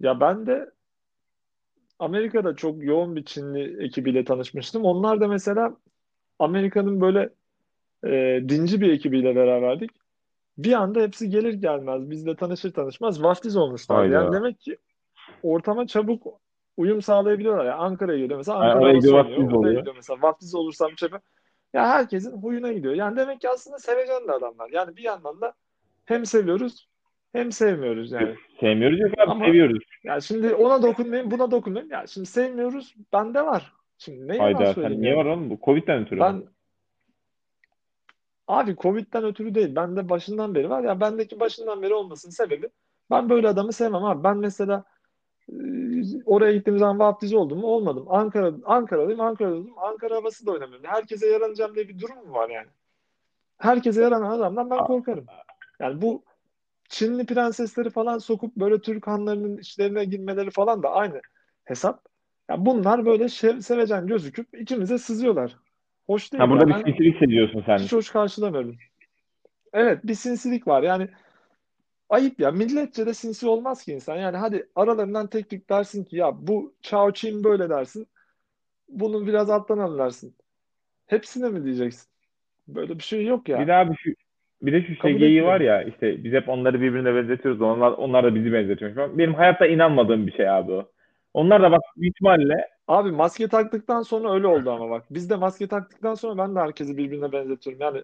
Ya 0.00 0.20
ben 0.20 0.46
de 0.46 0.70
Amerika'da 1.98 2.56
çok 2.56 2.84
yoğun 2.84 3.16
bir 3.16 3.24
Çinli 3.24 3.84
ekibiyle 3.84 4.24
tanışmıştım. 4.24 4.84
Onlar 4.84 5.20
da 5.20 5.28
mesela 5.28 5.76
Amerika'nın 6.38 7.00
böyle 7.00 7.28
e, 8.04 8.42
dinci 8.48 8.80
bir 8.80 8.92
ekibiyle 8.92 9.36
beraberdik. 9.36 9.90
Bir 10.58 10.72
anda 10.72 11.00
hepsi 11.00 11.30
gelir 11.30 11.52
gelmez 11.54 12.10
bizle 12.10 12.36
tanışır 12.36 12.72
tanışmaz 12.72 13.22
vaftiz 13.22 13.56
olmuşlar. 13.56 14.04
Yani 14.04 14.32
demek 14.32 14.60
ki 14.60 14.78
ortama 15.42 15.86
çabuk 15.86 16.26
uyum 16.76 17.02
sağlayabiliyorlar. 17.02 17.64
Yani 17.64 17.74
Ankara'ya 17.74 18.18
gidiyor 18.18 18.38
mesela 18.38 18.58
Yani 18.58 18.64
Ankara 18.66 18.82
oraya 18.84 18.90
havası 18.92 19.06
gidiyor, 19.06 19.24
vaftiz 19.24 19.52
oluyor. 19.54 19.78
gidiyor 19.78 19.96
mesela 19.96 20.22
vaftiz 20.22 20.54
olursam 20.54 20.90
bir 20.90 20.96
şey. 20.96 21.08
Ya 21.72 21.88
herkesin 21.88 22.42
huyuna 22.42 22.72
gidiyor. 22.72 22.94
Yani 22.94 23.16
demek 23.16 23.40
ki 23.40 23.48
aslında 23.48 23.78
sevecen 23.78 24.28
de 24.28 24.32
adamlar. 24.32 24.70
Yani 24.72 24.96
bir 24.96 25.02
yandan 25.02 25.40
da 25.40 25.52
hem 26.04 26.26
seviyoruz 26.26 26.88
hem 27.32 27.52
sevmiyoruz 27.52 28.12
yani. 28.12 28.34
Sevmiyoruz 28.60 29.00
yok 29.00 29.10
abi 29.18 29.30
Ama 29.30 29.44
seviyoruz. 29.44 29.84
yani 30.04 30.22
şimdi 30.22 30.54
ona 30.54 30.82
dokunmayayım, 30.82 31.30
buna 31.30 31.50
dokunmayayım. 31.50 31.92
Ya 31.92 32.06
şimdi 32.06 32.26
sevmiyoruz, 32.26 32.94
bende 33.12 33.46
var. 33.46 33.72
Şimdi 33.98 34.28
ne 34.28 34.38
Hayda 34.38 34.66
sen 34.66 34.72
söyleyeyim 34.72 35.02
niye 35.02 35.10
yani. 35.16 35.20
var 35.20 35.30
oğlum? 35.30 35.50
Bu 35.50 35.58
Covid'den 35.64 36.02
ötürü? 36.02 36.20
Ben 36.20 36.42
Abi 38.52 38.76
Covid'den 38.76 39.24
ötürü 39.24 39.54
değil. 39.54 39.76
Bende 39.76 40.08
başından 40.08 40.54
beri 40.54 40.70
var. 40.70 40.82
Ya 40.82 41.00
bendeki 41.00 41.40
başından 41.40 41.82
beri 41.82 41.94
olmasının 41.94 42.32
sebebi 42.32 42.68
ben 43.10 43.28
böyle 43.28 43.48
adamı 43.48 43.72
sevmem 43.72 44.04
abi. 44.04 44.24
Ben 44.24 44.36
mesela 44.36 44.84
e, 45.48 45.54
oraya 46.24 46.52
gittiğim 46.52 46.78
zaman 46.78 46.98
vaftiz 46.98 47.34
oldum 47.34 47.58
mu? 47.58 47.66
Olmadım. 47.66 48.04
Ankara 48.08 48.52
Ankara'lıyım, 48.64 49.20
Ankara'lıyım. 49.20 49.78
Ankara 49.78 50.16
havası 50.16 50.46
da 50.46 50.50
oynamıyorum. 50.50 50.86
Herkese 50.86 51.26
yaranacağım 51.26 51.74
diye 51.74 51.88
bir 51.88 51.98
durum 51.98 52.26
mu 52.26 52.32
var 52.32 52.48
yani? 52.50 52.68
Herkese 53.58 54.02
yaranan 54.02 54.30
adamdan 54.30 54.70
ben 54.70 54.78
korkarım. 54.78 55.26
Yani 55.80 56.02
bu 56.02 56.22
Çinli 56.88 57.26
prensesleri 57.26 57.90
falan 57.90 58.18
sokup 58.18 58.56
böyle 58.56 58.80
Türk 58.80 59.06
hanlarının 59.06 59.56
işlerine 59.56 60.04
girmeleri 60.04 60.50
falan 60.50 60.82
da 60.82 60.90
aynı 60.90 61.20
hesap. 61.64 62.04
Ya 62.50 62.66
bunlar 62.66 63.06
böyle 63.06 63.24
şev- 63.24 63.62
sevecen 63.62 64.06
gözüküp 64.06 64.60
içimize 64.60 64.98
sızıyorlar. 64.98 65.56
Hoş 66.12 66.32
değil 66.32 66.40
Ha 66.42 66.50
burada 66.50 66.70
ya. 66.70 66.78
bir 66.78 66.84
sinsilik 66.84 67.18
seziyorsun 67.18 67.62
sen. 67.66 67.78
hiç 67.78 67.92
hoş 67.92 68.10
karşılamıyorum. 68.10 68.76
Evet 69.72 69.98
bir 70.04 70.14
sinsilik 70.14 70.68
var. 70.68 70.82
Yani 70.82 71.08
ayıp 72.08 72.40
ya. 72.40 72.50
Milletçe 72.50 73.06
de 73.06 73.14
sinsi 73.14 73.46
olmaz 73.46 73.84
ki 73.84 73.92
insan. 73.92 74.16
Yani 74.16 74.36
hadi 74.36 74.66
aralarından 74.76 75.26
tek 75.26 75.50
tük 75.50 75.70
dersin 75.70 76.04
ki 76.04 76.16
ya 76.16 76.32
bu 76.46 76.74
Chao 76.82 77.12
Çin 77.12 77.44
böyle 77.44 77.68
dersin. 77.68 78.06
Bunu 78.88 79.26
biraz 79.26 79.50
alttan 79.50 79.78
anlarsın. 79.78 80.34
Hepsine 81.06 81.48
mi 81.48 81.64
diyeceksin? 81.64 82.08
Böyle 82.68 82.98
bir 82.98 83.02
şey 83.02 83.26
yok 83.26 83.46
Bir 83.46 83.52
ya. 83.52 83.66
de 83.66 83.74
abi 83.74 83.94
şu 83.96 84.10
bir 84.62 84.72
de 84.72 84.82
şu 84.82 84.94
şey 84.94 85.16
geyiği 85.16 85.44
var 85.44 85.60
ya 85.60 85.82
işte 85.82 86.24
biz 86.24 86.32
hep 86.32 86.48
onları 86.48 86.80
birbirine 86.80 87.14
benzetiyoruz. 87.14 87.60
Onlar, 87.60 87.90
onlar 87.92 88.24
da 88.24 88.34
bizi 88.34 88.52
benzetiyor. 88.52 89.18
Benim 89.18 89.34
hayatta 89.34 89.66
inanmadığım 89.66 90.26
bir 90.26 90.32
şey 90.32 90.50
abi 90.50 90.72
o. 90.72 90.90
Onlar 91.34 91.62
da 91.62 91.70
bak 91.70 91.80
ihtimalle 91.96 92.71
Abi 92.88 93.10
maske 93.10 93.48
taktıktan 93.48 94.02
sonra 94.02 94.34
öyle 94.34 94.46
oldu 94.46 94.70
ama 94.70 94.90
bak. 94.90 95.04
Biz 95.10 95.30
de 95.30 95.36
maske 95.36 95.66
taktıktan 95.66 96.14
sonra 96.14 96.38
ben 96.38 96.54
de 96.54 96.60
herkesi 96.60 96.96
birbirine 96.96 97.32
benzetiyorum. 97.32 97.80
Yani 97.80 98.02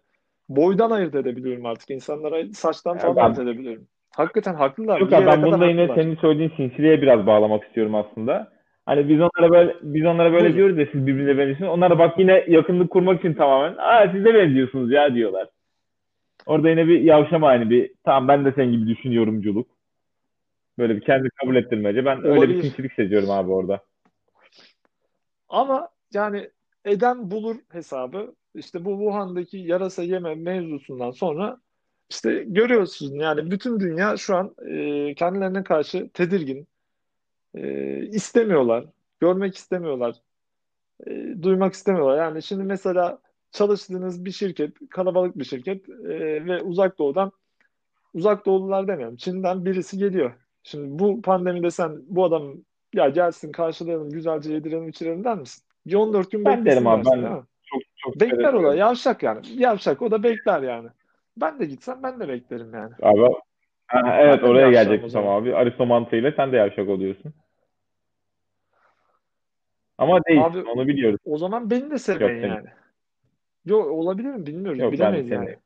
boydan 0.48 0.90
ayırt 0.90 1.14
edebiliyorum 1.14 1.66
artık. 1.66 1.90
İnsanlara 1.90 2.44
saçtan 2.52 2.98
falan 2.98 3.16
ayırt 3.16 3.38
edebiliyorum. 3.38 3.86
Hakikaten 4.16 4.54
haklılar. 4.54 5.00
yok 5.00 5.12
abi 5.12 5.26
ben 5.26 5.42
bunu 5.42 5.50
kadar 5.50 5.66
da 5.66 5.70
yine 5.70 5.80
haklılar. 5.80 6.02
senin 6.02 6.16
söylediğin 6.16 6.52
sinsiliğe 6.56 7.02
biraz 7.02 7.26
bağlamak 7.26 7.64
istiyorum 7.64 7.94
aslında. 7.94 8.52
Hani 8.86 9.08
biz 9.08 9.20
onlara 9.20 9.50
böyle 9.50 9.76
biz 9.82 10.04
onlara 10.04 10.32
böyle 10.32 10.44
Buyurun. 10.44 10.56
diyoruz 10.56 10.78
ya 10.78 10.86
siz 10.92 11.06
birbirine 11.06 11.38
benziyorsunuz. 11.38 11.70
Onlar 11.70 11.90
da 11.90 11.98
bak 11.98 12.18
yine 12.18 12.44
yakınlık 12.48 12.90
kurmak 12.90 13.18
için 13.18 13.34
tamamen 13.34 13.76
aa 13.78 14.12
siz 14.12 14.24
de 14.24 14.34
benziyorsunuz 14.34 14.92
ya 14.92 15.14
diyorlar. 15.14 15.48
Orada 16.46 16.70
yine 16.70 16.88
bir 16.88 17.00
yavşama 17.00 17.48
hani 17.48 17.70
bir 17.70 17.90
tamam 18.04 18.28
ben 18.28 18.44
de 18.44 18.52
senin 18.52 18.72
gibi 18.72 18.86
düşünüyorumculuk. 18.86 19.66
Böyle 20.78 20.96
bir 20.96 21.00
kendi 21.00 21.28
kabul 21.30 21.56
ettirmece. 21.56 22.04
Ben 22.04 22.18
öyle 22.18 22.32
bir 22.32 22.38
Olabilir. 22.38 22.62
sinsilik 22.62 22.92
seziyorum 22.92 23.30
abi 23.30 23.50
orada. 23.50 23.80
Ama 25.48 25.88
yani 26.12 26.50
eden 26.84 27.30
bulur 27.30 27.56
hesabı. 27.68 28.34
İşte 28.54 28.84
bu 28.84 28.90
Wuhan'daki 28.90 29.58
yarasa 29.58 30.02
yeme 30.02 30.34
mevzusundan 30.34 31.10
sonra 31.10 31.60
işte 32.10 32.44
görüyorsun 32.48 33.14
yani 33.14 33.50
bütün 33.50 33.80
dünya 33.80 34.16
şu 34.16 34.36
an 34.36 34.54
e, 34.66 35.14
kendilerine 35.14 35.64
karşı 35.64 36.10
tedirgin. 36.14 36.68
E, 37.54 37.96
istemiyorlar. 38.06 38.86
Görmek 39.20 39.56
istemiyorlar. 39.56 40.16
e, 41.06 41.42
duymak 41.42 41.74
istemiyorlar. 41.74 42.18
Yani 42.18 42.42
şimdi 42.42 42.64
mesela 42.64 43.18
çalıştığınız 43.52 44.24
bir 44.24 44.32
şirket, 44.32 44.72
kalabalık 44.90 45.38
bir 45.38 45.44
şirket 45.44 45.88
e, 45.88 46.46
ve 46.46 46.62
uzak 46.62 46.98
doğudan, 46.98 47.32
uzak 48.14 48.46
doğulular 48.46 48.88
demiyorum, 48.88 49.16
Çin'den 49.16 49.64
birisi 49.64 49.98
geliyor. 49.98 50.32
Şimdi 50.62 50.98
bu 50.98 51.22
pandemide 51.22 51.70
sen 51.70 52.02
bu 52.06 52.24
adam 52.24 52.54
ya 52.94 53.08
gelsin 53.08 53.52
karşılayalım, 53.52 54.10
güzelce 54.10 54.52
yedirelim, 54.52 54.88
içirelim 54.88 55.24
der 55.24 55.38
misin? 55.38 55.64
Bir 55.86 55.94
14 55.94 56.30
gün 56.30 56.44
Ben 56.44 56.64
derim 56.64 56.86
abi 56.86 57.04
dersin 57.04 57.22
ben 57.24 57.32
mi? 57.32 57.42
çok 57.64 57.82
çok 57.96 58.20
Bekler 58.20 58.52
o 58.54 58.56
da, 58.56 58.60
severim. 58.62 58.78
yavşak 58.78 59.22
yani. 59.22 59.40
Yavşak, 59.56 60.02
o 60.02 60.10
da 60.10 60.22
bekler 60.22 60.62
yani. 60.62 60.88
Ben 61.36 61.60
de 61.60 61.64
gitsem 61.64 62.02
ben 62.02 62.20
de 62.20 62.28
beklerim 62.28 62.74
yani. 62.74 62.94
Abi 63.02 63.20
ha, 63.86 64.16
evet 64.20 64.38
Ben 64.42 64.42
de 64.42 64.46
oraya 64.46 64.84
zaman? 64.84 65.08
tamam 65.08 65.42
abi. 65.42 65.56
Aristo 65.56 65.86
mantığıyla 65.86 66.32
sen 66.36 66.52
de 66.52 66.56
yavşak 66.56 66.88
oluyorsun. 66.88 67.34
Ama 69.98 70.24
değil. 70.24 70.40
Abi 70.44 70.62
Onu 70.62 70.88
biliyoruz. 70.88 71.20
o 71.24 71.38
zaman 71.38 71.70
beni 71.70 71.82
de 71.84 71.90
Yok 71.90 72.00
sevmeyin 72.00 72.40
seni. 72.40 72.50
yani. 72.50 72.68
Yok 73.64 73.86
olabilir 73.90 74.28
mi 74.28 74.46
bilmiyoruz, 74.46 74.80
Yok 74.80 74.92
bilemeyiz 74.92 75.28
seni 75.28 75.36
yani. 75.38 75.56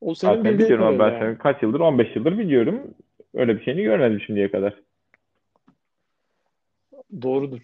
O 0.00 0.14
senin 0.14 0.36
zaten 0.36 0.58
biliyorum 0.58 0.98
ben 0.98 1.10
yani. 1.10 1.18
seni 1.18 1.38
kaç 1.38 1.62
yıldır 1.62 1.80
15 1.80 2.16
yıldır 2.16 2.38
biliyorum. 2.38 2.94
Öyle 3.34 3.56
bir 3.56 3.64
şeyini 3.64 3.82
görmedim 3.82 4.20
şimdiye 4.26 4.50
kadar. 4.50 4.82
Doğrudur. 7.22 7.60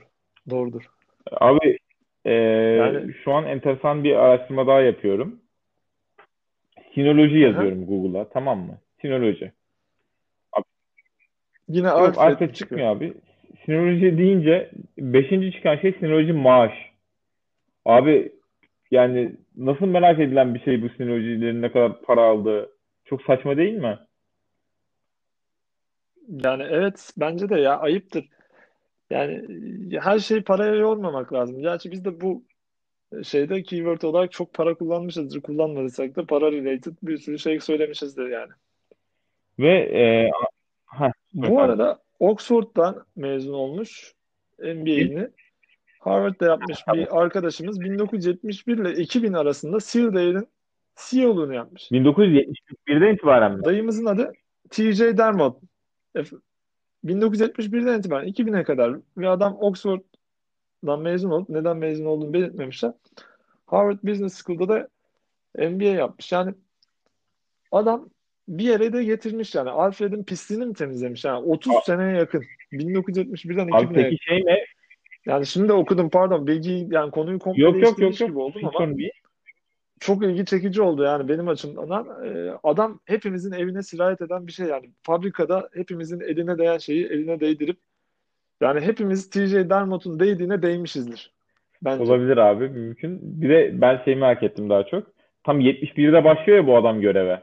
Doğrudur. 0.51 0.91
Abi 1.33 1.79
e, 2.25 2.33
Yani 2.33 3.15
şu 3.25 3.33
an 3.33 3.45
enteresan 3.45 4.05
bir 4.05 4.17
araştırma 4.17 4.67
daha 4.67 4.81
yapıyorum. 4.81 5.41
Sinoloji 6.95 7.39
yazıyorum 7.39 7.87
Google'a 7.87 8.29
tamam 8.29 8.59
mı? 8.59 8.79
Sinoloji. 9.01 9.53
Abi, 10.53 10.65
Yine 11.69 11.87
yok 11.87 12.19
Alfred 12.19 12.55
çıkmıyor 12.55 12.89
abi. 12.89 13.15
Sinoloji 13.65 14.19
deyince 14.19 14.71
beşinci 14.99 15.53
çıkan 15.53 15.77
şey 15.77 15.93
sinoloji 15.93 16.33
maaş. 16.33 16.73
Abi 17.85 18.33
yani 18.91 19.37
nasıl 19.57 19.87
merak 19.87 20.19
edilen 20.21 20.55
bir 20.55 20.61
şey 20.61 20.83
bu 20.83 20.89
sinolojilerin 20.89 21.63
ne 21.63 21.73
kadar 21.73 22.01
para 22.03 22.21
aldığı. 22.23 22.71
Çok 23.05 23.23
saçma 23.23 23.57
değil 23.57 23.75
mi? 23.75 23.99
Yani 26.29 26.63
evet 26.71 27.13
bence 27.17 27.49
de 27.49 27.61
ya 27.61 27.79
ayıptır. 27.79 28.29
Yani 29.11 29.33
e, 29.95 30.01
her 30.01 30.19
şeyi 30.19 30.43
paraya 30.43 30.75
yormamak 30.75 31.33
lazım. 31.33 31.61
Gerçi 31.61 31.91
biz 31.91 32.05
de 32.05 32.21
bu 32.21 32.45
şeyde 33.23 33.63
keyword 33.63 34.03
olarak 34.03 34.33
çok 34.33 34.55
para 34.55 34.75
kullanmışızdır. 34.75 35.41
Kullanmadıysak 35.41 36.17
da 36.17 36.27
para 36.27 36.53
related 36.53 36.93
bir 37.03 37.19
sürü 37.19 37.39
şey 37.39 37.61
söylemişizdir 37.61 38.29
yani. 38.29 38.53
Ve 39.59 39.79
e, 39.79 40.31
ha, 40.87 41.13
Bu 41.35 41.45
efendim. 41.45 41.63
arada 41.63 41.99
Oxford'dan 42.21 43.05
mezun 43.17 43.53
olmuş 43.53 44.15
MBA'ini. 44.59 45.29
Harvard'da 46.01 46.47
yapmış 46.47 46.79
bir 46.95 47.21
arkadaşımız 47.21 47.81
1971 47.81 48.79
ile 48.79 49.03
2000 49.03 49.33
arasında 49.33 49.81
Seal'dale'in 49.81 50.49
CEO'luğunu 50.97 51.55
yapmış. 51.55 51.91
1971'den 51.91 53.15
itibaren 53.15 53.53
mi? 53.53 53.65
Dayımızın 53.65 54.07
adı 54.07 54.33
TJ 54.71 55.01
Dermott. 55.01 55.57
Ef- 57.05 57.09
1971'den 57.09 57.99
itibaren 57.99 58.29
2000'e 58.29 58.63
kadar 58.63 58.97
ve 59.17 59.29
adam 59.29 59.57
Oxford'dan 59.61 61.01
mezun 61.01 61.31
olup 61.31 61.49
neden 61.49 61.77
mezun 61.77 62.05
olduğunu 62.05 62.33
belirtmemişler. 62.33 62.93
Harvard 63.67 63.99
Business 64.05 64.43
School'da 64.43 64.69
da 64.69 64.89
MBA 65.71 65.85
yapmış. 65.85 66.33
Yani 66.33 66.55
adam 67.73 68.09
bir 68.49 68.65
yere 68.65 68.93
de 68.93 69.05
getirmiş 69.05 69.55
yani. 69.55 69.71
Alfred'in 69.71 70.25
pisliğini 70.25 70.67
mi 70.67 70.75
temizlemiş? 70.75 71.25
Yani 71.25 71.39
30 71.47 71.77
A- 71.77 71.81
seneye 71.81 72.17
yakın. 72.17 72.45
1971'den 72.73 73.63
Abi 73.63 73.71
2000'e 73.71 73.95
peki 73.95 74.05
yakın. 74.05 74.17
şey 74.17 74.45
ne? 74.47 74.65
Yani 75.27 75.47
şimdi 75.47 75.69
de 75.69 75.73
okudum 75.73 76.11
pardon 76.11 76.47
bilgiyi 76.47 76.89
yani 76.91 77.11
konuyu 77.11 77.39
komple 77.39 77.63
Yok 77.63 77.75
yok 77.83 77.99
yok 77.99 78.21
yok. 78.21 78.29
gibi 78.29 78.39
oldum 78.39 78.61
ama 78.65 78.73
sorun 78.79 78.99
değil. 78.99 79.11
Çok 80.01 80.25
ilgi 80.25 80.47
çekici 80.47 80.83
oldu 80.83 81.03
yani 81.03 81.29
benim 81.29 81.49
açımdan. 81.49 82.09
Ee, 82.25 82.51
adam 82.63 83.01
hepimizin 83.05 83.53
evine 83.53 83.83
sirayet 83.83 84.21
eden 84.21 84.47
bir 84.47 84.53
şey 84.53 84.67
yani. 84.67 84.91
Fabrikada 85.03 85.69
hepimizin 85.75 86.21
eline 86.21 86.59
değen 86.59 86.79
şeyi 86.79 87.07
eline 87.07 87.41
değdirip 87.41 87.77
yani 88.61 88.81
hepimiz 88.81 89.31
TJ 89.31 89.55
Dermott'un 89.55 90.21
değdiğine 90.21 90.63
değmişizdir 90.63 91.33
bence. 91.83 92.05
Olabilir 92.05 92.37
abi 92.37 92.69
mümkün. 92.69 93.21
Bir 93.23 93.49
de 93.49 93.81
ben 93.81 94.03
şeyi 94.05 94.17
merak 94.17 94.43
ettim 94.43 94.71
daha 94.71 94.87
çok. 94.87 95.07
Tam 95.45 95.61
71'de 95.61 96.25
başlıyor 96.25 96.59
ya 96.59 96.67
bu 96.67 96.77
adam 96.77 97.01
göreve. 97.01 97.43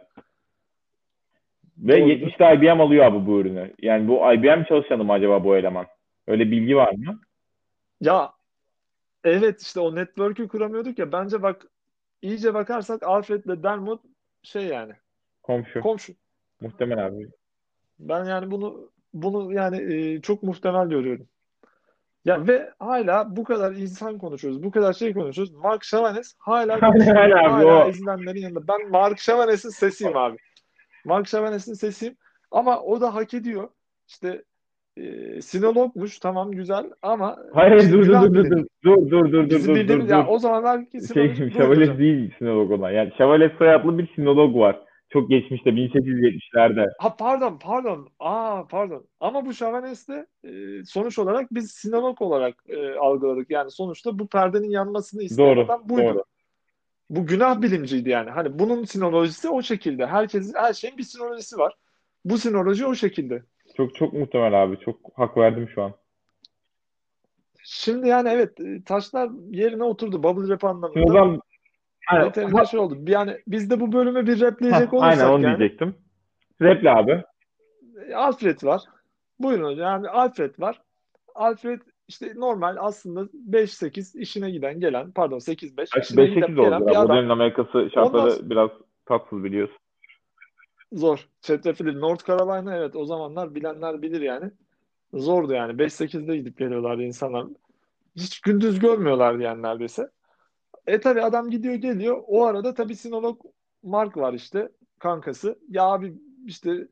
Ve 1.77 1.99
Doğrudur. 1.99 2.27
70'de 2.27 2.55
IBM 2.55 2.81
alıyor 2.81 3.05
abi 3.05 3.27
bu 3.27 3.39
ürünü. 3.39 3.73
Yani 3.81 4.07
bu 4.07 4.33
IBM 4.33 4.63
çalışanı 4.63 5.03
mı 5.03 5.13
acaba 5.13 5.43
bu 5.43 5.57
eleman? 5.57 5.85
Öyle 6.27 6.51
bilgi 6.51 6.75
var 6.75 6.91
mı? 6.91 7.19
Ya 8.01 8.31
evet 9.23 9.61
işte 9.61 9.79
o 9.79 9.95
network'ü 9.95 10.47
kuramıyorduk 10.47 10.99
ya 10.99 11.11
bence 11.11 11.41
bak 11.41 11.67
iyice 12.21 12.53
bakarsak 12.53 13.03
Alfred'le 13.03 13.63
Dermot 13.63 14.01
şey 14.43 14.65
yani 14.65 14.93
Komşu. 15.43 15.81
komşu. 15.81 16.13
Muhtemel 16.61 17.05
abi. 17.05 17.29
Ben 17.99 18.25
yani 18.25 18.51
bunu 18.51 18.91
bunu 19.13 19.53
yani 19.53 19.93
e, 19.93 20.21
çok 20.21 20.43
muhtemel 20.43 20.89
görüyorum. 20.89 21.27
Ya 22.25 22.47
ve 22.47 22.73
hala 22.79 23.35
bu 23.35 23.43
kadar 23.43 23.71
insan 23.71 24.17
konuşuyoruz, 24.17 24.63
bu 24.63 24.71
kadar 24.71 24.93
şey 24.93 25.13
konuşuyoruz. 25.13 25.53
Mark 25.53 25.83
Chavanes 25.83 26.35
hala. 26.39 26.81
Hala 26.81 27.39
abi 27.39 27.49
Hala 27.49 27.85
o. 27.85 27.89
ezilenlerin 27.89 28.39
yanında. 28.41 28.67
Ben 28.67 28.89
Mark 28.89 29.17
Chavanes'in 29.17 29.69
sesiyim 29.69 30.17
abi. 30.17 30.37
Mark 31.05 31.27
Chavanes'in 31.27 31.73
sesiyim. 31.73 32.17
Ama 32.51 32.81
o 32.81 33.01
da 33.01 33.15
hak 33.15 33.33
ediyor. 33.33 33.69
İşte 34.07 34.43
e, 34.97 35.41
sinologmuş 35.41 36.19
tamam 36.19 36.51
güzel 36.51 36.85
ama 37.01 37.37
Hayır 37.53 37.75
işte 37.77 37.91
dur 37.91 38.05
dur 38.07 38.33
dur 38.33 38.33
dur 38.33 38.65
dur 38.83 39.11
dur 39.11 39.11
dur 39.11 39.31
dur 39.33 39.49
Bizim 39.49 39.61
dur 39.61 39.67
dur 39.67 39.75
bildiğimiz 39.81 40.09
ya 40.09 40.21
dur. 40.21 40.25
o 40.29 40.39
zamanlar 40.39 40.81
Şey 40.91 41.01
sinolojik 41.01 41.39
dur 41.39 41.51
Şevvalez 41.51 41.79
hocam. 41.89 41.99
değil 41.99 42.33
sinolog 42.37 42.71
olan. 42.71 42.91
Yani 42.91 43.11
Şevvalez 43.17 43.51
soyadlı 43.57 43.97
bir 43.97 44.15
sinolog 44.15 44.55
var. 44.55 44.81
Çok 45.09 45.29
geçmişte 45.29 45.69
1870'lerde. 45.69 46.85
Ha 46.99 47.15
pardon 47.15 47.59
pardon. 47.61 48.07
Aa 48.19 48.67
pardon. 48.67 49.05
Ama 49.19 49.45
bu 49.45 49.53
Chavanes'te 49.53 50.25
e, 50.43 50.49
sonuç 50.85 51.19
olarak 51.19 51.53
biz 51.53 51.71
sinolog 51.71 52.21
olarak 52.21 52.55
e, 52.67 52.93
algıladık. 52.95 53.49
Yani 53.51 53.71
sonuçta 53.71 54.19
bu 54.19 54.27
perdenin 54.27 54.69
yanmasını 54.69 55.23
isteyen 55.23 55.49
Doğru 55.49 55.65
adam 55.65 55.81
buydu. 55.89 56.03
doğru. 56.03 56.23
Bu 57.09 57.25
günah 57.25 57.61
bilimciydi 57.61 58.09
yani. 58.09 58.29
Hani 58.29 58.59
bunun 58.59 58.83
sinolojisi 58.83 59.49
o 59.49 59.61
şekilde. 59.61 60.05
Herkes 60.05 60.53
her 60.55 60.73
şeyin 60.73 60.97
bir 60.97 61.03
sinolojisi 61.03 61.57
var. 61.57 61.73
Bu 62.25 62.37
sinoloji 62.37 62.85
o 62.85 62.95
şekilde. 62.95 63.43
Çok 63.77 63.95
çok 63.95 64.13
muhtemel 64.13 64.63
abi. 64.63 64.79
Çok 64.79 64.99
hak 65.15 65.37
verdim 65.37 65.69
şu 65.75 65.83
an. 65.83 65.93
Şimdi 67.63 68.07
yani 68.07 68.29
evet 68.29 68.57
taşlar 68.85 69.29
yerine 69.49 69.83
oturdu 69.83 70.23
bubble 70.23 70.53
rap 70.53 70.63
anlamında. 70.63 71.03
O 71.03 71.07
zaman 71.07 71.41
yani, 72.11 72.25
Yeterince 72.25 72.65
şey 72.65 72.79
oldu. 72.79 72.97
Yani 73.07 73.37
biz 73.47 73.69
de 73.69 73.79
bu 73.79 73.91
bölümü 73.91 74.27
bir 74.27 74.41
repleyecek 74.41 74.93
olursak 74.93 75.11
aynen 75.11 75.33
onu 75.33 75.43
yani. 75.43 75.57
diyecektim. 75.57 75.95
Reple 76.61 76.91
abi. 76.91 77.23
Alfred 78.15 78.63
var. 78.63 78.81
Buyurun 79.39 79.63
hocam. 79.63 79.85
Yani 79.85 80.09
Alfred 80.09 80.59
var. 80.59 80.81
Alfred 81.35 81.81
işte 82.07 82.33
normal 82.35 82.75
aslında 82.79 83.21
5-8 83.21 84.19
işine 84.19 84.51
giden 84.51 84.79
gelen 84.79 85.11
pardon 85.11 85.37
8-5 85.37 85.73
5-8 85.75 86.59
oldu. 86.59 86.85
Bu 87.05 87.09
dönemin 87.09 87.29
Amerikası 87.29 87.89
şartları 87.93 88.33
Ondan... 88.33 88.49
biraz 88.49 88.69
tatsız 89.05 89.43
biliyorsun. 89.43 89.77
Zor. 90.93 91.29
Çetrefilli. 91.41 92.01
North 92.01 92.27
Carolina 92.27 92.75
evet 92.75 92.95
o 92.95 93.05
zamanlar 93.05 93.55
bilenler 93.55 94.01
bilir 94.01 94.21
yani. 94.21 94.51
Zordu 95.13 95.53
yani. 95.53 95.73
5-8'de 95.73 96.37
gidip 96.37 96.57
geliyorlardı 96.57 97.03
insanlar. 97.03 97.47
Hiç 98.15 98.41
gündüz 98.41 98.79
görmüyorlardı 98.79 99.43
yani 99.43 99.61
neredeyse. 99.61 100.09
E 100.87 100.99
tabi 100.99 101.21
adam 101.21 101.49
gidiyor 101.49 101.75
geliyor. 101.75 102.23
O 102.27 102.45
arada 102.45 102.73
tabi 102.73 102.95
sinolog 102.95 103.41
Mark 103.83 104.17
var 104.17 104.33
işte 104.33 104.69
kankası. 104.99 105.59
Ya 105.69 105.83
abi 105.83 106.13
işte 106.45 106.87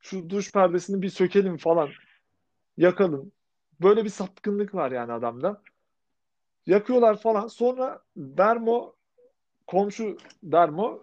şu 0.00 0.30
duş 0.30 0.52
perdesini 0.52 1.02
bir 1.02 1.08
sökelim 1.08 1.56
falan. 1.56 1.88
Yakalım. 2.76 3.32
Böyle 3.82 4.04
bir 4.04 4.10
sapkınlık 4.10 4.74
var 4.74 4.90
yani 4.90 5.12
adamda. 5.12 5.62
Yakıyorlar 6.66 7.20
falan. 7.20 7.46
Sonra 7.46 8.02
Dermo 8.16 8.94
komşu 9.66 10.16
Dermo 10.42 11.02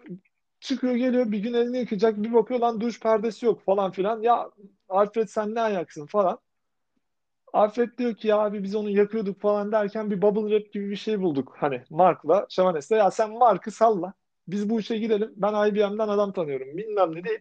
çıkıyor 0.60 0.94
geliyor 0.94 1.32
bir 1.32 1.38
gün 1.38 1.54
elini 1.54 1.78
yıkayacak 1.78 2.22
bir 2.22 2.32
bakıyor 2.32 2.60
lan 2.60 2.80
duş 2.80 3.00
perdesi 3.00 3.46
yok 3.46 3.64
falan 3.64 3.90
filan. 3.90 4.22
Ya 4.22 4.50
Alfred 4.88 5.28
sen 5.28 5.54
ne 5.54 5.60
ayaksın 5.60 6.06
falan. 6.06 6.38
Alfred 7.52 7.98
diyor 7.98 8.14
ki 8.14 8.28
ya 8.28 8.38
abi 8.38 8.62
biz 8.62 8.74
onu 8.74 8.90
yakıyorduk 8.90 9.40
falan 9.40 9.72
derken 9.72 10.10
bir 10.10 10.22
bubble 10.22 10.50
wrap 10.50 10.72
gibi 10.72 10.90
bir 10.90 10.96
şey 10.96 11.20
bulduk. 11.20 11.56
Hani 11.58 11.82
Mark'la 11.90 12.46
Şavanes'te 12.48 12.96
ya 12.96 13.10
sen 13.10 13.30
Mark'ı 13.30 13.70
salla. 13.70 14.12
Biz 14.48 14.70
bu 14.70 14.80
işe 14.80 14.98
gidelim. 14.98 15.32
Ben 15.36 15.68
IBM'den 15.68 16.08
adam 16.08 16.32
tanıyorum. 16.32 16.76
Bilmem 16.76 17.14
ne 17.14 17.24
değil. 17.24 17.38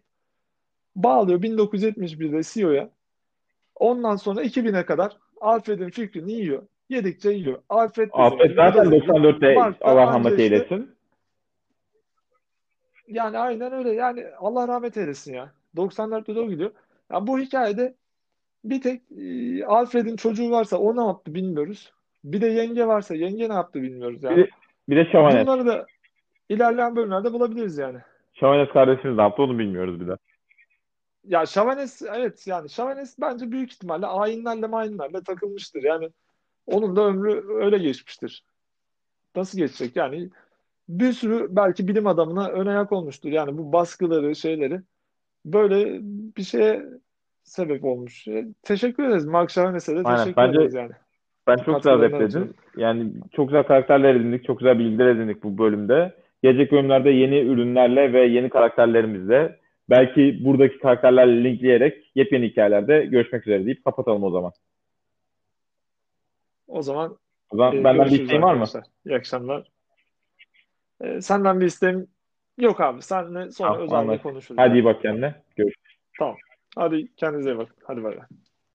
Bağlıyor 0.95 1.41
1971'de 1.41 2.41
CEO'ya. 2.43 2.89
Ondan 3.75 4.15
sonra 4.15 4.43
2000'e 4.43 4.85
kadar 4.85 5.17
Alfred'in 5.41 5.89
fikrini 5.89 6.33
yiyor. 6.33 6.63
Yedikçe 6.89 7.29
yiyor. 7.29 7.61
Alfred, 7.69 8.09
Alfred 8.13 8.55
zaten 8.55 8.85
94'te 8.85 9.77
Allah 9.81 10.07
rahmet 10.07 10.39
eylesin. 10.39 10.96
Yani 13.07 13.37
aynen 13.37 13.73
öyle. 13.73 13.91
Yani 13.91 14.25
Allah 14.39 14.67
rahmet 14.67 14.97
eylesin 14.97 15.33
ya. 15.33 15.51
94'te 15.75 16.35
de 16.35 16.39
o 16.39 16.49
gidiyor. 16.49 16.71
Yani 17.11 17.27
bu 17.27 17.39
hikayede 17.39 17.95
bir 18.63 18.81
tek 18.81 19.01
e, 19.17 19.65
Alfred'in 19.65 20.15
çocuğu 20.15 20.51
varsa 20.51 20.77
o 20.77 20.95
ne 20.95 21.07
yaptı 21.07 21.33
bilmiyoruz. 21.33 21.93
Bir 22.23 22.41
de 22.41 22.47
yenge 22.47 22.87
varsa 22.87 23.15
yenge 23.15 23.49
ne 23.49 23.53
yaptı 23.53 23.81
bilmiyoruz 23.81 24.23
yani. 24.23 24.37
Bir 24.37 24.43
de, 24.43 24.49
bir 24.89 24.95
de 24.95 25.11
Şavanet. 25.11 25.47
Bunları 25.47 25.65
da 25.65 25.85
ilerleyen 26.49 26.95
bölümlerde 26.95 27.33
bulabiliriz 27.33 27.77
yani. 27.77 27.99
Şavanet 28.33 28.73
kardeşimiz 28.73 29.17
ne 29.17 29.21
yaptı 29.21 29.43
onu 29.43 29.59
bilmiyoruz 29.59 29.99
bir 29.99 30.07
de. 30.07 30.17
Ya 31.27 31.45
Şavanes 31.45 32.01
evet 32.01 32.47
yani 32.47 32.69
Şavanes 32.69 33.19
bence 33.21 33.51
büyük 33.51 33.71
ihtimalle 33.71 34.05
ayinlerle 34.05 34.67
mayinlerle 34.67 35.23
takılmıştır. 35.23 35.83
Yani 35.83 36.09
onun 36.67 36.95
da 36.95 37.01
ömrü 37.01 37.43
öyle 37.47 37.77
geçmiştir. 37.77 38.43
Nasıl 39.35 39.57
geçecek 39.57 39.95
yani 39.95 40.29
bir 40.89 41.11
sürü 41.11 41.47
belki 41.49 41.87
bilim 41.87 42.07
adamına 42.07 42.49
ön 42.49 42.65
ayak 42.65 42.91
olmuştur. 42.91 43.29
Yani 43.29 43.57
bu 43.57 43.73
baskıları 43.73 44.35
şeyleri 44.35 44.81
böyle 45.45 45.99
bir 46.37 46.43
şeye 46.43 46.83
sebep 47.43 47.85
olmuş. 47.85 48.27
E, 48.27 48.45
teşekkür 48.63 49.03
ederiz. 49.03 49.25
Mark 49.25 49.51
Şavanes'e 49.51 49.95
de 49.95 50.01
Aynen. 50.03 50.17
teşekkür 50.17 50.41
Bence, 50.41 50.57
ederiz 50.57 50.73
yani. 50.73 50.91
Ben 51.47 51.57
çok 51.57 51.75
güzel 51.75 52.01
repledin. 52.01 52.55
Yani 52.77 53.11
çok 53.31 53.47
güzel 53.47 53.63
karakterler 53.63 54.15
edindik. 54.15 54.45
Çok 54.45 54.59
güzel 54.59 54.79
bilgiler 54.79 55.07
edindik 55.07 55.43
bu 55.43 55.57
bölümde. 55.57 56.15
Gelecek 56.43 56.71
bölümlerde 56.71 57.09
yeni 57.09 57.39
ürünlerle 57.39 58.13
ve 58.13 58.25
yeni 58.25 58.49
karakterlerimizle 58.49 59.59
belki 59.89 60.45
buradaki 60.45 60.79
karakterlerle 60.79 61.43
linkleyerek 61.43 62.11
yepyeni 62.15 62.45
hikayelerde 62.45 63.05
görüşmek 63.05 63.47
üzere 63.47 63.65
deyip 63.65 63.85
kapatalım 63.85 64.23
o 64.23 64.29
zaman. 64.29 64.51
O 66.67 66.81
zaman, 66.81 67.17
o 67.49 67.57
zaman 67.57 67.75
e, 67.75 67.83
benden 67.83 68.05
bir 68.05 68.21
isteğin 68.21 68.41
var 68.41 68.53
mı? 68.53 68.65
İyi 69.05 69.15
akşamlar. 69.15 69.67
E, 71.01 71.21
senden 71.21 71.59
bir 71.59 71.65
isteğim 71.65 72.07
yok 72.57 72.81
abi. 72.81 73.01
Senle 73.01 73.51
sonra 73.51 73.87
tamam, 73.87 74.09
özelde 74.09 74.21
konuşuruz. 74.21 74.59
Hadi 74.59 74.73
iyi 74.73 74.85
bak 74.85 75.01
kendine. 75.01 75.35
Görüşürüz. 75.55 75.97
Tamam. 76.19 76.35
Hadi 76.75 77.15
kendinize 77.15 77.51
iyi 77.51 77.57
bakın. 77.57 77.75
Hadi 77.83 78.03
bay 78.03 78.17
bay. 78.17 78.25